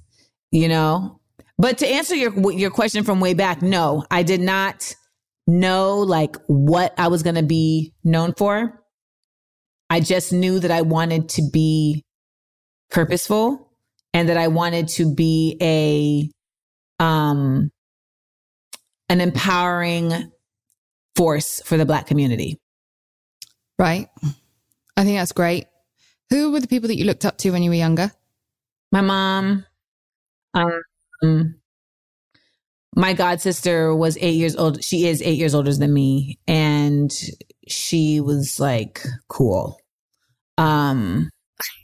you 0.51 0.69
know? 0.69 1.21
But 1.59 1.79
to 1.79 1.89
answer 1.89 2.15
your 2.15 2.53
your 2.53 2.71
question 2.71 3.05
from 3.05 3.21
way 3.21 3.35
back, 3.35 3.63
no, 3.63 4.05
I 4.11 4.23
did 4.23 4.41
not 4.41 4.95
know 5.47 5.99
like 6.01 6.37
what 6.47 6.95
I 6.99 7.09
was 7.09 7.23
going 7.23 7.37
to 7.37 7.43
be 7.43 7.95
known 8.05 8.35
for. 8.35 8.83
I 9.91 10.01
just 10.01 10.33
knew 10.33 10.61
that 10.61 10.71
I 10.71 10.83
wanted 10.83 11.31
to 11.31 11.43
be 11.51 12.05
purposeful 12.91 13.73
and 14.13 14.29
that 14.29 14.37
I 14.37 14.49
wanted 14.49 14.89
to 14.89 15.13
be 15.15 15.57
a 15.61 17.03
um 17.03 17.71
an 19.09 19.21
empowering 19.21 20.31
force 21.17 21.61
for 21.65 21.77
the 21.77 21.87
black 21.87 22.07
community. 22.07 22.59
Right. 23.79 24.09
I 24.97 25.05
think 25.05 25.19
that's 25.19 25.33
great. 25.33 25.67
Who 26.31 26.53
were 26.53 26.61
the 26.61 26.69
people 26.69 26.89
that 26.89 26.99
you 26.99 27.05
looked 27.05 27.25
up 27.25 27.39
to 27.39 27.51
when 27.51 27.63
you 27.63 27.71
were 27.71 27.77
younger? 27.77 28.13
My 28.93 29.01
mom. 29.01 29.65
Um, 30.55 31.55
my 32.95 33.13
god 33.13 33.41
sister 33.41 33.95
was 33.95 34.17
eight 34.21 34.35
years 34.35 34.57
old. 34.57 34.83
She 34.83 35.07
is 35.07 35.23
eight 35.23 35.39
years 35.39 35.55
older 35.55 35.73
than 35.73 35.93
me, 35.93 36.39
and 36.47 37.13
she 37.69 38.21
was 38.21 38.59
like 38.59 39.03
cool. 39.29 39.79
Um, 40.57 41.31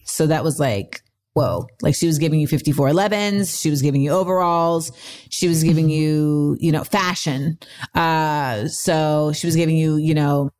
so 0.04 0.26
that 0.26 0.44
was 0.44 0.58
like 0.58 1.04
whoa, 1.34 1.66
like 1.82 1.94
she 1.94 2.06
was 2.06 2.18
giving 2.18 2.40
you 2.40 2.48
5411s. 2.48 3.60
She 3.60 3.68
was 3.68 3.82
giving 3.82 4.00
you 4.00 4.12
overalls. 4.12 4.92
She 5.30 5.48
was 5.48 5.62
giving 5.62 5.86
mm-hmm. 5.86 5.90
you, 5.90 6.56
you 6.60 6.72
know, 6.72 6.84
fashion. 6.84 7.58
Uh, 7.94 8.68
so 8.68 9.32
she 9.34 9.46
was 9.46 9.56
giving 9.56 9.76
you, 9.76 9.96
you 9.96 10.14
know, 10.14 10.50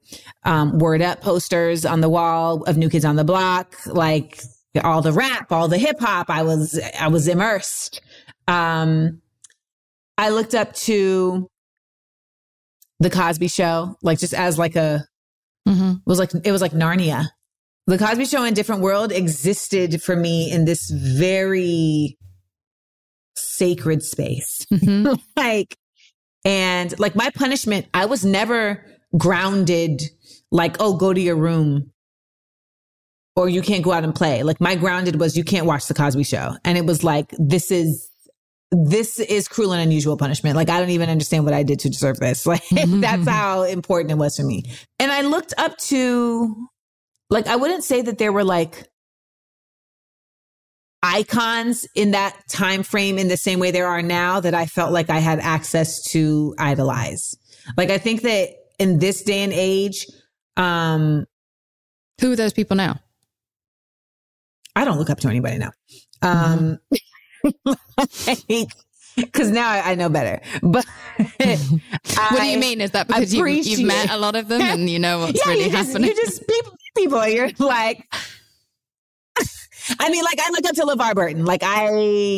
um, 0.45 0.79
word 0.79 1.03
up 1.03 1.21
posters 1.21 1.85
on 1.85 2.01
the 2.01 2.09
wall 2.09 2.63
of 2.65 2.77
New 2.77 2.91
Kids 2.91 3.05
on 3.05 3.17
the 3.17 3.25
Block, 3.25 3.75
like 3.87 4.41
all 4.83 5.03
the 5.03 5.13
rap, 5.13 5.53
all 5.53 5.69
the 5.69 5.79
hip 5.79 6.01
hop. 6.01 6.31
I 6.31 6.43
was, 6.43 6.81
I 6.99 7.09
was 7.09 7.29
immersed. 7.29 8.01
Um, 8.49 9.21
I 10.19 10.31
looked 10.31 10.55
up 10.55 10.75
to 10.75 11.49
the 13.01 13.11
Cosby 13.11 13.49
Show, 13.49 13.97
like 14.03 14.19
just 14.19 14.35
as 14.35 14.59
like 14.59 14.77
a 14.77 15.07
mm-hmm. 15.69 15.91
it 15.93 16.07
was 16.07 16.19
like 16.19 16.31
it 16.45 16.53
was 16.53 16.63
like 16.63 16.73
Narnia. 16.73 17.27
The 17.87 17.99
Cosby 17.99 18.25
Show 18.25 18.45
in 18.45 18.55
Different 18.55 18.81
World 18.81 19.13
existed 19.13 20.03
for 20.03 20.17
me 20.17 20.51
in 20.51 20.65
this 20.65 20.91
very 20.91 22.17
sacred 23.37 24.03
space. 24.03 24.67
Mm-hmm. 24.73 25.15
like, 25.37 25.77
and 26.45 26.99
like 26.99 27.15
my 27.15 27.31
punishment, 27.31 27.87
I 27.93 28.07
was 28.07 28.25
never 28.25 28.85
grounded, 29.17 30.03
like, 30.51 30.77
oh, 30.81 30.97
go 30.97 31.13
to 31.13 31.21
your 31.21 31.37
room 31.37 31.93
or 33.37 33.49
you 33.49 33.63
can't 33.63 33.83
go 33.83 33.93
out 33.93 34.05
and 34.05 34.15
play. 34.15 34.43
Like 34.43 34.61
my 34.61 34.75
grounded 34.77 35.19
was 35.19 35.37
you 35.37 35.45
can't 35.45 35.67
watch 35.67 35.87
the 35.87 35.95
Cosby 35.95 36.25
show. 36.25 36.57
And 36.65 36.79
it 36.79 36.87
was 36.87 37.03
like, 37.03 37.33
this 37.39 37.71
is, 37.71 38.09
this 38.71 39.19
is 39.19 39.49
cruel 39.49 39.73
and 39.73 39.83
unusual 39.83 40.17
punishment. 40.17 40.57
Like 40.57 40.69
I 40.69 40.79
don't 40.81 40.91
even 40.91 41.11
understand 41.11 41.45
what 41.45 41.55
I 41.55 41.63
did 41.63 41.81
to 41.81 41.89
deserve 41.89 42.19
this. 42.19 42.47
Like 42.55 42.63
mm-hmm. 42.65 43.01
that's 43.01 43.23
mm-hmm. 43.23 43.29
how 43.29 43.63
important 43.63 44.13
it 44.13 44.19
was 44.19 44.37
for 44.37 44.45
me. 44.45 44.65
And 44.99 45.11
I 45.11 45.23
looked 45.23 45.55
up 45.59 45.77
to, 45.79 46.69
like, 47.31 47.47
I 47.47 47.57
wouldn't 47.57 47.85
say 47.85 48.03
that 48.03 48.19
there 48.19 48.33
were 48.33 48.45
like 48.45 48.89
icons 51.03 51.87
in 51.95 52.13
that 52.13 52.37
time 52.49 52.83
frame 52.83 53.19
in 53.19 53.29
the 53.29 53.37
same 53.37 53.59
way 53.59 53.71
there 53.71 53.87
are 53.87 54.03
now 54.03 54.41
that 54.41 54.55
I 54.55 54.67
felt 54.67 54.93
like 54.93 55.11
I 55.11 55.19
had 55.19 55.39
access 55.39 56.03
to 56.13 56.55
idolize. 56.59 57.37
Like 57.77 57.91
I 57.91 57.99
think 57.99 58.23
that 58.23 58.51
in 58.79 58.99
this 58.99 59.23
day 59.23 59.43
and 59.43 59.53
age, 59.53 60.07
um, 60.57 61.27
who 62.21 62.33
are 62.33 62.37
those 62.37 62.53
people 62.53 62.77
now? 62.77 63.01
I 64.77 64.85
don't 64.85 64.99
look 64.99 65.11
up 65.11 65.21
to 65.21 65.29
anybody 65.29 65.59
now. 65.59 65.71
Um, 66.23 66.79
because 69.17 69.51
now 69.51 69.71
I, 69.71 69.95
know 69.95 70.09
better. 70.09 70.41
But 70.63 70.85
what 71.17 72.41
do 72.41 72.47
you 72.47 72.59
mean? 72.59 72.81
Is 72.81 72.91
that 72.93 73.07
because 73.07 73.33
you've, 73.33 73.67
you've, 73.67 73.87
met 73.87 74.11
a 74.11 74.19
lot 74.19 74.35
of 74.37 74.49
them 74.49 74.61
and 74.61 74.91
you 74.91 74.99
know 74.99 75.21
what's 75.21 75.45
yeah, 75.45 75.53
really 75.53 75.65
you 75.67 75.71
just, 75.71 75.89
happening? 75.89 76.11
You 76.11 76.17
just 76.17 76.47
people, 76.49 76.73
people. 76.97 77.27
You're 77.29 77.51
like, 77.59 78.07
I 80.01 80.11
mean, 80.11 80.25
like 80.25 80.41
I 80.41 80.51
look 80.51 80.67
up 80.67 80.75
to 80.77 80.83
LeVar 80.83 81.15
Burton. 81.15 81.45
Like 81.45 81.63
I, 81.63 81.91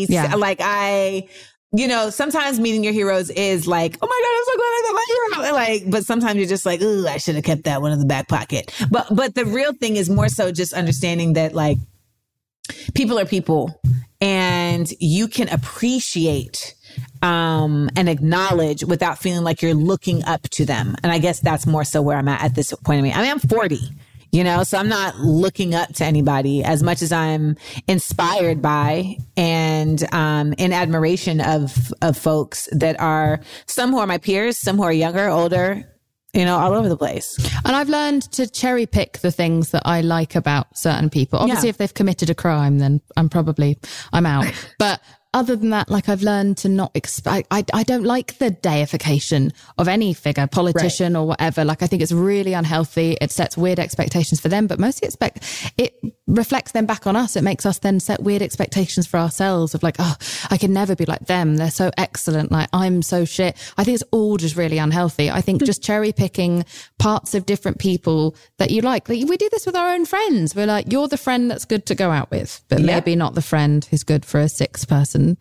yeah. 0.09 0.34
like 0.34 0.59
I, 0.61 1.28
you 1.77 1.89
know, 1.89 2.11
sometimes 2.11 2.59
meeting 2.59 2.83
your 2.83 2.93
heroes 2.93 3.31
is 3.31 3.66
like, 3.66 3.97
oh 4.01 4.07
my 4.07 4.20
God, 4.22 4.33
I'm 4.37 4.45
so 4.45 4.57
glad 4.57 4.66
I 4.66 4.83
met 4.83 4.95
my 4.95 5.07
hero. 5.09 5.55
Like, 5.55 5.91
but 5.91 6.07
sometimes 6.07 6.37
you're 6.37 6.49
just 6.49 6.66
like, 6.66 6.81
ooh, 6.81 7.07
I 7.07 7.18
should 7.18 7.35
have 7.35 7.45
kept 7.45 7.64
that 7.64 7.83
one 7.83 7.93
in 7.93 7.99
the 7.99 8.07
back 8.07 8.29
pocket. 8.29 8.72
But, 8.91 9.09
but 9.14 9.35
the 9.35 9.45
real 9.45 9.72
thing 9.72 9.97
is 9.97 10.09
more 10.09 10.29
so 10.29 10.53
just 10.53 10.72
understanding 10.72 11.35
that 11.35 11.55
like 11.55 11.79
people 12.95 13.18
are 13.18 13.27
people 13.27 13.81
and 14.20 14.91
you 14.99 15.29
can 15.29 15.49
appreciate 15.49 16.74
um, 17.22 17.91
and 17.97 18.09
acknowledge 18.09 18.85
without 18.85 19.18
feeling 19.18 19.45
like 19.45 19.61
you're 19.61 19.74
looking 19.74 20.24
up 20.24 20.43
to 20.51 20.64
them. 20.64 20.97
And 21.03 21.12
I 21.12 21.18
guess 21.18 21.41
that's 21.41 21.66
more 21.66 21.85
so 21.85 22.01
where 22.01 22.16
I'm 22.16 22.29
at 22.29 22.43
at 22.43 22.55
this 22.55 22.72
point. 22.85 23.01
I 23.01 23.03
mean, 23.03 23.12
I'm 23.12 23.39
40 23.39 23.79
you 24.33 24.43
know 24.45 24.62
so 24.62 24.79
i'm 24.79 24.89
not 24.89 25.16
looking 25.18 25.74
up 25.74 25.93
to 25.95 26.05
anybody 26.05 26.62
as 26.64 26.83
much 26.83 27.03
as 27.03 27.12
i'm 27.12 27.57
inspired 27.89 28.61
by 28.61 29.16
and 29.37 30.05
um, 30.12 30.53
in 30.59 30.72
admiration 30.72 31.41
of 31.41 31.93
of 32.03 32.16
folks 32.16 32.68
that 32.72 32.99
are 33.01 33.41
some 33.66 33.91
who 33.91 33.99
are 33.99 34.07
my 34.07 34.18
peers 34.18 34.59
some 34.59 34.77
who 34.77 34.83
are 34.83 34.93
younger 34.93 35.29
older 35.29 35.85
you 36.37 36.45
know, 36.45 36.59
all 36.59 36.74
over 36.74 36.89
the 36.89 36.99
place. 36.99 37.39
And 37.64 37.74
I've 37.74 37.89
learned 37.89 38.31
to 38.33 38.47
cherry 38.47 38.85
pick 38.85 39.18
the 39.18 39.33
things 39.33 39.70
that 39.70 39.83
I 39.87 40.03
like 40.03 40.35
about 40.35 40.77
certain 40.77 41.09
people. 41.09 41.39
Obviously, 41.39 41.68
yeah. 41.68 41.70
if 41.70 41.79
they've 41.79 41.95
committed 41.95 42.29
a 42.29 42.35
crime, 42.35 42.79
then 42.79 43.01
I'm 43.16 43.31
probably, 43.31 43.79
I'm 44.12 44.27
out. 44.27 44.45
But 44.79 45.01
other 45.37 45.55
than 45.55 45.68
that, 45.68 45.91
like 45.91 46.09
I've 46.09 46.22
learned 46.22 46.57
to 46.59 46.68
not 46.70 46.93
expect, 46.95 47.49
I, 47.51 47.62
I 47.74 47.82
don't 47.82 48.05
like 48.05 48.39
the 48.39 48.51
deification 48.51 49.53
of 49.76 49.87
any 49.87 50.14
figure, 50.14 50.47
politician 50.47 51.12
right. 51.12 51.20
or 51.20 51.26
whatever. 51.26 51.62
Like 51.62 51.82
I 51.82 51.87
think 51.87 52.01
it's 52.01 52.11
really 52.11 52.55
unhealthy. 52.55 53.18
It 53.20 53.30
sets 53.30 53.55
weird 53.55 53.78
expectations 53.78 54.41
for 54.41 54.49
them, 54.49 54.66
but 54.66 54.78
mostly 54.78 55.07
expect 55.07 55.72
it 55.76 55.95
reflects 56.27 56.72
them 56.72 56.87
back 56.87 57.07
on 57.07 57.16
us. 57.16 57.37
It 57.37 57.43
makes 57.43 57.64
us 57.64 57.79
then 57.79 58.01
set 58.01 58.22
weird 58.22 58.43
expectations 58.43 59.07
for 59.07 59.18
ourselves 59.18 59.74
of 59.74 59.83
like, 59.83 59.97
oh, 59.99 60.16
I 60.51 60.57
can 60.57 60.72
never 60.72 60.97
be 60.97 61.07
like 61.07 61.27
them. 61.27 61.57
They're 61.57 61.70
so 61.70 61.91
excellent. 61.97 62.51
Like 62.51 62.68
I'm 62.72 63.03
so 63.03 63.24
shit. 63.24 63.57
I 63.77 63.85
think 63.85 63.97
it's 63.97 64.11
all 64.11 64.37
just 64.37 64.57
really 64.57 64.79
unhealthy. 64.79 65.31
I 65.31 65.41
think 65.41 65.61
hmm. 65.61 65.66
just 65.66 65.83
cherry 65.83 66.12
picking 66.12 66.64
parts 66.99 67.35
of 67.35 67.47
different 67.47 67.79
people 67.79 68.35
that 68.59 68.70
you 68.70 68.83
like. 68.83 69.09
Like 69.09 69.29
we 69.29 69.37
do 69.37 69.49
this 69.51 69.66
with 69.66 69.77
our 69.77 69.93
own 69.93 70.05
friends. 70.05 70.55
We're 70.55 70.66
like, 70.66 70.93
you're 70.93 71.09
the 71.09 71.16
friend 71.16 71.51
that's 71.51 71.64
good 71.64 71.87
to 71.87 71.95
go 71.95 72.11
out 72.11 72.31
with, 72.31 72.62
but 72.68 72.81
yeah. 72.81 72.87
maybe 72.87 73.14
not 73.14 73.35
the 73.35 73.43
friend 73.43 73.85
who's 73.85 74.03
good 74.03 74.24
for 74.24 74.41
a 74.41 74.49
six 74.49 74.85
person 74.85 75.39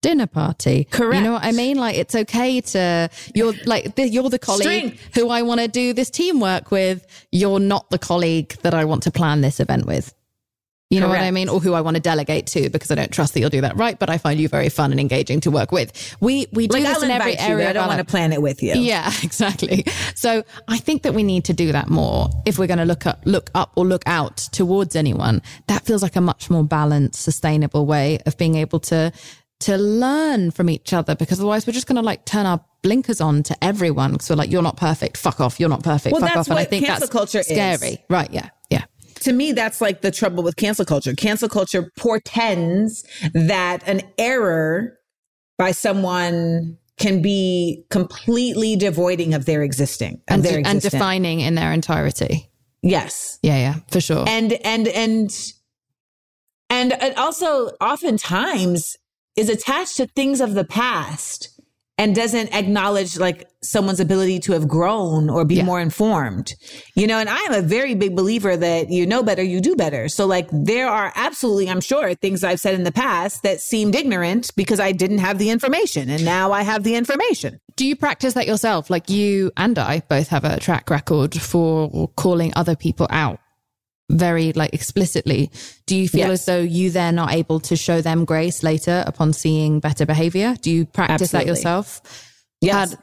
dinner 0.00 0.26
party. 0.26 0.84
Correct. 0.90 1.14
You 1.16 1.24
know 1.24 1.32
what 1.32 1.44
I 1.44 1.52
mean? 1.52 1.76
Like 1.76 1.96
it's 1.96 2.14
okay 2.14 2.60
to 2.60 3.08
you're 3.34 3.54
like 3.66 3.92
you're 3.96 4.28
the 4.28 4.38
colleague 4.38 4.98
who 5.14 5.28
I 5.30 5.42
want 5.42 5.60
to 5.60 5.68
do 5.68 5.92
this 5.92 6.10
teamwork 6.10 6.70
with. 6.70 7.06
You're 7.30 7.60
not 7.60 7.88
the 7.90 7.98
colleague 7.98 8.56
that 8.62 8.74
I 8.74 8.84
want 8.84 9.04
to 9.04 9.10
plan 9.10 9.42
this 9.42 9.60
event 9.60 9.86
with. 9.86 10.12
You 10.92 11.00
know 11.00 11.06
Correct. 11.06 11.22
what 11.22 11.26
I 11.26 11.30
mean? 11.30 11.48
Or 11.48 11.58
who 11.58 11.72
I 11.72 11.80
want 11.80 11.94
to 11.94 12.02
delegate 12.02 12.46
to 12.48 12.68
because 12.68 12.90
I 12.90 12.94
don't 12.94 13.10
trust 13.10 13.32
that 13.32 13.40
you'll 13.40 13.48
do 13.48 13.62
that 13.62 13.78
right, 13.78 13.98
but 13.98 14.10
I 14.10 14.18
find 14.18 14.38
you 14.38 14.46
very 14.46 14.68
fun 14.68 14.90
and 14.90 15.00
engaging 15.00 15.40
to 15.40 15.50
work 15.50 15.72
with. 15.72 16.16
We 16.20 16.48
we 16.52 16.68
do 16.68 16.74
like, 16.74 16.84
this 16.84 16.98
I'll 16.98 17.04
in 17.04 17.10
every 17.10 17.38
area. 17.38 17.70
I 17.70 17.72
don't 17.72 17.88
want 17.88 18.00
to 18.00 18.04
plan 18.04 18.30
it 18.30 18.42
with 18.42 18.62
you. 18.62 18.74
Yeah, 18.74 19.10
exactly. 19.22 19.86
So 20.14 20.44
I 20.68 20.76
think 20.76 21.02
that 21.04 21.14
we 21.14 21.22
need 21.22 21.46
to 21.46 21.54
do 21.54 21.72
that 21.72 21.88
more 21.88 22.28
if 22.44 22.58
we're 22.58 22.66
going 22.66 22.78
to 22.78 22.84
look 22.84 23.06
up, 23.06 23.22
look 23.24 23.50
up 23.54 23.72
or 23.74 23.86
look 23.86 24.02
out 24.04 24.36
towards 24.36 24.94
anyone. 24.94 25.40
That 25.68 25.86
feels 25.86 26.02
like 26.02 26.14
a 26.14 26.20
much 26.20 26.50
more 26.50 26.62
balanced, 26.62 27.22
sustainable 27.22 27.86
way 27.86 28.18
of 28.26 28.36
being 28.36 28.56
able 28.56 28.80
to 28.80 29.12
to 29.62 29.76
learn 29.76 30.50
from 30.50 30.68
each 30.68 30.92
other 30.92 31.14
because 31.14 31.38
otherwise 31.38 31.66
we're 31.66 31.72
just 31.72 31.86
going 31.86 31.96
to 31.96 32.02
like 32.02 32.24
turn 32.24 32.46
our 32.46 32.60
blinkers 32.82 33.20
on 33.20 33.44
to 33.44 33.56
everyone 33.64 34.10
because 34.10 34.28
we're 34.28 34.34
like 34.34 34.50
you're 34.50 34.60
not 34.60 34.76
perfect 34.76 35.16
fuck 35.16 35.40
off 35.40 35.60
you're 35.60 35.68
not 35.68 35.84
perfect 35.84 36.12
well, 36.12 36.20
fuck 36.20 36.36
off 36.36 36.48
and 36.48 36.58
i 36.58 36.64
think 36.64 36.84
that's 36.84 37.08
culture 37.08 37.44
scary 37.44 37.90
is. 37.90 37.98
right 38.08 38.32
yeah 38.32 38.42
yeah 38.42 38.48
to 39.22 39.32
me, 39.32 39.52
that's 39.52 39.80
like 39.80 40.02
the 40.02 40.10
trouble 40.10 40.42
with 40.42 40.56
cancel 40.56 40.84
culture. 40.84 41.14
Cancel 41.14 41.48
culture 41.48 41.90
portends 41.96 43.04
that 43.34 43.86
an 43.86 44.02
error 44.18 44.98
by 45.58 45.72
someone 45.72 46.78
can 46.98 47.22
be 47.22 47.84
completely 47.90 48.76
devoiding 48.76 49.34
of 49.34 49.44
their 49.44 49.62
existing 49.62 50.20
of 50.28 50.36
and, 50.36 50.44
their 50.44 50.62
and 50.64 50.80
defining 50.80 51.40
in 51.40 51.54
their 51.54 51.72
entirety. 51.72 52.50
Yes. 52.82 53.38
Yeah, 53.42 53.56
yeah, 53.56 53.74
for 53.90 54.00
sure. 54.00 54.24
And 54.28 54.52
and 54.64 54.88
and 54.88 55.52
and 56.68 56.92
it 56.92 57.16
also 57.16 57.68
oftentimes 57.80 58.96
is 59.36 59.48
attached 59.48 59.96
to 59.96 60.06
things 60.06 60.40
of 60.40 60.54
the 60.54 60.64
past 60.64 61.60
and 61.96 62.14
doesn't 62.14 62.52
acknowledge 62.54 63.18
like 63.18 63.48
someone's 63.62 64.00
ability 64.00 64.40
to 64.40 64.52
have 64.52 64.66
grown 64.66 65.30
or 65.30 65.44
be 65.44 65.56
yeah. 65.56 65.64
more 65.64 65.80
informed. 65.80 66.54
You 66.94 67.06
know, 67.06 67.18
and 67.18 67.28
I 67.28 67.38
am 67.40 67.54
a 67.54 67.62
very 67.62 67.94
big 67.94 68.16
believer 68.16 68.56
that 68.56 68.90
you 68.90 69.06
know 69.06 69.22
better, 69.22 69.42
you 69.42 69.60
do 69.60 69.76
better. 69.76 70.08
So 70.08 70.26
like 70.26 70.48
there 70.52 70.88
are 70.88 71.12
absolutely, 71.14 71.68
I'm 71.68 71.80
sure, 71.80 72.14
things 72.14 72.44
I've 72.44 72.60
said 72.60 72.74
in 72.74 72.84
the 72.84 72.92
past 72.92 73.42
that 73.42 73.60
seemed 73.60 73.94
ignorant 73.94 74.50
because 74.56 74.80
I 74.80 74.92
didn't 74.92 75.18
have 75.18 75.38
the 75.38 75.50
information 75.50 76.10
and 76.10 76.24
now 76.24 76.52
I 76.52 76.62
have 76.62 76.82
the 76.82 76.96
information. 76.96 77.60
Do 77.76 77.86
you 77.86 77.96
practice 77.96 78.34
that 78.34 78.46
yourself? 78.46 78.90
Like 78.90 79.08
you 79.08 79.50
and 79.56 79.78
I 79.78 80.00
both 80.00 80.28
have 80.28 80.44
a 80.44 80.58
track 80.58 80.90
record 80.90 81.34
for 81.34 82.08
calling 82.16 82.52
other 82.56 82.76
people 82.76 83.06
out 83.10 83.38
very 84.10 84.52
like 84.52 84.74
explicitly 84.74 85.50
do 85.86 85.96
you 85.96 86.06
feel 86.06 86.28
yes. 86.28 86.40
as 86.40 86.44
though 86.44 86.60
you 86.60 86.90
then 86.90 87.18
are 87.18 87.30
able 87.30 87.58
to 87.58 87.76
show 87.76 88.02
them 88.02 88.26
grace 88.26 88.62
later 88.62 89.02
upon 89.06 89.32
seeing 89.32 89.80
better 89.80 90.04
behavior 90.04 90.54
do 90.60 90.70
you 90.70 90.84
practice 90.84 91.32
Absolutely. 91.32 91.50
that 91.50 91.56
yourself 91.56 92.28
yes 92.60 92.94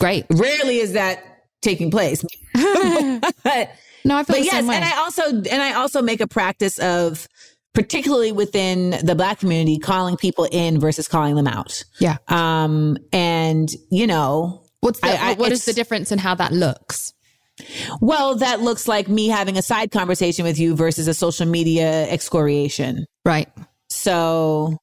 great. 0.00 0.26
Rarely 0.30 0.78
is 0.78 0.94
that 0.94 1.22
taking 1.62 1.90
place. 1.90 2.24
But, 3.44 3.70
no 4.02 4.16
i 4.16 4.24
feel 4.24 4.36
but 4.36 4.44
yes 4.44 4.64
and 4.64 4.84
i 4.84 4.96
also 4.96 5.22
and 5.28 5.62
i 5.62 5.74
also 5.74 6.00
make 6.00 6.22
a 6.22 6.26
practice 6.26 6.78
of 6.78 7.28
particularly 7.74 8.32
within 8.32 8.96
the 9.02 9.14
black 9.14 9.40
community 9.40 9.78
calling 9.78 10.16
people 10.16 10.48
in 10.50 10.80
versus 10.80 11.06
calling 11.06 11.36
them 11.36 11.46
out. 11.46 11.84
Yeah. 12.00 12.16
Um 12.28 12.96
and 13.12 13.68
you 13.90 14.06
know 14.06 14.64
what's 14.80 15.00
the, 15.00 15.08
I, 15.08 15.30
I, 15.30 15.34
what 15.34 15.52
is 15.52 15.64
the 15.66 15.72
difference 15.72 16.10
in 16.10 16.18
how 16.18 16.34
that 16.36 16.52
looks? 16.52 17.12
Well, 18.00 18.36
that 18.36 18.60
looks 18.60 18.88
like 18.88 19.08
me 19.08 19.28
having 19.28 19.58
a 19.58 19.62
side 19.62 19.90
conversation 19.90 20.44
with 20.44 20.58
you 20.58 20.74
versus 20.74 21.06
a 21.08 21.14
social 21.14 21.46
media 21.46 22.08
excoriation. 22.08 23.04
Right. 23.24 23.48
So, 23.90 24.78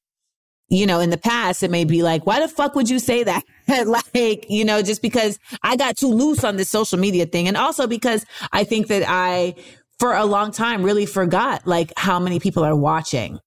you 0.70 0.86
know, 0.86 0.99
in 0.99 1.09
the 1.09 1.18
past, 1.18 1.63
it 1.63 1.72
may 1.72 1.86
be 1.86 2.03
like, 2.03 2.26
why 2.26 2.39
the 2.39 2.47
fuck 2.47 2.76
would 2.76 2.89
you 2.89 2.99
say 2.99 3.24
that? 3.24 3.43
like, 4.13 4.45
you 4.49 4.65
know, 4.65 4.82
just 4.82 5.01
because 5.01 5.39
I 5.63 5.76
got 5.76 5.97
too 5.97 6.09
loose 6.09 6.43
on 6.43 6.57
this 6.57 6.70
social 6.70 6.99
media 6.99 7.26
thing. 7.26 7.47
And 7.47 7.55
also 7.55 7.88
because 7.88 8.26
I 8.51 8.63
think 8.63 8.88
that 8.88 9.03
I, 9.07 9.55
for 9.99 10.13
a 10.13 10.26
long 10.26 10.51
time, 10.51 10.84
really 10.84 11.05
forgot 11.05 11.65
like 11.65 11.93
how 11.97 12.20
many 12.20 12.39
people 12.39 12.63
are 12.63 12.76
watching. 12.76 13.39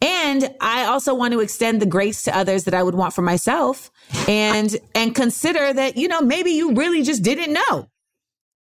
And 0.00 0.54
I 0.60 0.84
also 0.84 1.14
want 1.14 1.32
to 1.32 1.40
extend 1.40 1.82
the 1.82 1.86
grace 1.86 2.22
to 2.24 2.36
others 2.36 2.64
that 2.64 2.74
I 2.74 2.82
would 2.82 2.94
want 2.94 3.14
for 3.14 3.22
myself 3.22 3.90
and, 4.28 4.76
and 4.94 5.14
consider 5.14 5.72
that, 5.72 5.96
you 5.96 6.08
know, 6.08 6.20
maybe 6.20 6.52
you 6.52 6.74
really 6.74 7.02
just 7.02 7.22
didn't 7.22 7.52
know 7.52 7.88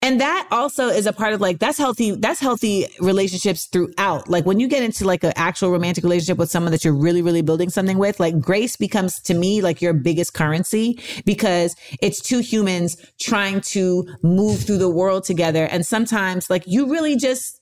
and 0.03 0.19
that 0.19 0.47
also 0.51 0.87
is 0.87 1.05
a 1.05 1.13
part 1.13 1.33
of 1.33 1.41
like 1.41 1.59
that's 1.59 1.77
healthy 1.77 2.11
that's 2.11 2.39
healthy 2.39 2.87
relationships 2.99 3.65
throughout. 3.65 4.27
Like 4.27 4.45
when 4.45 4.59
you 4.59 4.67
get 4.67 4.81
into 4.81 5.05
like 5.05 5.23
an 5.23 5.33
actual 5.35 5.69
romantic 5.69 6.03
relationship 6.03 6.39
with 6.39 6.49
someone 6.49 6.71
that 6.71 6.83
you're 6.83 6.95
really 6.95 7.21
really 7.21 7.43
building 7.43 7.69
something 7.69 7.99
with 7.99 8.19
like 8.19 8.39
grace 8.39 8.75
becomes 8.75 9.19
to 9.21 9.35
me 9.35 9.61
like 9.61 9.81
your 9.81 9.93
biggest 9.93 10.33
currency 10.33 10.99
because 11.23 11.75
it's 12.01 12.19
two 12.19 12.39
humans 12.39 12.97
trying 13.19 13.61
to 13.61 14.07
move 14.23 14.63
through 14.63 14.79
the 14.79 14.89
world 14.89 15.23
together. 15.23 15.65
And 15.65 15.85
sometimes 15.85 16.49
like 16.49 16.63
you 16.65 16.89
really 16.89 17.15
just 17.15 17.59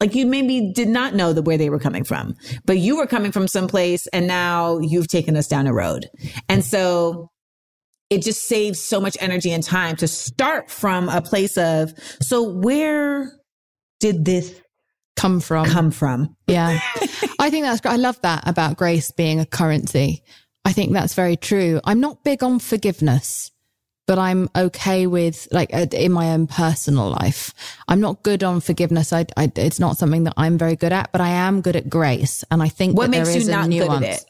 like 0.00 0.14
you 0.14 0.26
maybe 0.26 0.72
did 0.72 0.88
not 0.88 1.14
know 1.14 1.34
the 1.34 1.42
where 1.42 1.58
they 1.58 1.70
were 1.70 1.78
coming 1.78 2.04
from 2.04 2.36
but 2.64 2.78
you 2.78 2.96
were 2.96 3.06
coming 3.06 3.32
from 3.32 3.48
someplace 3.48 4.06
and 4.08 4.26
now 4.26 4.78
you've 4.78 5.08
taken 5.08 5.36
us 5.36 5.46
down 5.46 5.66
a 5.66 5.74
road. 5.74 6.06
And 6.48 6.64
so 6.64 7.30
it 8.08 8.22
just 8.22 8.42
saves 8.42 8.80
so 8.80 9.00
much 9.00 9.16
energy 9.20 9.52
and 9.52 9.62
time 9.62 9.96
to 9.96 10.06
start 10.06 10.70
from 10.70 11.08
a 11.08 11.20
place 11.20 11.56
of, 11.58 11.92
so 12.20 12.42
where 12.42 13.32
did 14.00 14.24
this 14.24 14.60
come 15.16 15.40
from? 15.40 15.66
Come 15.66 15.90
from. 15.90 16.36
Yeah. 16.46 16.78
I 17.38 17.50
think 17.50 17.64
that's, 17.64 17.80
great 17.80 17.92
I 17.92 17.96
love 17.96 18.20
that 18.22 18.46
about 18.46 18.76
grace 18.76 19.10
being 19.10 19.40
a 19.40 19.46
currency. 19.46 20.22
I 20.64 20.72
think 20.72 20.92
that's 20.92 21.14
very 21.14 21.36
true. 21.36 21.80
I'm 21.84 22.00
not 22.00 22.22
big 22.22 22.42
on 22.42 22.58
forgiveness, 22.58 23.50
but 24.06 24.18
I'm 24.18 24.48
okay 24.54 25.06
with 25.06 25.48
like 25.50 25.74
uh, 25.74 25.86
in 25.92 26.12
my 26.12 26.30
own 26.30 26.46
personal 26.46 27.10
life. 27.10 27.54
I'm 27.88 28.00
not 28.00 28.22
good 28.22 28.44
on 28.44 28.60
forgiveness. 28.60 29.12
I, 29.12 29.26
I, 29.36 29.50
it's 29.56 29.80
not 29.80 29.96
something 29.96 30.24
that 30.24 30.34
I'm 30.36 30.58
very 30.58 30.76
good 30.76 30.92
at, 30.92 31.10
but 31.10 31.20
I 31.20 31.30
am 31.30 31.60
good 31.60 31.76
at 31.76 31.88
grace. 31.88 32.44
And 32.50 32.62
I 32.62 32.68
think 32.68 32.96
what 32.96 33.10
makes 33.10 33.34
you 33.34 33.50
not 33.50 33.68
good 33.68 33.90
at 33.90 34.02
it? 34.02 34.24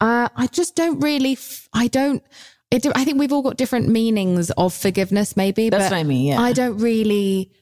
Uh, 0.00 0.28
I 0.36 0.46
just 0.46 0.76
don't 0.76 1.00
really, 1.00 1.32
f- 1.32 1.68
I 1.72 1.88
don't, 1.88 2.22
it, 2.70 2.86
I 2.94 3.04
think 3.04 3.18
we've 3.18 3.32
all 3.32 3.42
got 3.42 3.56
different 3.56 3.88
meanings 3.88 4.50
of 4.52 4.72
forgiveness, 4.72 5.36
maybe. 5.36 5.70
That's 5.70 5.90
what 5.90 5.98
I 5.98 6.04
mean. 6.04 6.26
Yeah. 6.26 6.40
I 6.40 6.52
don't 6.52 6.78
really. 6.78 7.52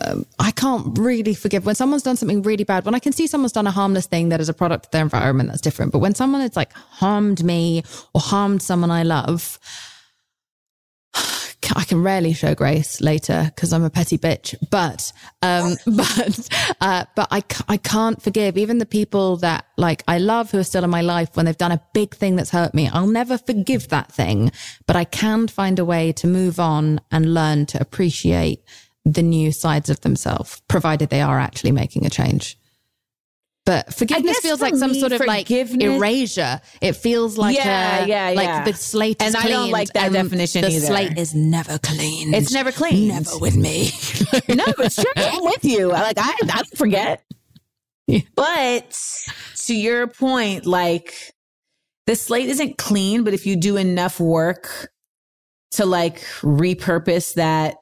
Um, 0.00 0.24
I 0.38 0.52
can't 0.52 0.96
really 0.96 1.34
forgive 1.34 1.66
when 1.66 1.74
someone's 1.74 2.04
done 2.04 2.16
something 2.16 2.42
really 2.42 2.62
bad. 2.62 2.84
When 2.84 2.94
I 2.94 3.00
can 3.00 3.12
see 3.12 3.26
someone's 3.26 3.52
done 3.52 3.66
a 3.66 3.72
harmless 3.72 4.06
thing 4.06 4.28
that 4.28 4.40
is 4.40 4.48
a 4.48 4.54
product 4.54 4.86
of 4.86 4.92
their 4.92 5.02
environment, 5.02 5.48
that's 5.48 5.60
different. 5.60 5.90
But 5.90 5.98
when 5.98 6.14
someone 6.14 6.42
has 6.42 6.54
like 6.54 6.72
harmed 6.72 7.42
me 7.42 7.82
or 8.14 8.20
harmed 8.20 8.62
someone 8.62 8.92
I 8.92 9.02
love, 9.02 9.58
I 11.76 11.84
can 11.84 12.02
rarely 12.02 12.32
show 12.32 12.54
grace 12.54 13.00
later 13.00 13.50
because 13.54 13.72
I'm 13.72 13.84
a 13.84 13.90
petty 13.90 14.18
bitch. 14.18 14.54
But, 14.70 15.12
um, 15.42 15.76
but, 15.86 16.48
uh, 16.80 17.04
but 17.14 17.28
I, 17.30 17.42
I 17.68 17.76
can't 17.76 18.22
forgive 18.22 18.56
even 18.58 18.78
the 18.78 18.86
people 18.86 19.36
that 19.38 19.64
like 19.76 20.02
I 20.06 20.18
love 20.18 20.50
who 20.50 20.58
are 20.58 20.64
still 20.64 20.84
in 20.84 20.90
my 20.90 21.00
life 21.00 21.36
when 21.36 21.46
they've 21.46 21.56
done 21.56 21.72
a 21.72 21.82
big 21.94 22.14
thing 22.14 22.36
that's 22.36 22.50
hurt 22.50 22.74
me. 22.74 22.88
I'll 22.88 23.06
never 23.06 23.38
forgive 23.38 23.88
that 23.88 24.12
thing, 24.12 24.52
but 24.86 24.96
I 24.96 25.04
can 25.04 25.48
find 25.48 25.78
a 25.78 25.84
way 25.84 26.12
to 26.12 26.26
move 26.26 26.60
on 26.60 27.00
and 27.10 27.34
learn 27.34 27.66
to 27.66 27.80
appreciate 27.80 28.62
the 29.04 29.22
new 29.22 29.50
sides 29.50 29.88
of 29.88 30.00
themselves, 30.02 30.60
provided 30.68 31.08
they 31.08 31.22
are 31.22 31.38
actually 31.38 31.72
making 31.72 32.04
a 32.04 32.10
change. 32.10 32.58
But 33.70 33.94
forgiveness 33.94 34.40
feels 34.40 34.60
like 34.60 34.74
some 34.74 34.94
sort 34.94 35.12
of 35.12 35.20
like 35.20 35.48
erasure. 35.48 36.60
It 36.80 36.94
feels 36.94 37.38
like 37.38 37.56
yeah, 37.56 38.00
uh, 38.00 38.04
a, 38.04 38.08
yeah, 38.08 38.30
like 38.30 38.46
yeah. 38.48 38.64
the 38.64 38.74
slate 38.74 39.22
and 39.22 39.28
is 39.28 39.36
I 39.36 39.46
don't 39.46 39.70
like 39.70 39.92
that 39.92 40.10
definition 40.10 40.62
the 40.62 40.72
either. 40.72 40.86
slate 40.86 41.16
is 41.16 41.36
never 41.36 41.78
clean. 41.78 42.34
It's 42.34 42.52
never 42.52 42.72
clean. 42.72 43.10
Never 43.10 43.38
with 43.38 43.54
me. 43.54 43.84
no, 44.52 44.64
it's 44.78 44.96
true. 44.96 45.12
I'm 45.14 45.44
with 45.44 45.64
you. 45.64 45.86
Like 45.86 46.18
I, 46.18 46.34
I 46.42 46.46
don't 46.46 46.76
forget. 46.76 47.22
But 48.34 49.00
to 49.66 49.74
your 49.76 50.08
point, 50.08 50.66
like 50.66 51.14
the 52.08 52.16
slate 52.16 52.48
isn't 52.48 52.76
clean, 52.76 53.22
but 53.22 53.34
if 53.34 53.46
you 53.46 53.54
do 53.54 53.76
enough 53.76 54.18
work 54.18 54.90
to 55.74 55.86
like 55.86 56.22
repurpose 56.40 57.34
that 57.34 57.76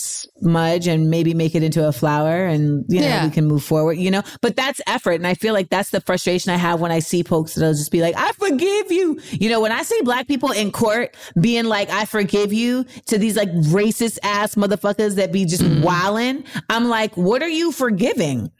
smudge 0.00 0.86
and 0.86 1.10
maybe 1.10 1.34
make 1.34 1.54
it 1.54 1.62
into 1.62 1.86
a 1.86 1.92
flower 1.92 2.46
and 2.46 2.84
you 2.88 3.00
know 3.00 3.06
Yeah. 3.06 3.24
we 3.24 3.30
can 3.30 3.46
move 3.46 3.62
forward 3.62 3.94
you 3.94 4.10
know 4.10 4.22
but 4.40 4.56
that's 4.56 4.80
effort 4.86 5.12
and 5.12 5.26
i 5.26 5.34
feel 5.34 5.52
like 5.52 5.68
that's 5.68 5.90
the 5.90 6.00
frustration 6.00 6.50
i 6.50 6.56
have 6.56 6.80
when 6.80 6.90
i 6.90 6.98
see 6.98 7.22
folks 7.22 7.54
that'll 7.54 7.74
just 7.74 7.90
be 7.90 8.00
like 8.00 8.14
i 8.16 8.32
forgive 8.32 8.90
you 8.90 9.20
you 9.32 9.50
know 9.50 9.60
when 9.60 9.72
i 9.72 9.82
see 9.82 10.00
black 10.02 10.26
people 10.26 10.50
in 10.50 10.72
court 10.72 11.16
being 11.40 11.64
like 11.64 11.90
i 11.90 12.04
forgive 12.04 12.52
you 12.52 12.84
to 13.06 13.18
these 13.18 13.36
like 13.36 13.50
racist 13.72 14.18
ass 14.22 14.54
motherfuckers 14.54 15.16
that 15.16 15.32
be 15.32 15.44
just 15.44 15.62
mm-hmm. 15.62 15.82
wilding 15.82 16.44
i'm 16.70 16.88
like 16.88 17.16
what 17.16 17.42
are 17.42 17.48
you 17.48 17.70
forgiving 17.70 18.50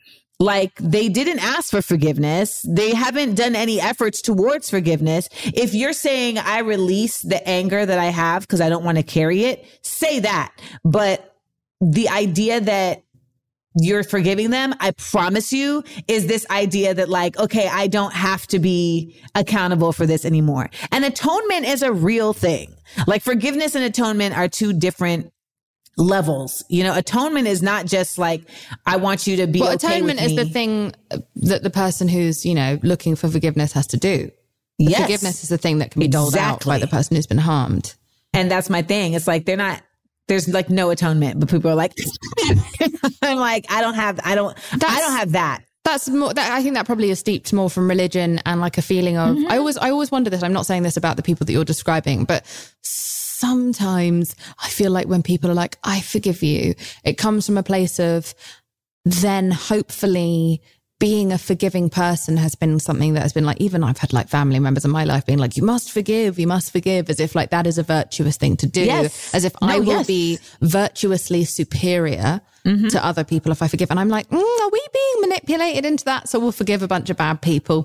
like 0.40 0.74
they 0.76 1.10
didn't 1.10 1.40
ask 1.40 1.70
for 1.70 1.82
forgiveness. 1.82 2.64
They 2.66 2.94
haven't 2.94 3.34
done 3.34 3.54
any 3.54 3.78
efforts 3.78 4.22
towards 4.22 4.70
forgiveness. 4.70 5.28
If 5.44 5.74
you're 5.74 5.92
saying 5.92 6.38
I 6.38 6.60
release 6.60 7.20
the 7.20 7.46
anger 7.46 7.84
that 7.84 7.98
I 7.98 8.06
have 8.06 8.42
because 8.42 8.62
I 8.62 8.70
don't 8.70 8.82
want 8.82 8.96
to 8.96 9.04
carry 9.04 9.44
it, 9.44 9.66
say 9.82 10.18
that. 10.20 10.52
But 10.82 11.29
the 11.80 12.08
idea 12.08 12.60
that 12.60 13.02
you're 13.76 14.02
forgiving 14.02 14.50
them, 14.50 14.74
I 14.80 14.90
promise 14.92 15.52
you, 15.52 15.84
is 16.08 16.26
this 16.26 16.44
idea 16.50 16.94
that 16.94 17.08
like, 17.08 17.38
okay, 17.38 17.68
I 17.68 17.86
don't 17.86 18.12
have 18.12 18.46
to 18.48 18.58
be 18.58 19.20
accountable 19.34 19.92
for 19.92 20.06
this 20.06 20.24
anymore. 20.24 20.70
And 20.90 21.04
atonement 21.04 21.66
is 21.66 21.82
a 21.82 21.92
real 21.92 22.32
thing. 22.32 22.74
Like 23.06 23.22
forgiveness 23.22 23.74
and 23.76 23.84
atonement 23.84 24.36
are 24.36 24.48
two 24.48 24.72
different 24.72 25.32
levels. 25.96 26.64
You 26.68 26.82
know, 26.82 26.96
atonement 26.96 27.46
is 27.46 27.62
not 27.62 27.86
just 27.86 28.18
like, 28.18 28.42
I 28.86 28.96
want 28.96 29.26
you 29.26 29.36
to 29.36 29.46
be 29.46 29.60
well, 29.60 29.74
okay 29.74 29.86
atonement 29.86 30.20
is 30.20 30.34
the 30.34 30.46
thing 30.46 30.92
that 31.36 31.62
the 31.62 31.70
person 31.70 32.08
who's 32.08 32.44
you 32.44 32.54
know 32.54 32.78
looking 32.82 33.14
for 33.14 33.28
forgiveness 33.28 33.72
has 33.72 33.86
to 33.88 33.96
do. 33.96 34.30
Yes. 34.78 35.02
Forgiveness 35.02 35.42
is 35.42 35.48
the 35.48 35.58
thing 35.58 35.78
that 35.78 35.90
can 35.90 36.00
be 36.00 36.08
doled 36.08 36.36
out 36.36 36.64
by 36.64 36.78
the 36.78 36.86
person 36.86 37.14
who's 37.14 37.26
been 37.26 37.38
harmed. 37.38 37.94
And 38.32 38.50
that's 38.50 38.70
my 38.70 38.82
thing. 38.82 39.12
It's 39.12 39.26
like 39.26 39.44
they're 39.44 39.56
not 39.56 39.82
there's 40.30 40.48
like 40.48 40.70
no 40.70 40.90
atonement, 40.90 41.40
but 41.40 41.50
people 41.50 41.70
are 41.70 41.74
like 41.74 41.92
I'm 43.22 43.36
like, 43.36 43.66
I 43.68 43.80
don't 43.80 43.94
have 43.94 44.20
I 44.24 44.36
don't 44.36 44.56
I 44.72 45.00
don't 45.00 45.16
have 45.16 45.32
that. 45.32 45.64
That's 45.82 46.08
more. 46.08 46.32
That, 46.32 46.52
I 46.52 46.62
think 46.62 46.76
that 46.76 46.86
probably 46.86 47.10
is 47.10 47.18
steeped 47.18 47.52
more 47.52 47.68
from 47.68 47.88
religion 47.88 48.40
and 48.46 48.60
like 48.60 48.78
a 48.78 48.82
feeling 48.82 49.16
of. 49.16 49.30
I 49.30 49.40
mm-hmm. 49.40 49.52
always, 49.52 49.76
I 49.78 49.90
always 49.90 50.12
wonder 50.12 50.30
this. 50.30 50.42
I'm 50.42 50.52
not 50.52 50.66
saying 50.66 50.84
this 50.84 50.96
about 50.96 51.16
the 51.16 51.22
people 51.22 51.46
that 51.46 51.52
you're 51.52 51.64
describing, 51.64 52.24
but 52.24 52.44
sometimes 52.82 54.36
I 54.62 54.68
feel 54.68 54.92
like 54.92 55.08
when 55.08 55.22
people 55.22 55.50
are 55.50 55.54
like, 55.54 55.78
"I 55.82 56.00
forgive 56.00 56.42
you," 56.42 56.74
it 57.02 57.18
comes 57.18 57.46
from 57.46 57.58
a 57.58 57.62
place 57.62 57.98
of 57.98 58.32
then 59.04 59.50
hopefully 59.50 60.60
being 61.00 61.32
a 61.32 61.38
forgiving 61.38 61.90
person 61.90 62.36
has 62.36 62.54
been 62.54 62.78
something 62.78 63.14
that 63.14 63.22
has 63.22 63.32
been 63.32 63.44
like 63.44 63.56
even 63.60 63.82
I've 63.82 63.98
had 63.98 64.12
like 64.12 64.28
family 64.28 64.60
members 64.60 64.84
in 64.84 64.92
my 64.92 65.02
life 65.04 65.26
being 65.26 65.38
like, 65.40 65.56
"You 65.56 65.64
must 65.64 65.90
forgive, 65.90 66.38
you 66.38 66.46
must 66.46 66.70
forgive," 66.70 67.10
as 67.10 67.18
if 67.18 67.34
like 67.34 67.50
that 67.50 67.66
is 67.66 67.78
a 67.78 67.82
virtuous 67.82 68.36
thing 68.36 68.56
to 68.58 68.66
do, 68.68 68.84
Yes. 68.84 69.34
as 69.34 69.44
if 69.44 69.52
No, 69.60 69.68
I 69.68 69.78
will 69.80 69.86
yes. 69.98 70.06
be 70.06 70.38
virtuously 70.60 71.44
superior 71.44 72.40
to 72.64 73.04
other 73.04 73.24
people 73.24 73.50
if 73.50 73.62
I 73.62 73.68
forgive. 73.68 73.90
And 73.90 73.98
I'm 73.98 74.10
like, 74.10 74.28
mm, 74.28 74.36
are 74.38 74.68
we 74.70 74.80
being 74.92 75.20
manipulated 75.22 75.84
into 75.86 76.04
that? 76.04 76.28
So 76.28 76.38
we'll 76.38 76.52
forgive 76.52 76.82
a 76.82 76.86
bunch 76.88 77.08
of 77.10 77.16
bad 77.16 77.40
people. 77.40 77.84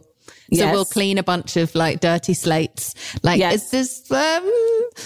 So 0.53 0.66
Yes. 0.66 0.74
we'll 0.74 0.86
clean 0.86 1.18
a 1.18 1.24
bunch 1.24 1.55
of 1.57 1.74
like 1.74 2.01
dirty 2.01 2.34
slates. 2.34 2.93
Like, 3.24 3.39
Yes. 3.39 3.63
is 3.63 3.70
this, 3.72 4.11
um, 4.11 4.51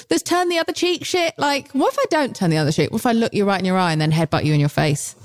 this 0.09 0.23
turn 0.23 0.49
the 0.49 0.57
other 0.57 0.73
cheek 0.73 1.05
shit? 1.05 1.33
Like, 1.37 1.71
what 1.73 1.93
if 1.93 1.99
I 1.99 2.05
don't 2.09 2.35
turn 2.35 2.49
the 2.49 2.57
other 2.57 2.71
cheek? 2.71 2.91
What 2.91 3.01
if 3.01 3.05
I 3.05 3.11
look 3.13 3.33
you 3.33 3.45
right 3.45 3.59
in 3.59 3.65
your 3.65 3.77
eye 3.77 3.91
and 3.91 4.01
then 4.01 4.11
headbutt 4.11 4.43
you 4.43 4.53
in 4.55 4.59
your 4.59 4.69
face? 4.69 5.15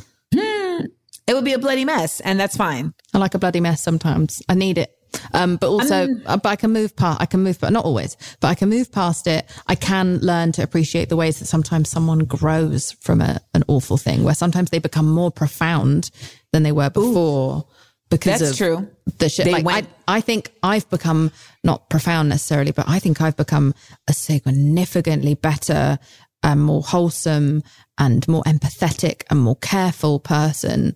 It 1.27 1.35
would 1.35 1.45
be 1.45 1.53
a 1.55 1.59
bloody 1.59 1.85
mess, 1.85 2.21
and 2.21 2.39
that's 2.39 2.57
fine. 2.57 2.93
I 3.15 3.19
like 3.19 3.35
a 3.35 3.39
bloody 3.39 3.61
mess 3.61 3.83
sometimes. 3.83 4.43
I 4.49 4.55
need 4.55 4.79
it. 4.79 4.91
Um, 5.33 5.57
but 5.57 5.69
also, 5.69 6.09
uh, 6.27 6.37
but 6.37 6.49
I 6.49 6.57
can 6.57 6.73
move 6.73 6.97
past, 6.97 7.21
I 7.21 7.27
can 7.27 7.43
move, 7.43 7.61
but 7.61 7.73
not 7.73 7.85
always, 7.85 8.17
but 8.41 8.49
I 8.49 8.55
can 8.57 8.69
move 8.69 8.91
past 8.91 9.27
it. 9.29 9.49
I 9.69 9.77
can 9.77 10.19
learn 10.19 10.51
to 10.53 10.63
appreciate 10.63 11.09
the 11.09 11.17
ways 11.17 11.39
that 11.39 11.47
sometimes 11.47 11.89
someone 11.89 12.21
grows 12.21 12.93
from 13.01 13.21
a, 13.21 13.41
an 13.55 13.63
awful 13.69 13.97
thing 13.97 14.25
where 14.25 14.35
sometimes 14.35 14.71
they 14.71 14.81
become 14.81 15.09
more 15.09 15.31
profound 15.31 16.11
than 16.53 16.65
they 16.65 16.73
were 16.73 16.91
before 16.91 17.65
because 18.11 18.41
That's 18.41 18.53
of 18.53 18.57
true. 18.59 18.89
the 19.19 19.29
shit. 19.29 19.45
They 19.45 19.53
like 19.53 19.65
went- 19.65 19.89
I, 20.07 20.17
I 20.17 20.21
think 20.21 20.53
I've 20.63 20.89
become 20.91 21.33
not 21.63 21.89
profound 21.91 22.29
necessarily, 22.29 22.73
but 22.73 22.89
I 22.89 22.99
think 22.99 23.21
I've 23.21 23.37
become 23.37 23.75
a 24.09 24.13
significantly 24.13 25.35
better 25.35 25.99
and 26.45 26.63
more 26.63 26.83
wholesome 26.83 27.65
and 27.99 28.27
more 28.29 28.43
empathetic 28.45 29.23
and 29.31 29.41
more 29.41 29.57
careful 29.57 30.21
person 30.21 30.95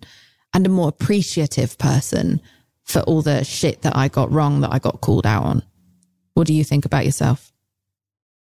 and 0.55 0.67
a 0.67 0.71
more 0.71 0.89
appreciative 0.89 1.77
person 1.79 2.41
for 2.85 3.01
all 3.01 3.23
the 3.23 3.43
shit 3.45 3.83
that 3.83 3.97
I 3.97 4.07
got 4.09 4.31
wrong 4.31 4.61
that 4.61 4.73
I 4.73 4.79
got 4.79 5.01
called 5.01 5.27
out 5.27 5.45
on. 5.45 5.63
What 6.35 6.47
do 6.47 6.55
you 6.55 6.63
think 6.63 6.85
about 6.85 7.05
yourself? 7.05 7.53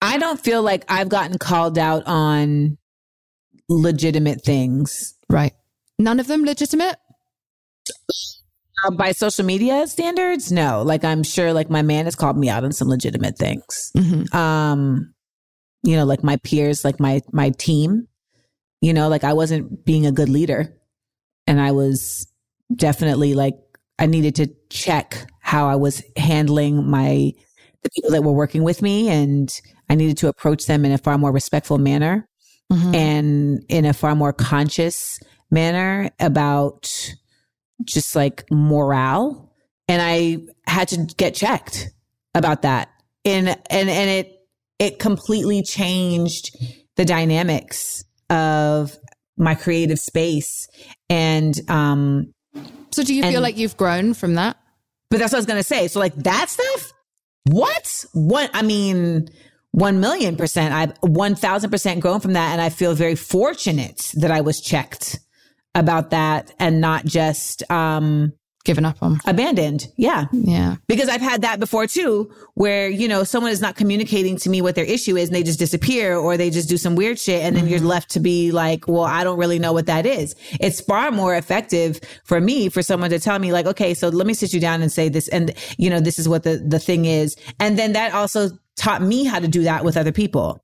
I 0.01 0.17
don't 0.17 0.39
feel 0.39 0.61
like 0.61 0.83
I've 0.89 1.09
gotten 1.09 1.37
called 1.37 1.77
out 1.77 2.03
on 2.05 2.77
legitimate 3.69 4.43
things 4.43 5.15
Right. 5.29 5.53
None 5.99 6.19
of 6.19 6.27
them 6.27 6.43
legitimate? 6.43 6.95
Uh, 8.85 8.91
by 8.91 9.11
social 9.11 9.45
media 9.45 9.85
standards. 9.87 10.51
No, 10.51 10.81
like 10.81 11.03
I'm 11.03 11.23
sure, 11.23 11.53
like 11.53 11.69
my 11.69 11.81
man 11.81 12.05
has 12.05 12.15
called 12.15 12.37
me 12.37 12.49
out 12.49 12.63
on 12.63 12.71
some 12.71 12.87
legitimate 12.87 13.37
things. 13.37 13.91
Mhm. 13.95 14.33
um 14.33 15.13
you 15.83 15.95
know 15.95 16.05
like 16.05 16.23
my 16.23 16.37
peers 16.37 16.83
like 16.83 16.99
my 16.99 17.21
my 17.31 17.49
team 17.51 18.07
you 18.81 18.93
know 18.93 19.07
like 19.07 19.23
i 19.23 19.33
wasn't 19.33 19.85
being 19.85 20.05
a 20.05 20.11
good 20.11 20.29
leader 20.29 20.75
and 21.47 21.59
i 21.59 21.71
was 21.71 22.27
definitely 22.75 23.33
like 23.33 23.55
i 23.97 24.05
needed 24.05 24.35
to 24.35 24.47
check 24.69 25.27
how 25.39 25.67
i 25.67 25.75
was 25.75 26.03
handling 26.17 26.89
my 26.89 27.31
the 27.81 27.89
people 27.91 28.11
that 28.11 28.23
were 28.23 28.33
working 28.33 28.63
with 28.63 28.81
me 28.81 29.09
and 29.09 29.61
i 29.89 29.95
needed 29.95 30.17
to 30.17 30.27
approach 30.27 30.65
them 30.65 30.85
in 30.85 30.91
a 30.91 30.97
far 30.97 31.17
more 31.17 31.31
respectful 31.31 31.77
manner 31.77 32.27
mm-hmm. 32.71 32.95
and 32.95 33.65
in 33.69 33.85
a 33.85 33.93
far 33.93 34.15
more 34.15 34.33
conscious 34.33 35.19
manner 35.51 36.09
about 36.19 37.13
just 37.83 38.15
like 38.15 38.43
morale. 38.51 39.53
And 39.87 40.01
I 40.01 40.39
had 40.69 40.89
to 40.89 40.97
get 41.17 41.33
checked 41.33 41.89
about 42.35 42.61
that. 42.63 42.89
And, 43.25 43.49
and, 43.49 43.89
and 43.89 44.09
it, 44.09 44.38
it 44.79 44.97
completely 44.97 45.61
changed 45.61 46.55
the 46.95 47.05
dynamics 47.05 48.03
of 48.29 48.97
my 49.37 49.55
creative 49.55 49.99
space. 49.99 50.67
And, 51.09 51.53
um, 51.69 52.33
so 52.91 53.03
do 53.03 53.13
you 53.13 53.23
and, 53.23 53.31
feel 53.31 53.41
like 53.41 53.57
you've 53.57 53.77
grown 53.77 54.13
from 54.13 54.35
that? 54.35 54.57
But 55.09 55.19
that's 55.19 55.31
what 55.31 55.37
I 55.37 55.39
was 55.39 55.45
going 55.45 55.59
to 55.59 55.63
say. 55.63 55.87
So 55.87 55.99
like 55.99 56.15
that 56.15 56.49
stuff, 56.49 56.93
what? 57.45 58.05
What? 58.13 58.49
I 58.53 58.61
mean, 58.61 59.29
1 59.71 59.99
million 59.99 60.35
percent. 60.35 60.73
I've 60.73 60.93
1000 61.01 61.69
percent 61.69 61.99
grown 62.01 62.19
from 62.19 62.33
that. 62.33 62.51
And 62.51 62.61
I 62.61 62.69
feel 62.69 62.93
very 62.93 63.15
fortunate 63.15 64.11
that 64.15 64.31
I 64.31 64.41
was 64.41 64.61
checked 64.61 65.19
about 65.75 66.09
that 66.09 66.53
and 66.59 66.81
not 66.81 67.05
just, 67.05 67.69
um, 67.71 68.33
given 68.65 68.85
up 68.85 69.01
on. 69.01 69.19
Abandoned. 69.25 69.87
Yeah. 69.95 70.25
Yeah. 70.31 70.75
Because 70.87 71.09
i've 71.09 71.21
had 71.21 71.41
that 71.41 71.59
before 71.59 71.87
too 71.87 72.31
where 72.55 72.89
you 72.89 73.07
know 73.07 73.23
someone 73.23 73.51
is 73.51 73.61
not 73.61 73.75
communicating 73.75 74.37
to 74.37 74.49
me 74.49 74.61
what 74.61 74.75
their 74.75 74.85
issue 74.85 75.15
is 75.15 75.29
and 75.29 75.35
they 75.35 75.43
just 75.43 75.59
disappear 75.59 76.17
or 76.17 76.37
they 76.37 76.49
just 76.49 76.67
do 76.69 76.77
some 76.77 76.95
weird 76.95 77.17
shit 77.17 77.41
and 77.41 77.55
then 77.55 77.63
mm-hmm. 77.63 77.73
you're 77.73 77.79
left 77.79 78.09
to 78.11 78.19
be 78.19 78.51
like 78.51 78.87
well 78.87 79.03
i 79.03 79.23
don't 79.23 79.39
really 79.39 79.59
know 79.59 79.73
what 79.73 79.85
that 79.85 80.05
is. 80.05 80.35
It's 80.59 80.81
far 80.81 81.11
more 81.11 81.35
effective 81.35 81.99
for 82.25 82.41
me 82.41 82.69
for 82.69 82.81
someone 82.81 83.09
to 83.11 83.19
tell 83.19 83.39
me 83.39 83.51
like 83.53 83.65
okay 83.65 83.93
so 83.93 84.09
let 84.09 84.27
me 84.27 84.33
sit 84.33 84.53
you 84.53 84.59
down 84.59 84.81
and 84.81 84.91
say 84.91 85.09
this 85.09 85.27
and 85.29 85.53
you 85.77 85.89
know 85.89 85.99
this 85.99 86.19
is 86.19 86.27
what 86.27 86.43
the 86.43 86.57
the 86.57 86.79
thing 86.79 87.05
is. 87.05 87.35
And 87.59 87.77
then 87.77 87.93
that 87.93 88.13
also 88.13 88.49
taught 88.75 89.01
me 89.01 89.23
how 89.25 89.39
to 89.39 89.47
do 89.47 89.63
that 89.63 89.83
with 89.83 89.97
other 89.97 90.11
people 90.11 90.63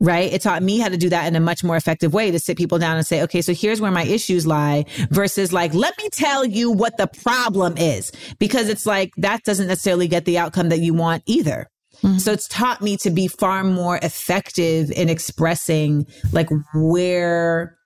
right? 0.00 0.32
It 0.32 0.42
taught 0.42 0.62
me 0.62 0.78
how 0.78 0.88
to 0.88 0.96
do 0.96 1.08
that 1.08 1.26
in 1.26 1.36
a 1.36 1.40
much 1.40 1.64
more 1.64 1.76
effective 1.76 2.12
way 2.12 2.30
to 2.30 2.38
sit 2.38 2.56
people 2.56 2.78
down 2.78 2.96
and 2.96 3.06
say, 3.06 3.22
okay, 3.22 3.40
so 3.40 3.54
here's 3.54 3.80
where 3.80 3.90
my 3.90 4.04
issues 4.04 4.46
lie 4.46 4.84
versus 5.10 5.52
like, 5.52 5.72
let 5.72 5.96
me 5.98 6.08
tell 6.10 6.44
you 6.44 6.70
what 6.70 6.96
the 6.96 7.06
problem 7.06 7.76
is 7.76 8.12
because 8.38 8.68
it's 8.68 8.86
like 8.86 9.12
that 9.16 9.42
doesn't 9.44 9.68
necessarily 9.68 10.08
get 10.08 10.24
the 10.24 10.38
outcome 10.38 10.68
that 10.68 10.80
you 10.80 10.94
want 10.94 11.22
either. 11.26 11.68
Mm-hmm. 12.02 12.18
So 12.18 12.32
it's 12.32 12.48
taught 12.48 12.82
me 12.82 12.96
to 12.98 13.10
be 13.10 13.28
far 13.28 13.64
more 13.64 13.98
effective 14.02 14.90
in 14.90 15.08
expressing 15.08 16.06
like 16.32 16.50
where 16.74 17.78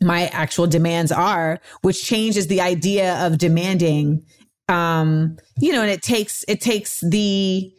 my 0.00 0.26
actual 0.28 0.66
demands 0.66 1.10
are, 1.10 1.60
which 1.82 2.04
changes 2.04 2.46
the 2.46 2.60
idea 2.60 3.26
of 3.26 3.38
demanding. 3.38 4.24
Um, 4.68 5.38
you 5.58 5.72
know, 5.72 5.80
and 5.80 5.90
it 5.90 6.02
takes, 6.02 6.44
it 6.46 6.60
takes 6.60 7.00
the 7.00 7.72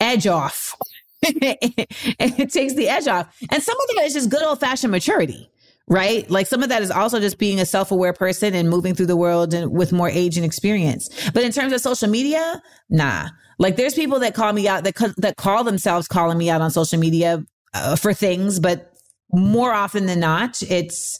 edge 0.00 0.26
off 0.26 0.74
it 1.22 2.52
takes 2.52 2.74
the 2.74 2.88
edge 2.88 3.06
off. 3.06 3.34
And 3.50 3.62
some 3.62 3.80
of 3.80 3.86
that 3.96 4.04
is 4.04 4.14
just 4.14 4.30
good 4.30 4.42
old 4.42 4.60
fashioned 4.60 4.90
maturity, 4.90 5.50
right? 5.88 6.28
Like 6.30 6.46
some 6.46 6.62
of 6.62 6.68
that 6.68 6.82
is 6.82 6.90
also 6.90 7.20
just 7.20 7.38
being 7.38 7.60
a 7.60 7.66
self 7.66 7.90
aware 7.90 8.12
person 8.12 8.54
and 8.54 8.68
moving 8.68 8.94
through 8.94 9.06
the 9.06 9.16
world 9.16 9.54
and 9.54 9.70
with 9.72 9.92
more 9.92 10.08
age 10.08 10.36
and 10.36 10.44
experience. 10.44 11.08
But 11.32 11.44
in 11.44 11.52
terms 11.52 11.72
of 11.72 11.80
social 11.80 12.08
media, 12.08 12.62
nah. 12.90 13.28
Like 13.58 13.76
there's 13.76 13.94
people 13.94 14.18
that 14.20 14.34
call 14.34 14.52
me 14.52 14.68
out 14.68 14.84
that 14.84 14.94
that 15.16 15.36
call 15.36 15.64
themselves 15.64 16.06
calling 16.06 16.36
me 16.36 16.50
out 16.50 16.60
on 16.60 16.70
social 16.70 16.98
media 16.98 17.42
uh, 17.72 17.96
for 17.96 18.12
things, 18.12 18.60
but 18.60 18.92
more 19.32 19.72
often 19.72 20.06
than 20.06 20.20
not, 20.20 20.62
it's 20.62 21.18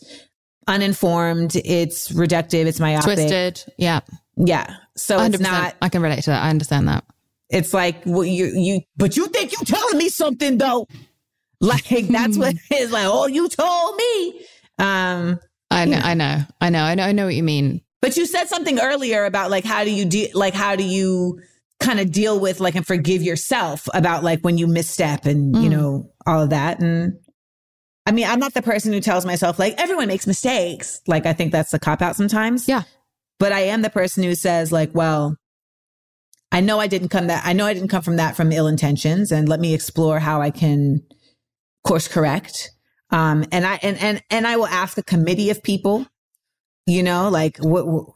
uninformed, 0.66 1.56
it's 1.64 2.12
reductive, 2.12 2.66
it's 2.66 2.78
myopic, 2.78 3.16
twisted. 3.16 3.64
Yeah, 3.78 4.00
yeah. 4.36 4.76
So 4.96 5.20
it's 5.20 5.40
not. 5.40 5.76
I 5.80 5.88
can 5.88 6.02
relate 6.02 6.22
to 6.24 6.30
that. 6.30 6.42
I 6.42 6.50
understand 6.50 6.88
that. 6.88 7.04
It's 7.50 7.72
like, 7.72 8.02
well, 8.04 8.24
you, 8.24 8.46
you, 8.46 8.80
but 8.96 9.16
you 9.16 9.28
think 9.28 9.52
you 9.52 9.58
telling 9.64 9.98
me 9.98 10.08
something 10.08 10.58
though. 10.58 10.86
Like 11.60 11.88
that's 12.08 12.36
what 12.36 12.54
it 12.54 12.80
is 12.80 12.92
like. 12.92 13.06
Oh, 13.06 13.26
you 13.26 13.48
told 13.48 13.96
me. 13.96 14.46
Um, 14.78 15.40
I 15.70 15.84
know, 15.84 15.98
I 16.02 16.14
know, 16.14 16.42
I 16.60 16.70
know, 16.70 16.82
I 16.82 16.94
know, 16.94 17.04
I 17.04 17.12
know 17.12 17.24
what 17.26 17.34
you 17.34 17.42
mean. 17.42 17.80
But 18.02 18.16
you 18.16 18.26
said 18.26 18.48
something 18.48 18.78
earlier 18.78 19.24
about 19.24 19.50
like, 19.50 19.64
how 19.64 19.84
do 19.84 19.90
you 19.90 20.04
de- 20.04 20.32
like, 20.32 20.54
how 20.54 20.76
do 20.76 20.84
you 20.84 21.40
kind 21.80 22.00
of 22.00 22.10
deal 22.12 22.38
with 22.38 22.60
like 22.60 22.74
and 22.74 22.86
forgive 22.86 23.22
yourself 23.22 23.88
about 23.92 24.22
like 24.22 24.40
when 24.40 24.58
you 24.58 24.66
misstep 24.66 25.26
and, 25.26 25.54
mm. 25.54 25.62
you 25.62 25.68
know, 25.68 26.10
all 26.26 26.42
of 26.42 26.50
that. 26.50 26.80
And 26.80 27.14
I 28.06 28.12
mean, 28.12 28.26
I'm 28.26 28.38
not 28.38 28.54
the 28.54 28.62
person 28.62 28.92
who 28.92 29.00
tells 29.00 29.26
myself 29.26 29.58
like 29.58 29.74
everyone 29.78 30.08
makes 30.08 30.26
mistakes. 30.26 31.00
Like, 31.06 31.26
I 31.26 31.32
think 31.32 31.52
that's 31.52 31.74
a 31.74 31.78
cop 31.78 32.02
out 32.02 32.16
sometimes. 32.16 32.68
Yeah. 32.68 32.82
But 33.38 33.52
I 33.52 33.60
am 33.60 33.82
the 33.82 33.90
person 33.90 34.22
who 34.22 34.34
says 34.34 34.72
like, 34.72 34.94
well, 34.94 35.36
I 36.52 36.60
know 36.60 36.78
I 36.78 36.86
didn't 36.86 37.08
come 37.08 37.26
that 37.26 37.44
I 37.44 37.52
know 37.52 37.66
I 37.66 37.74
didn't 37.74 37.88
come 37.88 38.02
from 38.02 38.16
that 38.16 38.36
from 38.36 38.52
ill 38.52 38.66
intentions 38.66 39.32
and 39.32 39.48
let 39.48 39.60
me 39.60 39.74
explore 39.74 40.18
how 40.18 40.40
I 40.40 40.50
can 40.50 41.02
course 41.86 42.08
correct. 42.08 42.70
Um, 43.10 43.44
and 43.52 43.64
I, 43.64 43.78
and, 43.82 43.96
and, 43.98 44.22
and 44.30 44.46
I 44.46 44.56
will 44.56 44.66
ask 44.66 44.98
a 44.98 45.02
committee 45.02 45.50
of 45.50 45.62
people, 45.62 46.06
you 46.86 47.02
know, 47.02 47.28
like 47.28 47.58
what, 47.58 47.86
what 47.86 48.06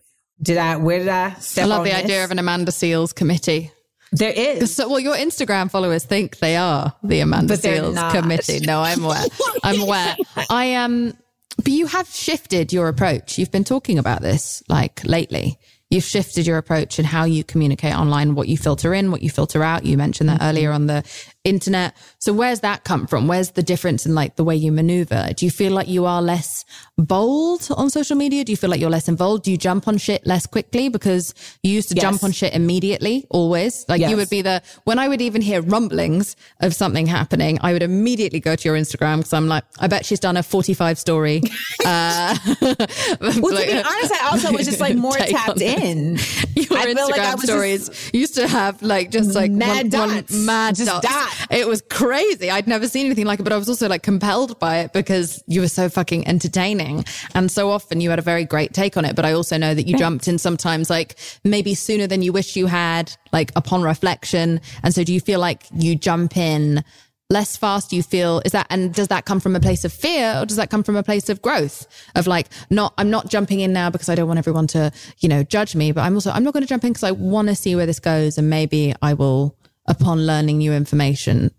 did 0.42 0.58
I, 0.58 0.76
where 0.76 0.98
did 0.98 1.08
I 1.08 1.34
step 1.34 1.64
I 1.64 1.68
love 1.68 1.84
the 1.84 1.90
this? 1.90 2.04
idea 2.04 2.24
of 2.24 2.30
an 2.30 2.38
Amanda 2.38 2.72
Seales 2.72 3.14
committee. 3.14 3.70
There 4.12 4.32
is. 4.32 4.74
So, 4.74 4.88
well, 4.88 4.98
your 4.98 5.14
Instagram 5.14 5.70
followers 5.70 6.04
think 6.04 6.38
they 6.38 6.56
are 6.56 6.92
the 7.04 7.20
Amanda 7.20 7.54
but 7.54 7.60
Seales 7.60 8.10
committee. 8.10 8.58
No, 8.58 8.82
I'm 8.82 9.04
aware. 9.04 9.24
I'm 9.62 9.80
aware. 9.82 10.16
I 10.50 10.64
am, 10.64 11.08
um, 11.08 11.18
but 11.58 11.68
you 11.68 11.86
have 11.86 12.08
shifted 12.08 12.72
your 12.72 12.88
approach. 12.88 13.38
You've 13.38 13.52
been 13.52 13.64
talking 13.64 13.98
about 13.98 14.20
this 14.20 14.64
like 14.68 15.04
lately 15.04 15.60
you've 15.90 16.04
shifted 16.04 16.46
your 16.46 16.56
approach 16.56 16.98
and 16.98 17.06
how 17.06 17.24
you 17.24 17.44
communicate 17.44 17.94
online, 17.94 18.34
what 18.34 18.48
you 18.48 18.56
filter 18.56 18.94
in, 18.94 19.10
what 19.10 19.22
you 19.22 19.28
filter 19.28 19.62
out. 19.62 19.84
You 19.84 19.96
mentioned 19.96 20.28
that 20.28 20.40
mm-hmm. 20.40 20.48
earlier 20.48 20.72
on 20.72 20.86
the 20.86 21.04
internet. 21.44 21.96
So 22.18 22.32
where's 22.32 22.60
that 22.60 22.84
come 22.84 23.06
from? 23.06 23.26
Where's 23.26 23.52
the 23.52 23.62
difference 23.62 24.04
in 24.04 24.14
like 24.14 24.36
the 24.36 24.44
way 24.44 24.54
you 24.56 24.70
maneuver? 24.72 25.30
Do 25.34 25.46
you 25.46 25.50
feel 25.50 25.72
like 25.72 25.88
you 25.88 26.04
are 26.04 26.20
less 26.20 26.64
bold 26.98 27.66
on 27.76 27.88
social 27.88 28.16
media? 28.16 28.44
Do 28.44 28.52
you 28.52 28.56
feel 28.56 28.68
like 28.68 28.80
you're 28.80 28.90
less 28.90 29.08
involved? 29.08 29.44
Do 29.44 29.50
you 29.50 29.56
jump 29.56 29.88
on 29.88 29.96
shit 29.96 30.26
less 30.26 30.46
quickly 30.46 30.88
because 30.90 31.34
you 31.62 31.72
used 31.72 31.88
to 31.90 31.94
yes. 31.94 32.02
jump 32.02 32.24
on 32.24 32.32
shit 32.32 32.54
immediately 32.54 33.26
always? 33.30 33.86
Like 33.88 34.00
yes. 34.00 34.10
you 34.10 34.16
would 34.16 34.28
be 34.28 34.42
the, 34.42 34.62
when 34.84 34.98
I 34.98 35.08
would 35.08 35.22
even 35.22 35.40
hear 35.40 35.62
rumblings 35.62 36.36
of 36.60 36.74
something 36.74 37.06
happening, 37.06 37.58
I 37.62 37.72
would 37.72 37.82
immediately 37.82 38.40
go 38.40 38.54
to 38.54 38.68
your 38.68 38.76
Instagram 38.76 39.18
because 39.18 39.32
I'm 39.32 39.48
like, 39.48 39.64
I 39.78 39.86
bet 39.86 40.04
she's 40.04 40.20
done 40.20 40.36
a 40.36 40.42
45 40.42 40.98
story. 40.98 41.42
uh, 41.86 42.36
well, 42.60 42.74
to 42.74 43.40
be 43.40 43.82
honest, 43.82 44.12
I 44.12 44.28
also 44.30 44.52
was 44.52 44.66
just 44.66 44.80
like 44.80 44.96
more 44.96 45.12
tapped 45.16 45.62
in. 45.62 46.18
Your 46.54 46.78
I 46.78 46.92
Instagram 46.92 47.10
like 47.10 47.40
stories 47.40 47.88
just, 47.88 48.14
used 48.14 48.34
to 48.34 48.46
have 48.46 48.82
like 48.82 49.10
just 49.10 49.34
like 49.34 49.50
mad 49.50 49.92
one, 49.92 50.08
dots. 50.08 50.32
One 50.32 50.46
mad 50.46 50.74
just 50.74 50.90
dots. 50.90 51.08
dots. 51.08 51.29
It 51.50 51.66
was 51.66 51.82
crazy. 51.90 52.50
I'd 52.50 52.68
never 52.68 52.86
seen 52.86 53.06
anything 53.06 53.26
like 53.26 53.40
it, 53.40 53.42
but 53.42 53.52
I 53.52 53.56
was 53.56 53.68
also 53.68 53.88
like 53.88 54.02
compelled 54.02 54.58
by 54.60 54.78
it 54.78 54.92
because 54.92 55.42
you 55.46 55.60
were 55.60 55.68
so 55.68 55.88
fucking 55.88 56.26
entertaining. 56.26 57.04
And 57.34 57.50
so 57.50 57.70
often 57.70 58.00
you 58.00 58.08
had 58.10 58.18
a 58.18 58.22
very 58.22 58.44
great 58.44 58.72
take 58.72 58.96
on 58.96 59.04
it. 59.04 59.16
But 59.16 59.24
I 59.24 59.32
also 59.32 59.56
know 59.58 59.74
that 59.74 59.86
you 59.86 59.96
jumped 59.96 60.28
in 60.28 60.38
sometimes 60.38 60.88
like 60.88 61.18
maybe 61.44 61.74
sooner 61.74 62.06
than 62.06 62.22
you 62.22 62.32
wish 62.32 62.56
you 62.56 62.66
had, 62.66 63.12
like 63.32 63.52
upon 63.56 63.82
reflection. 63.82 64.60
And 64.82 64.94
so 64.94 65.04
do 65.04 65.12
you 65.12 65.20
feel 65.20 65.40
like 65.40 65.64
you 65.74 65.96
jump 65.96 66.36
in 66.36 66.84
less 67.30 67.56
fast 67.56 67.92
you 67.92 68.02
feel 68.02 68.42
is 68.44 68.52
that 68.52 68.66
and 68.70 68.92
does 68.92 69.08
that 69.08 69.24
come 69.24 69.38
from 69.38 69.54
a 69.54 69.60
place 69.60 69.84
of 69.84 69.92
fear 69.92 70.34
or 70.36 70.44
does 70.44 70.56
that 70.56 70.68
come 70.68 70.82
from 70.82 70.96
a 70.96 71.02
place 71.02 71.28
of 71.28 71.40
growth 71.40 71.86
of 72.16 72.26
like 72.26 72.48
not 72.70 72.92
i'm 72.98 73.08
not 73.08 73.28
jumping 73.28 73.60
in 73.60 73.72
now 73.72 73.88
because 73.88 74.08
i 74.08 74.16
don't 74.16 74.26
want 74.26 74.38
everyone 74.38 74.66
to 74.66 74.90
you 75.20 75.28
know 75.28 75.44
judge 75.44 75.76
me 75.76 75.92
but 75.92 76.00
i'm 76.00 76.14
also 76.14 76.32
i'm 76.32 76.42
not 76.42 76.52
going 76.52 76.62
to 76.62 76.68
jump 76.68 76.82
in 76.82 76.90
because 76.90 77.04
i 77.04 77.12
want 77.12 77.46
to 77.46 77.54
see 77.54 77.76
where 77.76 77.86
this 77.86 78.00
goes 78.00 78.36
and 78.36 78.50
maybe 78.50 78.92
i 79.00 79.14
will 79.14 79.56
upon 79.90 80.26
learning 80.26 80.58
new 80.58 80.72
information 80.72 81.50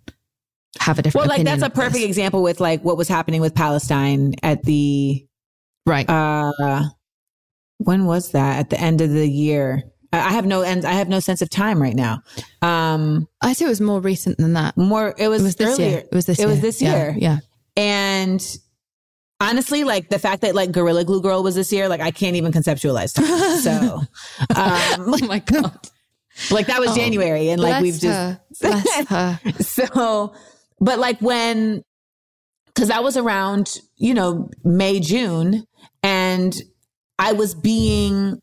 have 0.79 0.97
a 0.97 1.01
different 1.01 1.27
well 1.27 1.37
like 1.37 1.45
that's 1.45 1.63
a 1.63 1.69
perfect 1.69 1.95
this. 1.95 2.05
example 2.05 2.41
with 2.41 2.59
like 2.59 2.81
what 2.83 2.97
was 2.97 3.07
happening 3.07 3.41
with 3.41 3.53
palestine 3.53 4.33
at 4.41 4.63
the 4.63 5.25
right 5.85 6.09
uh 6.09 6.83
when 7.77 8.05
was 8.05 8.31
that 8.31 8.59
at 8.59 8.69
the 8.69 8.79
end 8.79 9.01
of 9.01 9.11
the 9.11 9.29
year 9.29 9.83
I 10.13 10.31
have 10.31 10.45
no 10.45 10.61
end. 10.61 10.83
I 10.83 10.91
have 10.93 11.07
no 11.07 11.19
sense 11.21 11.41
of 11.41 11.49
time 11.49 11.81
right 11.81 11.95
now. 11.95 12.21
Um, 12.61 13.29
I 13.41 13.53
say 13.53 13.65
it 13.65 13.69
was 13.69 13.79
more 13.79 14.01
recent 14.01 14.37
than 14.37 14.53
that. 14.53 14.75
More. 14.75 15.15
It 15.17 15.29
was, 15.29 15.41
it 15.41 15.45
was 15.45 15.55
this 15.55 15.79
earlier. 15.79 15.89
Year. 15.89 15.99
It 15.99 16.13
was 16.13 16.25
this. 16.25 16.39
It 16.39 16.41
year. 16.41 16.49
was 16.49 16.59
this 16.59 16.81
year. 16.81 17.15
Yeah. 17.17 17.37
yeah. 17.37 17.37
And 17.77 18.57
honestly, 19.39 19.85
like 19.85 20.09
the 20.09 20.19
fact 20.19 20.41
that 20.41 20.53
like 20.53 20.71
Gorilla 20.71 21.05
Glue 21.05 21.21
Girl 21.21 21.43
was 21.43 21.55
this 21.55 21.71
year, 21.71 21.87
like 21.87 22.01
I 22.01 22.11
can't 22.11 22.35
even 22.35 22.51
conceptualize. 22.51 23.13
Time. 23.13 23.27
So, 23.61 24.01
um, 24.55 25.13
oh 25.13 25.25
my 25.27 25.39
god. 25.39 25.87
Like 26.49 26.67
that 26.67 26.79
was 26.79 26.91
oh, 26.91 26.95
January 26.95 27.49
and 27.49 27.61
like 27.61 27.81
we've 27.81 27.99
just 27.99 28.39
so 29.59 30.33
but 30.79 30.99
like 30.99 31.19
when 31.19 31.83
cuz 32.75 32.87
that 32.87 33.03
was 33.03 33.17
around, 33.17 33.79
you 33.97 34.13
know, 34.13 34.49
May 34.63 34.99
June 34.99 35.65
and 36.03 36.55
I 37.19 37.33
was 37.33 37.53
being 37.53 38.41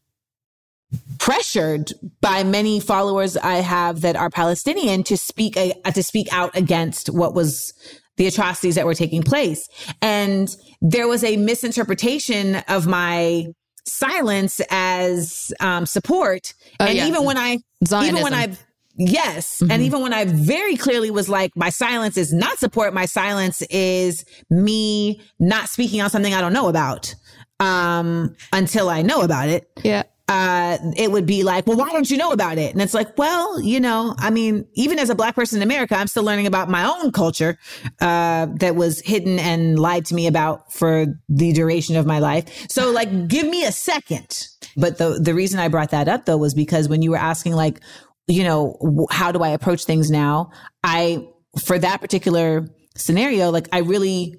pressured 1.19 1.93
by 2.21 2.45
many 2.45 2.81
followers 2.81 3.37
I 3.37 3.57
have 3.57 4.01
that 4.03 4.17
are 4.17 4.31
Palestinian 4.31 5.03
to 5.05 5.17
speak 5.17 5.57
a, 5.57 5.73
to 5.93 6.03
speak 6.03 6.29
out 6.33 6.57
against 6.57 7.09
what 7.09 7.35
was 7.35 7.75
the 8.17 8.27
atrocities 8.27 8.75
that 8.75 8.87
were 8.87 8.95
taking 8.95 9.23
place. 9.23 9.69
And 10.03 10.49
there 10.81 11.09
was 11.09 11.25
a 11.25 11.37
misinterpretation 11.37 12.57
of 12.69 12.87
my 12.87 13.47
silence 13.87 14.61
as 14.71 15.53
um, 15.61 15.87
support. 15.87 16.53
Oh, 16.81 16.87
and 16.87 16.97
yeah. 16.97 17.07
even 17.07 17.25
when 17.25 17.39
I 17.39 17.59
Zionism. 17.87 18.17
even 18.17 18.23
when 18.23 18.35
I 18.35 18.57
Yes. 18.99 19.61
Mm-hmm. 19.63 19.71
And 19.71 19.83
even 19.83 20.03
when 20.03 20.13
I 20.13 20.25
very 20.25 20.77
clearly 20.77 21.11
was 21.11 21.29
like, 21.29 21.57
my 21.57 21.71
silence 21.71 22.17
is 22.17 22.33
not 22.33 22.59
support, 22.59 22.93
my 22.93 23.07
silence 23.07 23.63
is 23.71 24.25
me 24.51 25.21
not 25.39 25.69
speaking 25.69 26.01
on 26.01 26.11
something 26.11 26.35
I 26.35 26.41
don't 26.41 26.53
know 26.53 26.69
about 26.69 27.15
um, 27.61 28.35
until 28.53 28.91
I 28.91 29.03
know 29.03 29.23
about 29.23 29.49
it. 29.49 29.71
Yeah. 29.85 30.03
Uh, 30.27 30.77
it 30.97 31.11
would 31.11 31.25
be 31.25 31.43
like, 31.43 31.67
well, 31.67 31.77
why 31.77 31.89
don't 31.91 32.11
you 32.11 32.19
know 32.19 32.33
about 32.33 32.59
it? 32.59 32.73
And 32.73 32.83
it's 32.83 32.93
like, 32.93 33.17
well, 33.17 33.59
you 33.63 33.81
know, 33.81 34.15
I 34.19 34.29
mean, 34.29 34.67
even 34.75 34.99
as 34.99 35.09
a 35.09 35.15
black 35.15 35.35
person 35.35 35.59
in 35.59 35.63
America, 35.63 35.97
I'm 35.97 36.07
still 36.07 36.25
learning 36.25 36.47
about 36.47 36.69
my 36.69 36.85
own 36.85 37.13
culture, 37.13 37.57
uh, 38.03 38.49
that 38.57 38.77
was 38.77 39.01
hidden 39.01 39.39
and 39.39 39.79
lied 39.79 40.05
to 40.07 40.15
me 40.15 40.27
about 40.27 40.71
for 40.71 41.07
the 41.31 41.53
duration 41.55 41.97
of 41.97 42.05
my 42.05 42.19
life. 42.19 42.67
So 42.69 42.91
like, 42.91 43.29
give 43.29 43.47
me 43.49 43.65
a 43.65 43.73
second. 43.73 44.49
But 44.79 44.99
the, 44.99 45.19
the 45.21 45.35
reason 45.35 45.59
I 45.59 45.69
brought 45.69 45.91
that 45.91 46.09
up 46.09 46.25
though 46.25 46.39
was 46.39 46.55
because 46.55 46.89
when 46.89 47.03
you 47.03 47.11
were 47.11 47.19
asking 47.19 47.55
like, 47.55 47.81
you 48.29 48.45
know, 48.45 49.07
how 49.11 49.33
do 49.33 49.43
I 49.43 49.49
approach 49.49 49.85
things 49.85 50.11
now? 50.11 50.51
I, 50.85 51.27
for 51.61 51.79
that 51.79 52.01
particular 52.01 52.69
scenario, 52.97 53.51
like 53.51 53.69
I 53.73 53.79
really 53.79 54.37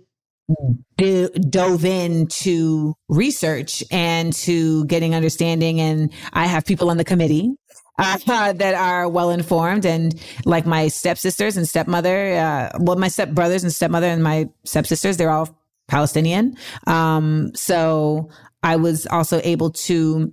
do, 0.98 1.30
dove 1.30 1.86
into 1.86 2.94
research 3.10 3.84
and 3.92 4.32
to 4.34 4.86
getting 4.86 5.14
understanding. 5.14 5.82
And 5.82 6.14
I 6.34 6.46
have 6.46 6.66
people 6.66 6.90
on 6.90 6.98
the 6.98 7.04
committee 7.04 7.52
uh, 8.00 8.54
that 8.54 8.76
are 8.76 9.10
well 9.10 9.30
informed 9.32 9.86
and 9.86 10.18
like 10.46 10.66
my 10.66 10.88
stepsisters 10.88 11.58
and 11.58 11.68
stepmother, 11.68 12.36
uh, 12.36 12.78
well, 12.80 12.96
my 12.96 13.08
stepbrothers 13.08 13.64
and 13.64 13.74
stepmother 13.74 14.08
and 14.08 14.24
my 14.24 14.50
stepsisters, 14.64 15.18
they're 15.18 15.32
all 15.32 15.50
Palestinian. 15.90 16.56
Um, 16.88 17.52
so 17.56 18.30
I 18.64 18.76
was 18.76 19.06
also 19.08 19.40
able 19.44 19.72
to 19.72 20.32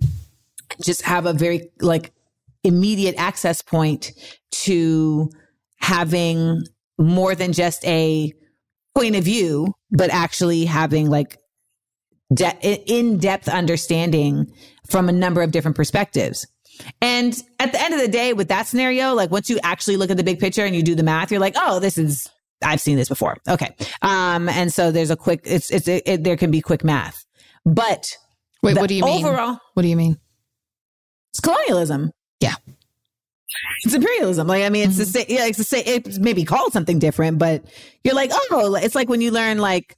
just 0.81 1.01
have 1.03 1.25
a 1.25 1.33
very 1.33 1.69
like 1.81 2.11
immediate 2.63 3.15
access 3.17 3.61
point 3.61 4.11
to 4.51 5.29
having 5.79 6.61
more 6.97 7.35
than 7.35 7.53
just 7.53 7.85
a 7.85 8.33
point 8.95 9.15
of 9.15 9.23
view, 9.23 9.73
but 9.91 10.09
actually 10.09 10.65
having 10.65 11.09
like 11.09 11.37
de- 12.33 12.83
in 12.85 13.17
depth 13.17 13.47
understanding 13.47 14.51
from 14.89 15.07
a 15.07 15.13
number 15.13 15.41
of 15.41 15.51
different 15.51 15.77
perspectives. 15.77 16.47
And 17.01 17.35
at 17.59 17.71
the 17.71 17.81
end 17.81 17.93
of 17.93 17.99
the 17.99 18.07
day, 18.07 18.33
with 18.33 18.49
that 18.49 18.67
scenario, 18.67 19.13
like 19.13 19.31
once 19.31 19.49
you 19.49 19.59
actually 19.63 19.97
look 19.97 20.11
at 20.11 20.17
the 20.17 20.23
big 20.23 20.39
picture 20.39 20.65
and 20.65 20.75
you 20.75 20.83
do 20.83 20.95
the 20.95 21.03
math, 21.03 21.31
you're 21.31 21.39
like, 21.39 21.55
oh, 21.57 21.79
this 21.79 21.97
is, 21.97 22.27
I've 22.63 22.81
seen 22.81 22.97
this 22.97 23.09
before. 23.09 23.37
Okay. 23.47 23.75
Um, 24.01 24.49
and 24.49 24.73
so 24.73 24.91
there's 24.91 25.11
a 25.11 25.15
quick, 25.15 25.41
it's, 25.45 25.71
it's, 25.71 25.87
it, 25.87 26.03
it, 26.05 26.23
there 26.23 26.37
can 26.37 26.51
be 26.51 26.61
quick 26.61 26.83
math. 26.83 27.23
But 27.67 28.17
wait, 28.63 28.77
what 28.77 28.87
do 28.87 28.95
you 28.95 29.03
mean? 29.03 29.25
Overall, 29.25 29.59
what 29.73 29.83
do 29.83 29.89
you 29.89 29.97
mean? 29.97 30.17
It's 31.31 31.41
colonialism. 31.41 32.11
Yeah. 32.39 32.55
It's 33.83 33.93
imperialism. 33.93 34.47
Like, 34.47 34.63
I 34.63 34.69
mean, 34.69 34.89
it's 34.89 34.93
mm-hmm. 34.93 34.99
the 34.99 35.05
same, 35.05 35.25
yeah, 35.29 35.45
it's 35.45 35.57
the 35.57 35.63
same, 35.63 35.83
it 35.85 36.19
may 36.19 36.33
be 36.33 36.45
called 36.45 36.73
something 36.73 36.97
different, 36.99 37.39
but 37.39 37.65
you're 38.03 38.15
like, 38.15 38.31
oh, 38.33 38.75
it's 38.75 38.95
like 38.95 39.09
when 39.09 39.21
you 39.21 39.31
learn 39.31 39.57
like 39.57 39.97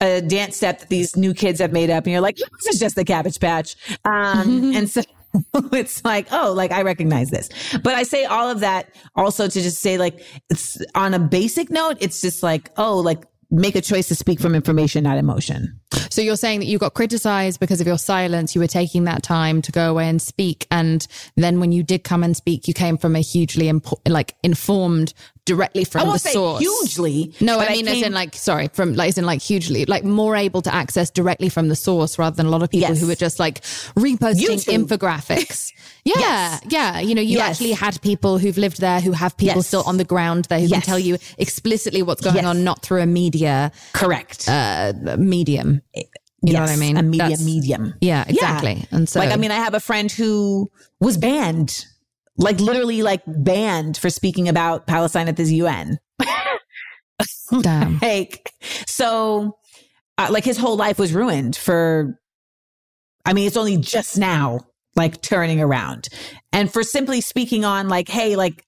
a 0.00 0.20
dance 0.20 0.56
step 0.56 0.80
that 0.80 0.88
these 0.88 1.16
new 1.16 1.34
kids 1.34 1.60
have 1.60 1.72
made 1.72 1.90
up 1.90 2.04
and 2.04 2.12
you're 2.12 2.20
like, 2.20 2.36
this 2.36 2.74
is 2.74 2.80
just 2.80 2.96
the 2.96 3.04
cabbage 3.04 3.40
patch. 3.40 3.76
Um, 4.04 4.12
mm-hmm. 4.12 4.76
and 4.76 4.90
so 4.90 5.02
it's 5.72 6.04
like, 6.04 6.26
oh, 6.32 6.52
like 6.52 6.72
I 6.72 6.82
recognize 6.82 7.30
this. 7.30 7.48
But 7.82 7.94
I 7.94 8.02
say 8.02 8.24
all 8.24 8.50
of 8.50 8.60
that 8.60 8.94
also 9.14 9.48
to 9.48 9.60
just 9.60 9.80
say 9.80 9.96
like, 9.98 10.24
it's 10.50 10.78
on 10.94 11.14
a 11.14 11.18
basic 11.18 11.70
note, 11.70 11.96
it's 12.00 12.20
just 12.20 12.42
like, 12.42 12.70
oh, 12.76 12.98
like 12.98 13.24
make 13.50 13.74
a 13.74 13.80
choice 13.80 14.08
to 14.08 14.14
speak 14.14 14.40
from 14.40 14.54
information, 14.54 15.04
not 15.04 15.18
emotion. 15.18 15.80
So 16.10 16.22
you're 16.22 16.36
saying 16.36 16.60
that 16.60 16.66
you 16.66 16.78
got 16.78 16.94
criticized 16.94 17.60
because 17.60 17.80
of 17.80 17.86
your 17.86 17.98
silence. 17.98 18.54
You 18.54 18.60
were 18.60 18.66
taking 18.66 19.04
that 19.04 19.22
time 19.22 19.62
to 19.62 19.72
go 19.72 19.90
away 19.90 20.08
and 20.08 20.20
speak. 20.20 20.66
And 20.70 21.06
then 21.36 21.60
when 21.60 21.72
you 21.72 21.82
did 21.82 22.04
come 22.04 22.22
and 22.22 22.36
speak, 22.36 22.66
you 22.68 22.74
came 22.74 22.96
from 22.96 23.16
a 23.16 23.20
hugely 23.20 23.66
impo- 23.66 24.00
like 24.08 24.34
informed 24.42 25.14
directly 25.50 25.82
from 25.84 26.08
the 26.08 26.18
source. 26.18 26.60
Hugely. 26.60 27.34
No, 27.40 27.58
I 27.58 27.70
mean, 27.70 27.86
came, 27.86 27.96
as 27.96 28.02
in 28.02 28.12
like, 28.12 28.36
sorry, 28.36 28.68
from 28.68 28.94
like, 28.94 29.08
as 29.08 29.18
in 29.18 29.26
like 29.26 29.42
hugely, 29.42 29.84
like 29.84 30.04
more 30.04 30.36
able 30.36 30.62
to 30.62 30.72
access 30.72 31.10
directly 31.10 31.48
from 31.48 31.68
the 31.68 31.74
source 31.74 32.18
rather 32.18 32.36
than 32.36 32.46
a 32.46 32.50
lot 32.50 32.62
of 32.62 32.70
people 32.70 32.90
yes. 32.90 33.00
who 33.00 33.10
are 33.10 33.16
just 33.16 33.40
like 33.40 33.62
reposting 33.96 34.60
YouTube. 34.60 34.86
infographics. 34.86 35.72
yeah. 36.04 36.14
Yes. 36.16 36.60
Yeah. 36.68 37.00
You 37.00 37.16
know, 37.16 37.20
you 37.20 37.38
yes. 37.38 37.50
actually 37.50 37.72
had 37.72 38.00
people 38.00 38.38
who've 38.38 38.56
lived 38.56 38.80
there 38.80 39.00
who 39.00 39.10
have 39.10 39.36
people 39.36 39.62
still 39.64 39.82
on 39.86 39.96
the 39.96 40.04
ground 40.04 40.44
there 40.44 40.60
who 40.60 40.68
can 40.68 40.82
tell 40.82 40.98
you 40.98 41.18
explicitly 41.36 42.02
what's 42.02 42.20
going 42.20 42.44
on, 42.44 42.62
not 42.62 42.82
through 42.82 43.00
a 43.00 43.06
media. 43.06 43.72
Correct. 43.92 44.48
Uh, 44.48 44.92
medium. 45.18 45.82
You 45.94 46.04
yes, 46.52 46.54
know 46.54 46.60
what 46.60 46.70
I 46.70 46.76
mean? 46.76 46.96
A 46.96 47.02
media 47.02 47.28
That's, 47.28 47.44
medium. 47.44 47.94
Yeah, 48.00 48.24
exactly. 48.26 48.74
Yeah. 48.74 48.96
And 48.96 49.08
so, 49.08 49.18
like, 49.18 49.30
I 49.30 49.36
mean, 49.36 49.50
I 49.50 49.56
have 49.56 49.74
a 49.74 49.80
friend 49.80 50.10
who 50.10 50.70
was 50.98 51.18
banned 51.18 51.84
like 52.36 52.60
literally 52.60 53.02
like 53.02 53.22
banned 53.26 53.96
for 53.96 54.10
speaking 54.10 54.48
about 54.48 54.86
Palestine 54.86 55.28
at 55.28 55.36
the 55.36 55.44
UN. 55.56 55.98
Damn. 57.60 57.98
like, 58.00 58.52
so, 58.86 59.58
uh, 60.18 60.28
like 60.30 60.44
his 60.44 60.56
whole 60.56 60.76
life 60.76 60.98
was 60.98 61.12
ruined 61.12 61.56
for, 61.56 62.18
I 63.24 63.32
mean, 63.32 63.46
it's 63.46 63.56
only 63.56 63.76
just 63.76 64.18
now, 64.18 64.60
like 64.96 65.20
turning 65.20 65.60
around. 65.60 66.08
And 66.52 66.72
for 66.72 66.82
simply 66.82 67.20
speaking 67.20 67.64
on 67.64 67.88
like, 67.88 68.08
hey, 68.08 68.36
like, 68.36 68.64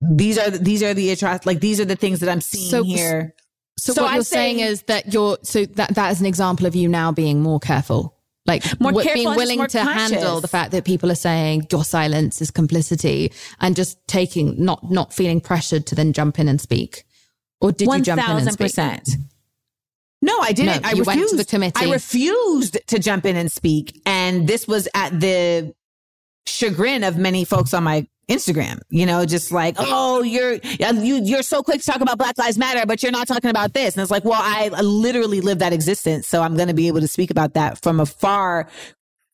these 0.00 0.38
are, 0.38 0.50
the, 0.50 0.58
these 0.58 0.82
are 0.82 0.94
the, 0.94 1.40
like, 1.44 1.60
these 1.60 1.80
are 1.80 1.84
the 1.84 1.96
things 1.96 2.20
that 2.20 2.30
I'm 2.30 2.40
seeing 2.40 2.70
so, 2.70 2.82
here. 2.82 3.34
So, 3.78 3.92
so 3.92 4.02
what 4.02 4.12
I 4.12 4.14
you're 4.14 4.24
say, 4.24 4.36
saying 4.36 4.60
is 4.60 4.82
that 4.82 5.12
you're, 5.12 5.38
so 5.42 5.66
that, 5.66 5.94
that 5.94 6.12
is 6.12 6.20
an 6.20 6.26
example 6.26 6.66
of 6.66 6.74
you 6.74 6.88
now 6.88 7.12
being 7.12 7.42
more 7.42 7.60
careful 7.60 8.16
like 8.46 8.64
more 8.80 8.92
w- 8.92 9.12
being 9.12 9.28
willing 9.28 9.66
to 9.66 9.78
conscious. 9.78 10.10
handle 10.12 10.40
the 10.40 10.48
fact 10.48 10.72
that 10.72 10.84
people 10.84 11.10
are 11.10 11.16
saying 11.16 11.66
your 11.70 11.84
silence 11.84 12.40
is 12.40 12.50
complicity 12.50 13.32
and 13.60 13.76
just 13.76 13.98
taking 14.06 14.62
not 14.62 14.90
not 14.90 15.12
feeling 15.12 15.40
pressured 15.40 15.86
to 15.86 15.94
then 15.94 16.12
jump 16.12 16.38
in 16.38 16.48
and 16.48 16.60
speak 16.60 17.04
or 17.60 17.72
did 17.72 17.86
1, 17.86 17.98
you 17.98 18.04
jump 18.04 18.22
in 18.22 18.36
and 18.36 18.52
speak 18.52 18.58
percent 18.58 19.08
no, 20.22 20.38
I 20.38 20.52
didn't. 20.52 20.82
No, 20.82 20.88
I 20.88 20.92
refused. 20.92 21.06
Went 21.06 21.28
to 21.30 21.36
the 21.36 21.44
committee. 21.44 21.86
I 21.86 21.90
refused 21.90 22.78
to 22.88 22.98
jump 22.98 23.24
in 23.24 23.36
and 23.36 23.50
speak. 23.50 24.02
And 24.04 24.46
this 24.46 24.68
was 24.68 24.86
at 24.94 25.18
the 25.18 25.74
chagrin 26.46 27.04
of 27.04 27.16
many 27.16 27.44
folks 27.44 27.72
on 27.72 27.84
my 27.84 28.06
Instagram, 28.30 28.80
you 28.88 29.04
know, 29.04 29.26
just 29.26 29.52
like, 29.52 29.74
oh, 29.78 30.22
you're 30.22 30.54
you 30.54 31.20
you're 31.22 31.42
so 31.42 31.62
quick 31.62 31.80
to 31.80 31.86
talk 31.86 32.00
about 32.00 32.16
Black 32.16 32.38
Lives 32.38 32.56
Matter, 32.56 32.86
but 32.86 33.02
you're 33.02 33.12
not 33.12 33.26
talking 33.26 33.50
about 33.50 33.74
this. 33.74 33.94
And 33.94 34.02
it's 34.02 34.10
like, 34.10 34.24
well, 34.24 34.40
I 34.40 34.68
literally 34.80 35.40
live 35.40 35.58
that 35.58 35.72
existence, 35.72 36.28
so 36.28 36.40
I'm 36.40 36.56
going 36.56 36.68
to 36.68 36.74
be 36.74 36.88
able 36.88 37.00
to 37.00 37.08
speak 37.08 37.30
about 37.30 37.54
that 37.54 37.82
from 37.82 38.00
a 38.00 38.06
far 38.06 38.68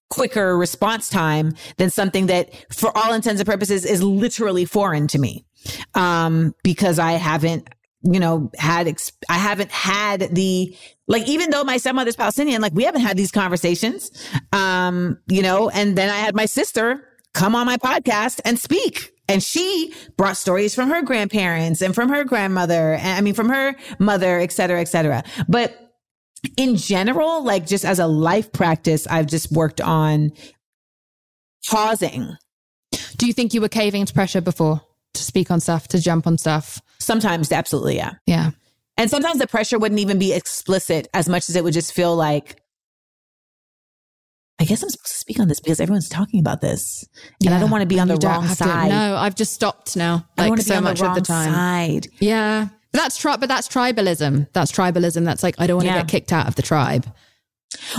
quicker 0.09 0.57
response 0.57 1.09
time 1.09 1.53
than 1.77 1.91
something 1.91 2.27
that, 2.27 2.51
for 2.73 2.97
all 2.97 3.13
intents 3.13 3.41
and 3.41 3.49
purposes, 3.49 3.85
is 3.85 4.03
literally 4.03 4.65
foreign 4.65 5.07
to 5.09 5.19
me, 5.19 5.45
um, 5.95 6.55
because 6.65 6.99
I 6.99 7.13
haven't 7.13 7.69
you 8.03 8.21
know, 8.21 8.51
had, 8.57 8.87
I 9.29 9.35
haven't 9.35 9.73
had 9.73 10.21
the, 10.33 10.77
like, 11.09 11.27
even 11.27 11.51
though 11.51 11.65
my 11.65 11.77
stepmother's 11.77 12.15
Palestinian, 12.15 12.63
like, 12.63 12.73
we 12.73 12.85
haven't 12.85 13.01
had 13.01 13.17
these 13.17 13.33
conversations, 13.33 14.13
um, 14.53 15.19
you 15.27 15.43
know, 15.43 15.71
and 15.71 15.99
then 15.99 16.09
I 16.09 16.19
had 16.19 16.37
my 16.37 16.47
sister 16.47 17.03
come 17.37 17.55
on 17.55 17.67
my 17.67 17.77
podcast 17.77 18.41
and 18.45 18.59
speak. 18.59 19.13
And 19.29 19.43
she 19.43 19.93
brought 20.17 20.37
stories 20.37 20.75
from 20.75 20.89
her 20.89 21.03
grandparents 21.03 21.83
and 21.83 21.95
from 21.95 22.09
her 22.09 22.25
grandmother, 22.25 22.95
and 22.95 23.19
I 23.19 23.21
mean, 23.21 23.35
from 23.35 23.51
her 23.51 23.75
mother, 23.99 24.39
et 24.39 24.53
cetera, 24.53 24.81
et 24.81 24.89
cetera. 24.89 25.23
But 25.49 25.77
in 26.57 26.77
general, 26.77 27.45
like 27.45 27.67
just 27.67 27.85
as 27.85 27.99
a 27.99 28.07
life 28.07 28.53
practice, 28.53 29.07
I've 29.07 29.27
just 29.27 29.53
worked 29.53 29.81
on 29.81 30.33
pausing. 31.69 32.37
Do 33.17 33.27
you 33.27 33.33
think 33.33 33.53
you 33.53 33.61
were 33.61 33.69
caving 33.69 34.07
to 34.07 34.15
pressure 34.15 34.41
before 34.41 34.81
to 35.15 35.23
speak 35.23 35.51
on 35.51 35.61
stuff, 35.61 35.89
to 35.89 36.01
jump 36.01 36.27
on 36.27 36.39
stuff? 36.39 36.81
Sometimes, 37.01 37.51
absolutely, 37.53 37.97
yeah. 37.97 38.13
Yeah. 38.27 38.53
And 38.97 39.11
sometimes 39.11 39.41
the 39.41 39.47
pressure 39.47 39.79
wouldn't 39.79 40.01
even 40.01 40.19
be 40.19 40.33
explicit 40.33 41.09
as 41.13 41.29
much 41.29 41.51
as 41.51 41.57
it 41.57 41.65
would 41.65 41.75
just 41.75 41.93
feel 41.93 42.17
like, 42.17 42.63
I 44.59 44.65
guess 44.65 44.83
I'm 44.83 44.89
supposed 44.89 45.13
to 45.13 45.19
speak 45.19 45.39
on 45.39 45.49
this 45.49 45.61
because 45.61 45.81
everyone's 45.81 46.09
talking 46.09 46.41
about 46.41 46.61
this, 46.63 47.07
and 47.43 47.51
yeah, 47.51 47.57
I 47.57 47.61
don't 47.61 47.71
want 47.71 47.83
to 47.83 47.87
be 47.87 48.01
on 48.01 48.09
the 48.09 48.17
wrong 48.17 48.47
side. 48.47 48.89
To, 48.89 48.95
no, 48.95 49.17
I've 49.17 49.35
just 49.35 49.53
stopped 49.53 49.97
now. 49.97 50.27
Like 50.39 50.47
I 50.47 50.49
want 50.49 50.61
to 50.61 50.67
so 50.67 50.75
be 50.75 50.77
on 50.79 50.85
much 50.85 50.99
the 50.99 51.05
wrong 51.05 51.19
of 51.19 51.23
the 51.23 51.27
time. 51.27 51.53
Side. 51.53 52.09
Yeah, 52.21 52.69
but 52.93 52.99
that's 52.99 53.19
tri- 53.19 53.37
but 53.37 53.49
that's 53.49 53.69
tribalism. 53.69 54.49
That's 54.55 54.73
tribalism. 54.73 55.25
That's 55.25 55.43
like 55.43 55.57
I 55.59 55.67
don't 55.67 55.77
want 55.77 55.89
to 55.89 55.95
yeah. 55.95 56.01
get 56.01 56.09
kicked 56.09 56.33
out 56.33 56.49
of 56.49 56.55
the 56.55 56.63
tribe. 56.63 57.07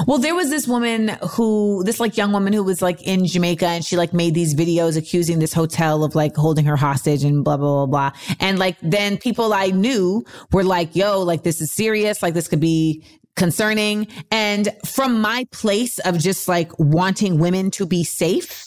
Well, 0.08 0.18
there 0.18 0.36
was 0.36 0.50
this 0.50 0.68
woman 0.68 1.10
who, 1.32 1.84
this 1.84 2.00
like 2.00 2.18
young 2.18 2.32
woman 2.32 2.54
who 2.54 2.64
was 2.64 2.82
like 2.82 3.02
in 3.04 3.26
Jamaica 3.26 3.68
and 3.68 3.86
she 3.86 3.98
like 3.98 4.14
made 4.14 4.34
these 4.34 4.56
videos 4.56 4.98
accusing 4.98 5.40
this 5.40 5.54
hotel 5.54 6.04
of 6.04 6.16
like 6.16 6.36
holding 6.36 6.66
her 6.66 6.78
hostage 6.78 7.24
and 7.24 7.44
blah, 7.44 7.58
blah, 7.58 7.86
blah, 7.86 8.10
blah. 8.10 8.20
And 8.40 8.58
like 8.60 8.78
then 8.82 9.18
people 9.18 9.54
I 9.54 9.68
knew 9.68 10.24
were 10.52 10.64
like, 10.64 10.96
yo, 10.96 11.22
like 11.22 11.44
this 11.44 11.62
is 11.62 11.72
serious. 11.72 12.24
Like 12.24 12.34
this 12.34 12.48
could 12.48 12.60
be 12.60 13.04
concerning. 13.38 14.08
And 14.32 14.70
from 14.86 15.22
my 15.22 15.48
place 15.52 16.00
of 16.00 16.18
just 16.20 16.50
like 16.50 16.72
wanting 16.78 17.40
women 17.40 17.72
to 17.72 17.86
be 17.86 18.04
safe, 18.04 18.66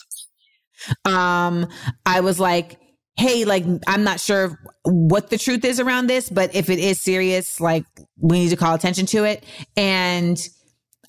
um, 1.05 1.67
I 2.05 2.21
was 2.21 2.39
like, 2.39 2.79
Hey, 3.17 3.45
like, 3.45 3.65
I'm 3.85 4.03
not 4.03 4.19
sure 4.19 4.57
what 4.83 5.29
the 5.29 5.37
truth 5.37 5.63
is 5.63 5.79
around 5.79 6.07
this, 6.07 6.29
but 6.29 6.55
if 6.55 6.69
it 6.69 6.79
is 6.79 6.99
serious, 6.99 7.59
like, 7.59 7.83
we 8.17 8.39
need 8.39 8.49
to 8.49 8.55
call 8.55 8.73
attention 8.73 9.05
to 9.07 9.25
it. 9.25 9.43
And, 9.75 10.39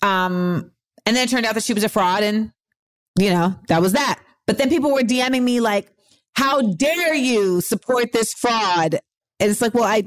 um, 0.02 0.72
and 1.06 1.16
then 1.16 1.26
it 1.26 1.30
turned 1.30 1.46
out 1.46 1.54
that 1.54 1.62
she 1.62 1.72
was 1.72 1.84
a 1.84 1.88
fraud 1.88 2.22
and, 2.22 2.50
you 3.18 3.30
know, 3.30 3.54
that 3.68 3.80
was 3.80 3.92
that. 3.92 4.20
But 4.46 4.58
then 4.58 4.68
people 4.68 4.92
were 4.92 5.02
DMing 5.02 5.42
me 5.42 5.60
like, 5.60 5.90
how 6.34 6.60
dare 6.60 7.14
you 7.14 7.60
support 7.60 8.12
this 8.12 8.34
fraud? 8.34 8.98
And 9.38 9.50
it's 9.50 9.62
like, 9.62 9.72
well, 9.72 9.84
I 9.84 10.04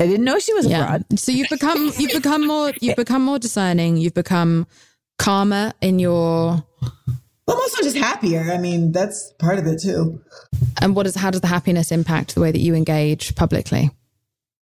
I 0.00 0.06
didn't 0.06 0.24
know 0.24 0.38
she 0.38 0.52
was 0.54 0.66
a 0.66 0.70
Yeah. 0.70 0.86
fraud. 0.86 1.04
So 1.18 1.30
you've 1.32 1.48
become 1.48 1.92
you've 1.98 2.12
become 2.12 2.46
more 2.46 2.72
you've 2.80 2.96
become 2.96 3.22
more 3.22 3.38
discerning. 3.38 3.96
You've 3.96 4.14
become 4.14 4.66
calmer 5.18 5.72
in 5.80 5.98
your 5.98 6.64
I'm 7.46 7.56
also 7.56 7.82
just 7.82 7.96
happier. 7.96 8.50
I 8.52 8.58
mean, 8.58 8.90
that's 8.92 9.32
part 9.38 9.58
of 9.58 9.66
it 9.66 9.80
too. 9.80 10.20
and 10.80 10.96
what 10.96 11.06
is 11.06 11.14
how 11.14 11.30
does 11.30 11.40
the 11.42 11.46
happiness 11.46 11.92
impact 11.92 12.34
the 12.34 12.40
way 12.40 12.50
that 12.50 12.60
you 12.60 12.74
engage 12.74 13.34
publicly? 13.34 13.90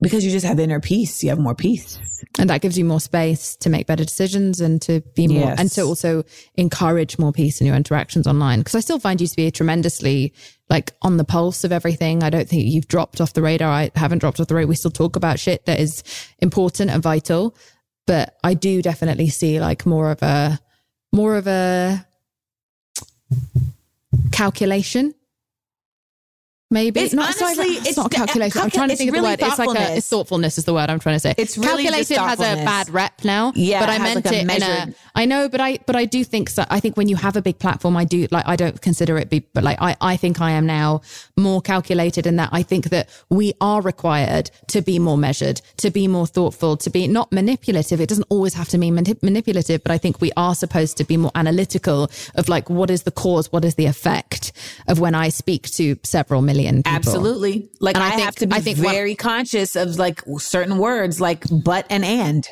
Because 0.00 0.24
you 0.24 0.30
just 0.30 0.44
have 0.44 0.60
inner 0.60 0.80
peace. 0.80 1.22
You 1.22 1.30
have 1.30 1.38
more 1.38 1.54
peace. 1.54 1.98
And 2.38 2.50
that 2.50 2.60
gives 2.60 2.76
you 2.76 2.84
more 2.84 3.00
space 3.00 3.56
to 3.56 3.70
make 3.70 3.86
better 3.86 4.04
decisions 4.04 4.60
and 4.60 4.82
to 4.82 5.00
be 5.14 5.28
more 5.28 5.48
Yes. 5.48 5.60
and 5.60 5.70
to 5.72 5.82
also 5.82 6.24
encourage 6.56 7.18
more 7.18 7.32
peace 7.32 7.60
in 7.60 7.66
your 7.66 7.76
interactions 7.76 8.26
online. 8.26 8.60
Because 8.60 8.74
I 8.74 8.80
still 8.80 8.98
find 8.98 9.20
you 9.20 9.26
to 9.26 9.36
be 9.36 9.50
tremendously 9.50 10.34
like 10.68 10.92
on 11.02 11.16
the 11.16 11.24
pulse 11.24 11.64
of 11.64 11.72
everything. 11.72 12.22
I 12.22 12.28
don't 12.30 12.48
think 12.48 12.64
you've 12.66 12.88
dropped 12.88 13.20
off 13.20 13.32
the 13.32 13.40
radar. 13.42 13.70
I 13.70 13.90
haven't 13.94 14.18
dropped 14.18 14.40
off 14.40 14.48
the 14.48 14.54
radar. 14.54 14.68
We 14.68 14.74
still 14.76 14.90
talk 14.90 15.16
about 15.16 15.38
shit 15.38 15.64
that 15.66 15.80
is 15.80 16.02
important 16.40 16.90
and 16.90 17.02
vital. 17.02 17.56
But 18.06 18.36
I 18.44 18.52
do 18.54 18.82
definitely 18.82 19.28
see 19.28 19.58
like 19.60 19.86
more 19.86 20.10
of 20.10 20.22
a 20.22 20.60
more 21.12 21.36
of 21.36 21.46
a 21.46 22.04
calculation. 24.32 25.14
Maybe 26.74 26.98
It's 27.02 27.14
not, 27.14 27.40
honestly- 27.40 27.66
it's, 27.76 27.88
it's 27.90 27.96
not 27.96 28.10
the- 28.10 28.16
uh, 28.16 28.26
calculation. 28.26 28.60
I'm 28.60 28.68
trying 28.70 28.88
to 28.88 28.96
think 28.96 29.10
of 29.10 29.14
the 29.16 29.22
word. 29.22 29.38
It's 29.40 29.42
like 29.42 29.52
a 29.52 29.56
thoughtfulness. 29.64 29.98
it's 29.98 30.08
thoughtfulness 30.08 30.58
is 30.58 30.64
the 30.64 30.74
word 30.74 30.90
I'm 30.90 30.98
trying 30.98 31.14
to 31.14 31.20
say. 31.20 31.34
It's 31.38 31.56
really 31.56 31.84
calculated 31.84 32.18
has 32.18 32.40
a 32.40 32.56
bad 32.64 32.90
rep 32.90 33.22
now. 33.24 33.52
Yeah, 33.54 33.78
but 33.78 33.90
I 33.90 33.98
meant 33.98 34.24
like 34.24 34.26
it 34.26 34.32
in 34.40 34.50
a. 34.50 34.58
measured- 34.58 34.94
I 35.14 35.24
know, 35.26 35.48
but 35.48 35.60
I 35.60 35.78
but 35.86 35.94
I 35.94 36.04
do 36.06 36.24
think 36.24 36.50
so. 36.50 36.64
I 36.68 36.80
think 36.80 36.96
when 36.96 37.08
you 37.08 37.14
have 37.14 37.36
a 37.36 37.42
big 37.42 37.60
platform, 37.60 37.96
I 37.96 38.04
do 38.04 38.26
like 38.32 38.44
I 38.48 38.56
don't 38.56 38.80
consider 38.82 39.16
it 39.18 39.30
be, 39.30 39.38
but 39.54 39.62
like 39.62 39.78
I 39.80 39.94
I 40.00 40.16
think 40.16 40.40
I 40.40 40.50
am 40.50 40.66
now 40.66 41.02
more 41.36 41.62
calculated 41.62 42.26
in 42.26 42.34
that 42.36 42.48
I 42.50 42.64
think 42.64 42.90
that 42.90 43.08
we 43.30 43.52
are 43.60 43.80
required 43.80 44.50
to 44.74 44.82
be 44.82 44.98
more 44.98 45.16
measured, 45.16 45.60
to 45.76 45.92
be 45.92 46.08
more 46.08 46.26
thoughtful, 46.26 46.76
to 46.78 46.90
be 46.90 47.06
not 47.06 47.30
manipulative. 47.30 48.00
It 48.00 48.08
doesn't 48.08 48.26
always 48.28 48.54
have 48.54 48.68
to 48.70 48.78
mean 48.78 48.96
manip- 48.96 49.22
manipulative, 49.22 49.84
but 49.84 49.92
I 49.92 49.98
think 49.98 50.20
we 50.20 50.32
are 50.36 50.56
supposed 50.56 50.96
to 50.96 51.04
be 51.04 51.16
more 51.16 51.30
analytical 51.36 52.10
of 52.34 52.48
like 52.48 52.68
what 52.68 52.90
is 52.90 53.04
the 53.04 53.12
cause, 53.12 53.52
what 53.52 53.64
is 53.64 53.76
the 53.76 53.86
effect 53.86 54.50
of 54.88 54.98
when 54.98 55.14
I 55.14 55.28
speak 55.28 55.70
to 55.78 55.96
several 56.02 56.42
million 56.42 56.63
people. 56.72 56.92
Absolutely. 56.92 57.70
Like 57.80 57.96
And 57.96 58.02
I, 58.04 58.08
I 58.08 58.10
think- 58.10 58.22
have 58.22 58.34
to 58.36 58.46
be 58.46 58.54
I 58.56 58.60
think 58.60 58.78
one- 58.78 58.92
very 58.94 59.14
conscious 59.14 59.76
of 59.76 59.96
like 59.98 60.22
certain 60.38 60.78
words 60.78 61.20
like 61.20 61.44
but 61.64 61.86
and 61.90 62.04
and. 62.04 62.48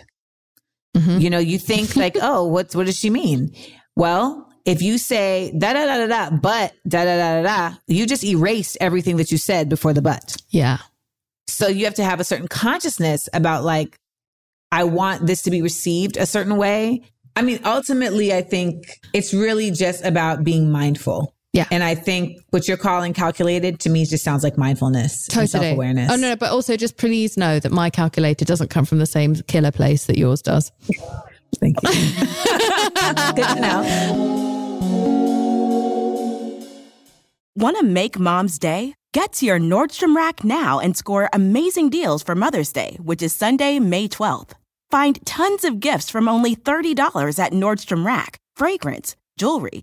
Mm-hmm. 0.96 1.18
You 1.20 1.30
know, 1.30 1.38
you 1.38 1.58
think 1.58 1.96
like, 2.04 2.16
oh, 2.20 2.46
what 2.46 2.74
what 2.74 2.86
does 2.86 2.98
she 2.98 3.10
mean? 3.10 3.54
Well, 3.96 4.48
if 4.64 4.82
you 4.82 4.98
say 4.98 5.52
da 5.58 5.72
da 5.72 5.86
da 5.86 6.06
da 6.06 6.06
da, 6.06 6.36
but 6.36 6.72
da 6.86 7.04
da 7.04 7.16
da 7.16 7.42
da 7.42 7.70
da, 7.70 7.76
you 7.86 8.06
just 8.06 8.22
erased 8.24 8.76
everything 8.80 9.16
that 9.16 9.32
you 9.32 9.38
said 9.38 9.68
before 9.68 9.92
the 9.92 10.02
but. 10.02 10.36
Yeah. 10.50 10.78
So 11.48 11.66
you 11.66 11.84
have 11.86 11.94
to 11.94 12.04
have 12.04 12.20
a 12.20 12.24
certain 12.24 12.48
consciousness 12.48 13.28
about 13.34 13.64
like, 13.64 13.96
I 14.70 14.84
want 14.84 15.26
this 15.26 15.42
to 15.42 15.50
be 15.50 15.60
received 15.62 16.16
a 16.16 16.24
certain 16.26 16.56
way. 16.56 17.02
I 17.34 17.42
mean, 17.42 17.60
ultimately, 17.64 18.32
I 18.32 18.42
think 18.42 18.84
it's 19.12 19.32
really 19.34 19.70
just 19.70 20.04
about 20.04 20.44
being 20.44 20.70
mindful. 20.70 21.31
Yeah. 21.52 21.66
And 21.70 21.84
I 21.84 21.94
think 21.94 22.40
what 22.50 22.66
you're 22.66 22.78
calling 22.78 23.12
calculated 23.12 23.78
to 23.80 23.90
me 23.90 24.06
just 24.06 24.24
sounds 24.24 24.42
like 24.42 24.56
mindfulness 24.56 25.28
and 25.28 25.34
Totally. 25.34 25.46
self 25.48 25.64
awareness. 25.66 26.10
Oh 26.10 26.16
no, 26.16 26.30
no, 26.30 26.36
but 26.36 26.50
also 26.50 26.76
just 26.76 26.96
please 26.96 27.36
know 27.36 27.58
that 27.60 27.70
my 27.70 27.90
calculator 27.90 28.44
doesn't 28.46 28.70
come 28.70 28.86
from 28.86 28.98
the 28.98 29.06
same 29.06 29.34
killer 29.34 29.70
place 29.70 30.06
that 30.06 30.16
yours 30.16 30.40
does. 30.40 30.72
Thank 31.60 31.76
you. 31.82 31.90
Good 33.34 33.48
to 33.48 33.60
know. 33.60 33.82
Want 37.54 37.76
to 37.78 37.84
make 37.84 38.18
mom's 38.18 38.58
day? 38.58 38.94
Get 39.12 39.34
to 39.34 39.44
your 39.46 39.58
Nordstrom 39.60 40.16
Rack 40.16 40.42
now 40.42 40.80
and 40.80 40.96
score 40.96 41.28
amazing 41.34 41.90
deals 41.90 42.22
for 42.22 42.34
Mother's 42.34 42.72
Day, 42.72 42.96
which 42.98 43.20
is 43.20 43.34
Sunday, 43.34 43.78
May 43.78 44.08
12th. 44.08 44.52
Find 44.90 45.24
tons 45.26 45.64
of 45.64 45.78
gifts 45.78 46.08
from 46.08 46.28
only 46.28 46.56
$30 46.56 47.38
at 47.38 47.52
Nordstrom 47.52 48.06
Rack 48.06 48.38
fragrance, 48.56 49.16
jewelry, 49.36 49.82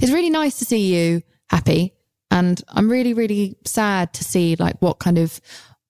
It's 0.00 0.12
really 0.12 0.30
nice 0.30 0.58
to 0.58 0.64
see 0.64 0.94
you 0.94 1.22
happy. 1.50 1.94
And 2.30 2.62
I'm 2.68 2.90
really, 2.90 3.14
really 3.14 3.56
sad 3.64 4.12
to 4.14 4.24
see 4.24 4.56
like 4.56 4.76
what 4.80 4.98
kind 4.98 5.18
of 5.18 5.40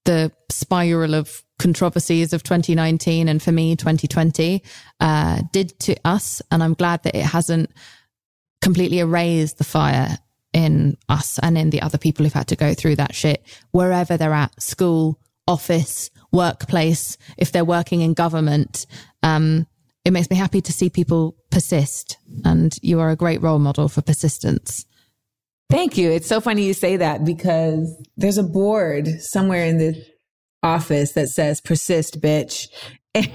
the 0.05 0.33
spiral 0.51 1.15
of 1.15 1.43
controversies 1.59 2.33
of 2.33 2.43
2019 2.43 3.29
and 3.29 3.43
for 3.43 3.51
me 3.53 3.75
2020 3.75 4.63
uh, 5.01 5.43
did 5.53 5.79
to 5.81 5.97
us. 6.05 6.41
And 6.51 6.63
I'm 6.63 6.75
glad 6.75 7.03
that 7.03 7.17
it 7.17 7.25
hasn't 7.25 7.71
completely 8.61 9.01
erased 9.01 9.59
the 9.59 9.65
fire 9.65 10.19
in 10.53 10.97
us 11.09 11.39
and 11.41 11.59
in 11.59 11.71
the 11.71 11.83
other 11.83 11.99
people 11.99 12.25
who've 12.25 12.33
had 12.33 12.49
to 12.49 12.57
go 12.57 12.75
through 12.75 12.97
that 12.97 13.15
shit 13.15 13.45
wherever 13.73 14.17
they're 14.17 14.33
at 14.33 14.63
school, 14.63 15.21
office, 15.47 16.11
workplace, 16.33 17.19
if 17.37 17.53
they're 17.53 17.65
working 17.65 18.01
in 18.01 18.15
government. 18.15 18.87
Um, 19.23 19.67
it 20.05 20.13
makes 20.13 20.31
me 20.31 20.37
happy 20.37 20.61
to 20.63 20.73
see 20.73 20.89
people 20.89 21.37
persist. 21.51 22.18
And 22.44 22.76
you 22.82 23.01
are 23.01 23.11
a 23.11 23.16
great 23.16 23.42
role 23.42 23.59
model 23.59 23.88
for 23.88 24.03
persistence. 24.03 24.86
Thank 25.70 25.99
you. 25.99 26.11
It's 26.11 26.26
so 26.26 26.40
funny 26.40 26.64
you 26.64 26.74
say 26.74 26.96
that 26.96 27.24
because 27.24 27.94
there's 28.16 28.38
a 28.38 28.42
board 28.42 29.07
somewhere 29.20 29.66
in 29.66 29.78
the 29.78 30.03
office 30.62 31.12
that 31.12 31.28
says 31.28 31.61
persist, 31.61 32.20
bitch. 32.20 32.68
and 33.14 33.28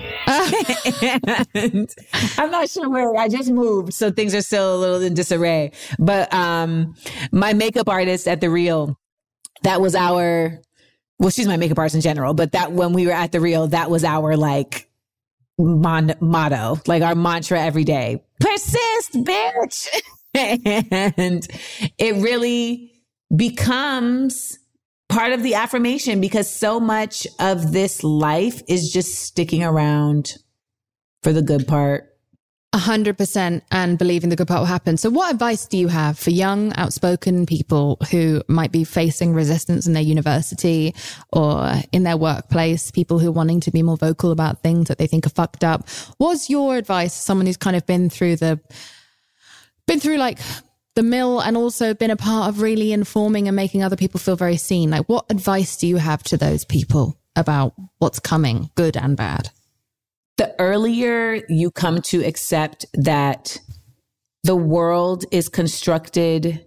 I'm 2.38 2.52
not 2.52 2.70
sure 2.70 2.90
where 2.90 3.16
I 3.18 3.28
just 3.28 3.52
moved, 3.52 3.94
so 3.94 4.12
things 4.12 4.34
are 4.34 4.42
still 4.42 4.76
a 4.76 4.78
little 4.78 5.02
in 5.02 5.14
disarray. 5.14 5.72
But 6.00 6.34
um 6.34 6.96
my 7.32 7.54
makeup 7.54 7.90
artist 7.90 8.28
at 8.28 8.40
the 8.40 8.50
Real, 8.50 8.98
that 9.64 9.82
was 9.82 9.96
our 9.96 10.62
well, 11.20 11.30
she's 11.30 11.48
my 11.48 11.58
makeup 11.58 11.78
artist 11.80 11.96
in 11.96 12.02
general, 12.02 12.34
but 12.34 12.54
that 12.54 12.72
when 12.72 12.94
we 12.94 13.06
were 13.06 13.14
at 13.14 13.32
the 13.32 13.42
Real, 13.42 13.68
that 13.68 13.90
was 13.90 14.04
our 14.04 14.38
like 14.38 14.90
mon- 15.58 16.16
motto, 16.20 16.80
like 16.88 17.04
our 17.04 17.16
mantra 17.16 17.62
every 17.62 17.84
day. 17.84 18.24
Persist, 18.40 19.14
bitch. 19.14 19.88
and 20.34 21.48
it 21.98 22.16
really 22.16 22.92
becomes 23.36 24.58
part 25.10 25.34
of 25.34 25.44
the 25.44 25.56
affirmation 25.56 26.20
because 26.20 26.50
so 26.50 26.80
much 26.80 27.28
of 27.40 27.72
this 27.72 28.04
life 28.04 28.62
is 28.68 28.92
just 28.92 29.16
sticking 29.16 29.64
around 29.64 30.34
for 31.22 31.32
the 31.32 31.42
good 31.42 31.68
part. 31.68 32.13
A 32.76 32.80
hundred 32.80 33.20
percent 33.20 33.64
and 33.70 34.00
believing 34.00 34.32
the 34.32 34.36
good 34.36 34.48
part 34.48 34.62
will 34.62 34.66
happen. 34.66 34.98
So 34.98 35.12
what 35.12 35.32
advice 35.32 35.68
do 35.68 35.78
you 35.78 35.90
have 35.90 36.18
for 36.18 36.32
young, 36.32 36.74
outspoken 36.74 37.46
people 37.46 38.00
who 38.10 38.42
might 38.48 38.72
be 38.72 38.84
facing 38.84 39.36
resistance 39.36 39.86
in 39.86 39.94
their 39.94 40.02
university 40.02 40.96
or 41.32 41.72
in 41.92 42.02
their 42.02 42.18
workplace, 42.18 42.90
people 42.90 43.20
who 43.20 43.28
are 43.28 43.34
wanting 43.34 43.60
to 43.62 43.72
be 43.72 43.84
more 43.84 43.96
vocal 43.96 44.32
about 44.32 44.64
things 44.64 44.88
that 44.88 44.98
they 44.98 45.06
think 45.06 45.28
are 45.28 45.30
fucked 45.30 45.64
up? 45.64 45.88
What's 46.18 46.50
your 46.50 46.76
advice? 46.76 47.14
Someone 47.14 47.46
who's 47.46 47.58
kind 47.58 47.76
of 47.76 47.86
been 47.86 48.10
through 48.10 48.38
the, 48.38 48.60
been 49.86 50.00
through 50.00 50.18
like 50.18 50.40
the 50.96 51.04
mill 51.04 51.42
and 51.42 51.56
also 51.56 51.94
been 51.94 52.10
a 52.10 52.16
part 52.16 52.50
of 52.50 52.62
really 52.62 52.92
informing 52.92 53.48
and 53.48 53.56
making 53.56 53.84
other 53.84 53.96
people 53.96 54.20
feel 54.20 54.36
very 54.36 54.58
seen. 54.58 54.90
Like 54.90 55.08
what 55.08 55.26
advice 55.30 55.78
do 55.78 55.86
you 55.86 55.98
have 55.98 56.24
to 56.24 56.38
those 56.38 56.66
people 56.66 57.20
about 57.36 57.76
what's 58.00 58.20
coming, 58.20 58.72
good 58.74 58.98
and 58.98 59.16
bad? 59.16 59.52
The 60.38 60.54
earlier 60.60 61.42
you 61.50 61.72
come 61.72 62.02
to 62.02 62.24
accept 62.24 62.86
that 62.94 63.60
the 64.44 64.56
world 64.56 65.26
is 65.32 65.50
constructed 65.50 66.66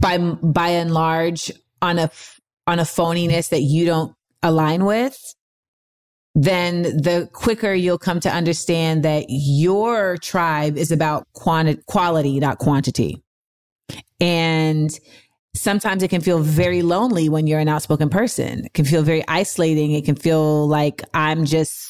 by 0.00 0.18
by 0.18 0.68
and 0.68 0.92
large 0.92 1.52
on 1.80 1.98
a 1.98 2.10
on 2.66 2.78
a 2.78 2.84
phoniness 2.84 3.50
that 3.50 3.62
you 3.62 3.84
don't 3.84 4.14
align 4.42 4.84
with 4.84 5.34
then 6.34 6.82
the 6.82 7.28
quicker 7.32 7.72
you'll 7.72 7.98
come 7.98 8.20
to 8.20 8.30
understand 8.30 9.02
that 9.02 9.24
your 9.28 10.16
tribe 10.18 10.76
is 10.76 10.92
about 10.92 11.26
quanti- 11.32 11.80
quality 11.86 12.38
not 12.38 12.58
quantity. 12.58 13.22
And 14.20 14.90
sometimes 15.58 16.02
it 16.02 16.08
can 16.08 16.20
feel 16.20 16.38
very 16.38 16.82
lonely 16.82 17.28
when 17.28 17.46
you're 17.46 17.58
an 17.58 17.68
outspoken 17.68 18.08
person. 18.08 18.66
It 18.66 18.74
can 18.74 18.84
feel 18.84 19.02
very 19.02 19.24
isolating. 19.28 19.92
It 19.92 20.04
can 20.04 20.16
feel 20.16 20.66
like 20.66 21.02
I'm 21.14 21.44
just 21.44 21.88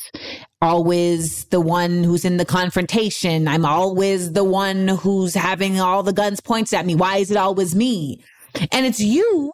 always 0.61 1.45
the 1.47 1.61
one 1.61 2.03
who's 2.03 2.25
in 2.25 2.37
the 2.37 2.45
confrontation. 2.45 3.47
I'm 3.47 3.65
always 3.65 4.33
the 4.33 4.45
one 4.45 4.89
who's 4.89 5.35
having 5.35 5.81
all 5.81 6.03
the 6.03 6.13
guns 6.13 6.41
pointed 6.41 6.75
at 6.75 6.87
me. 6.87 6.95
Why 6.95 7.19
is 7.19 7.31
it 7.31 7.37
always 7.37 7.75
me? 7.75 8.25
And 8.73 8.87
it's 8.87 9.01
you 9.01 9.53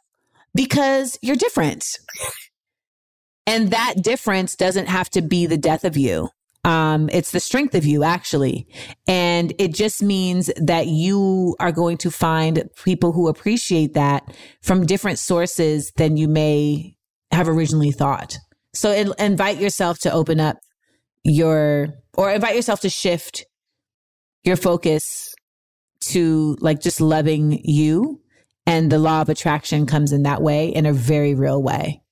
because 0.54 1.18
you're 1.20 1.36
different. 1.36 1.84
And 3.46 3.70
that 3.72 3.96
difference 4.00 4.56
doesn't 4.56 4.86
have 4.86 5.10
to 5.10 5.22
be 5.22 5.46
the 5.46 5.58
death 5.58 5.84
of 5.84 5.96
you. 5.96 6.30
Um, 6.64 7.10
it's 7.12 7.30
the 7.30 7.40
strength 7.40 7.74
of 7.74 7.84
you, 7.84 8.04
actually. 8.04 8.66
And 9.06 9.52
it 9.58 9.74
just 9.74 10.02
means 10.02 10.50
that 10.56 10.86
you 10.86 11.56
are 11.60 11.72
going 11.72 11.98
to 11.98 12.10
find 12.10 12.68
people 12.82 13.12
who 13.12 13.28
appreciate 13.28 13.94
that 13.94 14.24
from 14.62 14.86
different 14.86 15.18
sources 15.18 15.92
than 15.96 16.16
you 16.16 16.26
may 16.26 16.96
have 17.30 17.48
originally 17.48 17.92
thought. 17.92 18.38
So 18.72 18.90
it, 18.90 19.08
invite 19.18 19.60
yourself 19.60 19.98
to 20.00 20.12
open 20.12 20.40
up 20.40 20.56
your, 21.22 21.88
or 22.14 22.32
invite 22.32 22.56
yourself 22.56 22.80
to 22.80 22.88
shift 22.88 23.44
your 24.42 24.56
focus 24.56 25.34
to 26.00 26.56
like 26.60 26.80
just 26.80 27.00
loving 27.00 27.60
you. 27.62 28.20
And 28.66 28.90
the 28.90 28.98
law 28.98 29.20
of 29.20 29.28
attraction 29.28 29.84
comes 29.84 30.12
in 30.12 30.22
that 30.22 30.40
way 30.40 30.68
in 30.68 30.86
a 30.86 30.92
very 30.92 31.34
real 31.34 31.62
way. 31.62 32.02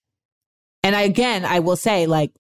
And 0.83 0.95
I, 0.95 1.03
again, 1.03 1.47
I 1.47 1.61
will 1.61 1.77
say 1.77 2.07
like, 2.07 2.33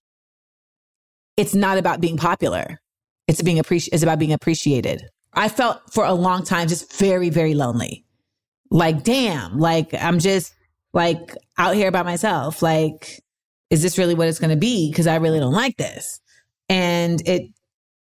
it's 1.37 1.55
not 1.55 1.79
about 1.79 2.01
being 2.01 2.17
popular. 2.17 2.81
It's 3.29 3.43
being 3.43 3.59
appreciated. 3.59 3.95
It's 3.95 4.03
about 4.03 4.19
being 4.19 4.33
appreciated. 4.33 5.09
I 5.33 5.49
felt 5.49 5.81
for 5.93 6.05
a 6.05 6.13
long 6.13 6.45
time 6.45 6.69
just 6.69 6.93
very, 6.99 7.31
very 7.31 7.55
lonely. 7.55 8.05
Like, 8.71 9.03
damn, 9.05 9.59
like 9.59 9.95
I'm 9.95 10.19
just 10.19 10.55
like 10.93 11.35
out 11.59 11.75
here 11.75 11.91
by 11.91 12.03
myself. 12.03 12.63
Like, 12.63 13.23
is 13.71 13.83
this 13.83 13.97
really 13.97 14.15
what 14.15 14.29
it's 14.29 14.39
going 14.39 14.51
to 14.51 14.57
be? 14.57 14.93
Cause 14.93 15.07
I 15.07 15.17
really 15.17 15.41
don't 15.41 15.53
like 15.53 15.77
this. 15.77 16.21
And 16.69 17.27
it, 17.27 17.51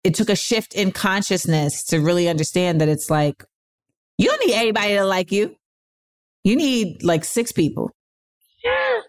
it 0.04 0.14
took 0.14 0.30
a 0.30 0.36
shift 0.36 0.74
in 0.74 0.92
consciousness 0.92 1.84
to 1.86 2.00
really 2.00 2.30
understand 2.30 2.82
that 2.82 2.90
it's 2.90 3.10
like, 3.10 3.44
you 4.18 4.28
don't 4.28 4.46
need 4.46 4.56
anybody 4.56 4.96
to 4.96 5.06
like 5.06 5.32
you. 5.32 5.56
You 6.44 6.56
need 6.56 7.04
like 7.04 7.26
six 7.26 7.52
people 7.52 7.92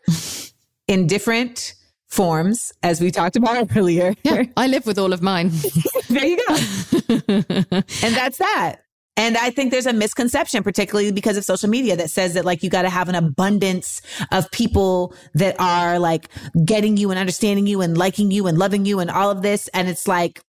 in 0.89 1.07
different 1.07 1.75
forms, 2.09 2.73
as 2.83 3.01
we 3.01 3.11
talked 3.11 3.37
about 3.37 3.69
earlier. 3.77 4.15
Yeah, 4.23 4.45
I 4.57 4.67
live 4.67 4.87
with 4.87 4.99
all 4.99 5.13
of 5.13 5.23
mine. 5.23 5.51
there 6.09 6.27
you 6.27 6.39
go. 6.49 6.55
and 7.29 8.15
that's 8.15 8.39
that. 8.39 8.77
And 9.17 9.37
I 9.37 9.51
think 9.51 9.73
there's 9.73 9.87
a 9.87 9.93
misconception, 9.93 10.63
particularly 10.63 11.11
because 11.11 11.37
of 11.37 11.45
social 11.45 11.69
media 11.69 11.97
that 11.97 12.09
says 12.09 12.35
that 12.35 12.45
like 12.45 12.63
you 12.63 12.71
got 12.71 12.83
to 12.83 12.89
have 12.89 13.09
an 13.09 13.17
abundance 13.17 14.01
of 14.31 14.49
people 14.53 15.13
that 15.35 15.57
are 15.59 15.99
like 15.99 16.29
getting 16.65 16.97
you 16.97 17.11
and 17.11 17.19
understanding 17.19 17.67
you 17.67 17.81
and 17.81 17.99
liking 17.99 18.31
you 18.31 18.47
and 18.47 18.59
loving 18.59 18.87
you 18.87 19.01
and 19.01 19.11
all 19.11 19.29
of 19.29 19.43
this. 19.43 19.67
And 19.75 19.89
it's 19.89 20.07
like, 20.07 20.41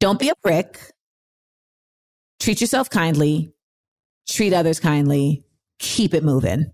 don't 0.00 0.18
be 0.18 0.30
a 0.30 0.34
prick. 0.42 0.80
Treat 2.40 2.62
yourself 2.62 2.88
kindly. 2.88 3.52
Treat 4.26 4.54
others 4.54 4.80
kindly. 4.80 5.44
Keep 5.78 6.14
it 6.14 6.24
moving. 6.24 6.72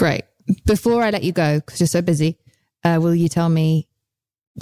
Great. 0.00 0.24
Before 0.66 1.02
I 1.02 1.10
let 1.10 1.24
you 1.24 1.32
go, 1.32 1.60
because 1.60 1.80
you're 1.80 1.86
so 1.86 2.02
busy, 2.02 2.38
uh, 2.84 2.98
will 3.00 3.14
you 3.14 3.28
tell 3.28 3.48
me 3.48 3.88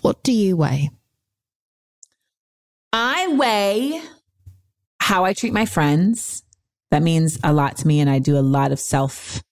what 0.01 0.23
do 0.23 0.33
you 0.33 0.57
weigh? 0.57 0.91
I 2.93 3.29
weigh 3.29 4.01
how 5.01 5.25
I 5.25 5.33
treat 5.33 5.53
my 5.53 5.67
friends. 5.67 6.43
That 6.91 7.03
means 7.03 7.39
a 7.43 7.53
lot 7.53 7.79
to 7.79 7.87
me. 7.87 8.01
And 8.01 8.09
I 8.09 8.19
do 8.19 8.39
a 8.39 8.41
lot 8.41 8.73
of 8.73 8.81
self 8.81 9.43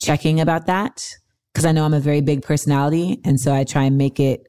checking 0.00 0.40
about 0.40 0.66
that 0.66 1.06
because 1.52 1.64
I 1.64 1.72
know 1.72 1.84
I'm 1.84 1.94
a 1.94 2.00
very 2.00 2.20
big 2.20 2.42
personality. 2.42 3.20
And 3.24 3.40
so 3.40 3.54
I 3.54 3.64
try 3.64 3.84
and 3.84 3.98
make 3.98 4.20
it, 4.20 4.46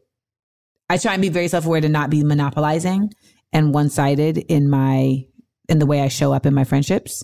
I 0.90 0.98
try 0.98 1.14
and 1.14 1.22
be 1.22 1.30
very 1.30 1.48
self 1.48 1.66
aware 1.66 1.82
to 1.82 1.90
not 1.90 2.10
be 2.10 2.24
monopolizing 2.24 3.12
and 3.52 3.74
one 3.74 3.90
sided 3.90 4.38
in 4.38 4.70
my, 4.70 5.26
in 5.68 5.80
the 5.80 5.86
way 5.86 6.02
I 6.02 6.08
show 6.08 6.34
up 6.34 6.46
in 6.46 6.54
my 6.54 6.64
friendships. 6.64 7.24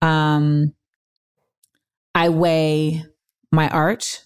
Um, 0.00 0.74
I 2.14 2.28
weigh 2.28 3.04
my 3.52 3.68
art. 3.68 4.24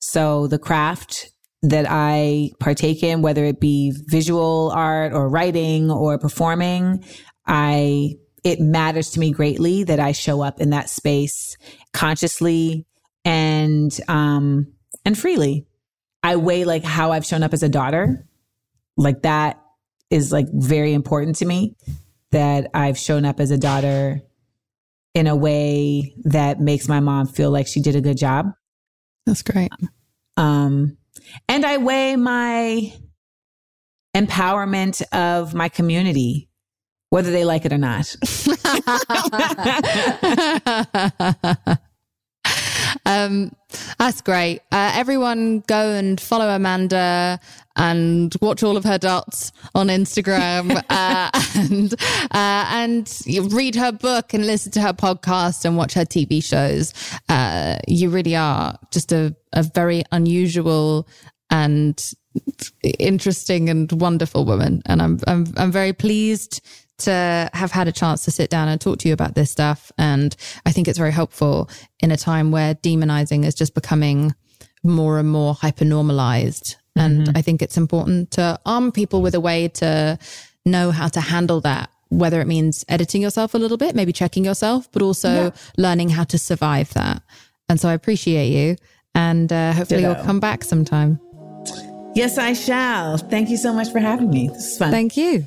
So 0.00 0.46
the 0.46 0.58
craft 0.58 1.30
that 1.62 1.86
I 1.88 2.50
partake 2.60 3.02
in, 3.02 3.22
whether 3.22 3.44
it 3.44 3.60
be 3.60 3.92
visual 4.06 4.70
art 4.74 5.12
or 5.12 5.28
writing 5.28 5.90
or 5.90 6.18
performing, 6.18 7.04
I, 7.46 8.16
it 8.42 8.60
matters 8.60 9.10
to 9.10 9.20
me 9.20 9.32
greatly 9.32 9.84
that 9.84 9.98
I 9.98 10.12
show 10.12 10.42
up 10.42 10.60
in 10.60 10.70
that 10.70 10.90
space 10.90 11.56
consciously 11.92 12.86
and, 13.24 13.98
um, 14.08 14.74
and 15.06 15.16
freely. 15.16 15.66
I 16.22 16.36
weigh 16.36 16.64
like 16.64 16.84
how 16.84 17.12
I've 17.12 17.24
shown 17.24 17.42
up 17.42 17.54
as 17.54 17.62
a 17.62 17.68
daughter. 17.68 18.26
Like 18.96 19.22
that 19.22 19.62
is 20.10 20.32
like 20.32 20.46
very 20.52 20.92
important 20.92 21.36
to 21.36 21.46
me 21.46 21.76
that 22.30 22.70
I've 22.74 22.98
shown 22.98 23.24
up 23.24 23.40
as 23.40 23.50
a 23.50 23.58
daughter 23.58 24.20
in 25.14 25.26
a 25.26 25.36
way 25.36 26.14
that 26.24 26.60
makes 26.60 26.88
my 26.88 27.00
mom 27.00 27.26
feel 27.26 27.50
like 27.50 27.66
she 27.66 27.80
did 27.80 27.96
a 27.96 28.00
good 28.00 28.18
job. 28.18 28.52
That's 29.26 29.42
great. 29.42 29.70
Um, 30.36 30.98
and 31.48 31.64
I 31.64 31.78
weigh 31.78 32.16
my 32.16 32.92
empowerment 34.14 35.02
of 35.12 35.54
my 35.54 35.68
community, 35.68 36.48
whether 37.10 37.30
they 37.30 37.44
like 37.44 37.64
it 37.64 37.72
or 37.72 37.78
not. 37.78 38.14
um, 43.06 43.54
that's 43.98 44.20
great. 44.20 44.60
Uh, 44.72 44.92
everyone 44.94 45.60
go 45.60 45.90
and 45.90 46.20
follow 46.20 46.48
Amanda 46.48 47.38
and 47.76 48.34
watch 48.40 48.62
all 48.62 48.76
of 48.76 48.84
her 48.84 48.98
dots 48.98 49.52
on 49.74 49.88
Instagram 49.88 50.82
uh, 50.90 51.30
and 51.56 51.92
uh, 51.92 52.64
and 52.70 53.20
read 53.52 53.74
her 53.74 53.92
book 53.92 54.32
and 54.32 54.46
listen 54.46 54.72
to 54.72 54.80
her 54.80 54.92
podcast 54.92 55.64
and 55.64 55.76
watch 55.76 55.94
her 55.94 56.04
TV 56.04 56.42
shows. 56.42 56.92
Uh, 57.28 57.76
you 57.88 58.10
really 58.10 58.36
are 58.36 58.78
just 58.90 59.12
a, 59.12 59.34
a 59.52 59.62
very 59.62 60.04
unusual 60.12 61.08
and 61.50 62.12
interesting 62.98 63.68
and 63.68 63.90
wonderful 63.92 64.44
woman, 64.44 64.82
and 64.86 65.02
I'm 65.02 65.20
I'm 65.26 65.46
I'm 65.56 65.72
very 65.72 65.92
pleased 65.92 66.60
to 66.98 67.50
have 67.52 67.72
had 67.72 67.88
a 67.88 67.92
chance 67.92 68.24
to 68.24 68.30
sit 68.30 68.50
down 68.50 68.68
and 68.68 68.80
talk 68.80 68.98
to 69.00 69.08
you 69.08 69.14
about 69.14 69.34
this 69.34 69.50
stuff. 69.50 69.90
And 69.98 70.34
I 70.64 70.72
think 70.72 70.88
it's 70.88 70.98
very 70.98 71.12
helpful 71.12 71.68
in 72.00 72.10
a 72.10 72.16
time 72.16 72.50
where 72.50 72.74
demonizing 72.74 73.44
is 73.44 73.54
just 73.54 73.74
becoming 73.74 74.34
more 74.82 75.18
and 75.18 75.28
more 75.28 75.54
hyper 75.54 75.84
normalized. 75.84 76.76
And 76.96 77.22
mm-hmm. 77.22 77.36
I 77.36 77.42
think 77.42 77.62
it's 77.62 77.76
important 77.76 78.30
to 78.32 78.58
arm 78.64 78.92
people 78.92 79.22
with 79.22 79.34
a 79.34 79.40
way 79.40 79.68
to 79.68 80.18
know 80.64 80.90
how 80.90 81.08
to 81.08 81.20
handle 81.20 81.60
that, 81.62 81.90
whether 82.08 82.40
it 82.40 82.46
means 82.46 82.84
editing 82.88 83.22
yourself 83.22 83.54
a 83.54 83.58
little 83.58 83.76
bit, 83.76 83.94
maybe 83.94 84.12
checking 84.12 84.44
yourself, 84.44 84.90
but 84.92 85.02
also 85.02 85.28
yeah. 85.28 85.50
learning 85.76 86.10
how 86.10 86.24
to 86.24 86.38
survive 86.38 86.92
that. 86.94 87.22
And 87.68 87.80
so 87.80 87.88
I 87.88 87.94
appreciate 87.94 88.48
you. 88.48 88.76
And 89.14 89.52
uh, 89.52 89.72
hopefully 89.72 90.02
Ditto. 90.02 90.14
you'll 90.14 90.24
come 90.24 90.40
back 90.40 90.64
sometime. 90.64 91.20
Yes, 92.14 92.38
I 92.38 92.52
shall. 92.52 93.16
Thank 93.16 93.48
you 93.48 93.56
so 93.56 93.72
much 93.72 93.90
for 93.90 93.98
having 93.98 94.30
me. 94.30 94.48
This 94.48 94.72
is 94.72 94.78
fun. 94.78 94.90
Thank 94.92 95.16
you. 95.16 95.46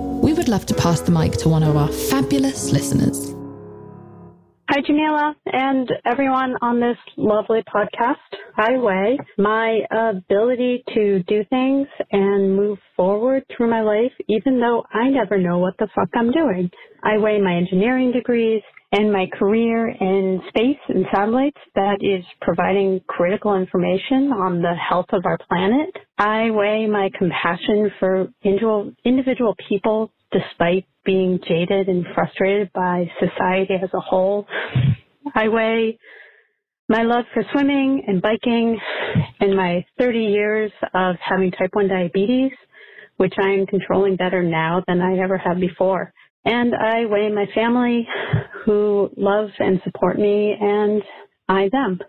we 0.21 0.33
would 0.33 0.47
love 0.47 0.65
to 0.67 0.75
pass 0.75 1.01
the 1.01 1.11
mic 1.11 1.33
to 1.33 1.49
one 1.49 1.63
of 1.63 1.75
our 1.75 1.91
fabulous 1.91 2.71
listeners. 2.71 3.35
Hi, 4.69 4.79
Jameela, 4.87 5.33
and 5.47 5.91
everyone 6.05 6.55
on 6.61 6.79
this 6.79 6.95
lovely 7.17 7.61
podcast. 7.63 8.15
I 8.55 8.77
weigh 8.77 9.17
my 9.37 9.79
ability 9.91 10.83
to 10.93 11.23
do 11.23 11.43
things 11.49 11.87
and 12.11 12.55
move 12.55 12.77
forward 12.95 13.43
through 13.49 13.69
my 13.69 13.81
life, 13.81 14.13
even 14.29 14.61
though 14.61 14.85
I 14.93 15.09
never 15.09 15.37
know 15.37 15.57
what 15.57 15.73
the 15.77 15.89
fuck 15.93 16.07
I'm 16.15 16.31
doing. 16.31 16.69
I 17.03 17.17
weigh 17.17 17.41
my 17.41 17.55
engineering 17.55 18.13
degrees 18.13 18.61
and 18.93 19.11
my 19.11 19.25
career 19.37 19.87
in 19.87 20.41
space 20.49 20.79
and 20.89 21.05
satellites 21.13 21.57
that 21.75 21.99
is 22.01 22.25
providing 22.41 22.99
critical 23.07 23.55
information 23.55 24.31
on 24.33 24.61
the 24.61 24.73
health 24.75 25.05
of 25.13 25.25
our 25.25 25.37
planet. 25.47 25.95
I 26.17 26.51
weigh 26.51 26.87
my 26.87 27.09
compassion 27.17 27.91
for 27.99 28.27
individual, 28.43 29.55
people 29.69 30.11
despite 30.31 30.85
being 31.05 31.39
jaded 31.47 31.87
and 31.87 32.05
frustrated 32.13 32.71
by 32.73 33.09
society 33.19 33.75
as 33.81 33.89
a 33.93 33.99
whole. 33.99 34.45
I 35.35 35.47
weigh 35.47 35.97
my 36.89 37.03
love 37.03 37.23
for 37.33 37.43
swimming 37.53 38.03
and 38.07 38.21
biking 38.21 38.77
and 39.39 39.55
my 39.55 39.85
30 39.97 40.19
years 40.19 40.71
of 40.93 41.15
having 41.25 41.51
type 41.51 41.69
1 41.73 41.87
diabetes, 41.87 42.51
which 43.17 43.33
I 43.41 43.49
am 43.51 43.65
controlling 43.67 44.17
better 44.17 44.43
now 44.43 44.83
than 44.87 44.99
I 44.99 45.17
ever 45.19 45.37
have 45.37 45.59
before. 45.59 46.13
And 46.43 46.73
I 46.75 47.05
weigh 47.05 47.29
my 47.29 47.45
family 47.53 48.07
who 48.65 49.09
love 49.15 49.49
and 49.59 49.81
support 49.83 50.17
me 50.17 50.55
and 50.59 51.03
I 51.47 51.69
them. 51.69 51.99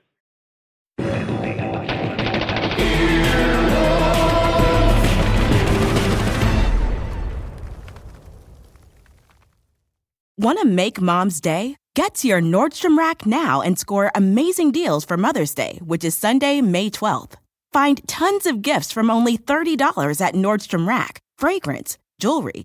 Want 10.38 10.58
to 10.60 10.64
make 10.64 11.00
mom's 11.00 11.40
day? 11.40 11.76
Get 11.94 12.14
to 12.16 12.26
your 12.26 12.40
Nordstrom 12.40 12.98
Rack 12.98 13.26
now 13.26 13.60
and 13.60 13.78
score 13.78 14.10
amazing 14.14 14.72
deals 14.72 15.04
for 15.04 15.16
Mother's 15.16 15.54
Day, 15.54 15.78
which 15.84 16.04
is 16.04 16.16
Sunday, 16.16 16.60
May 16.62 16.88
12th. 16.90 17.34
Find 17.72 18.00
tons 18.08 18.46
of 18.46 18.62
gifts 18.62 18.90
from 18.90 19.10
only 19.10 19.36
$30 19.38 20.20
at 20.20 20.34
Nordstrom 20.34 20.88
Rack 20.88 21.20
fragrance, 21.38 21.98
jewelry, 22.18 22.64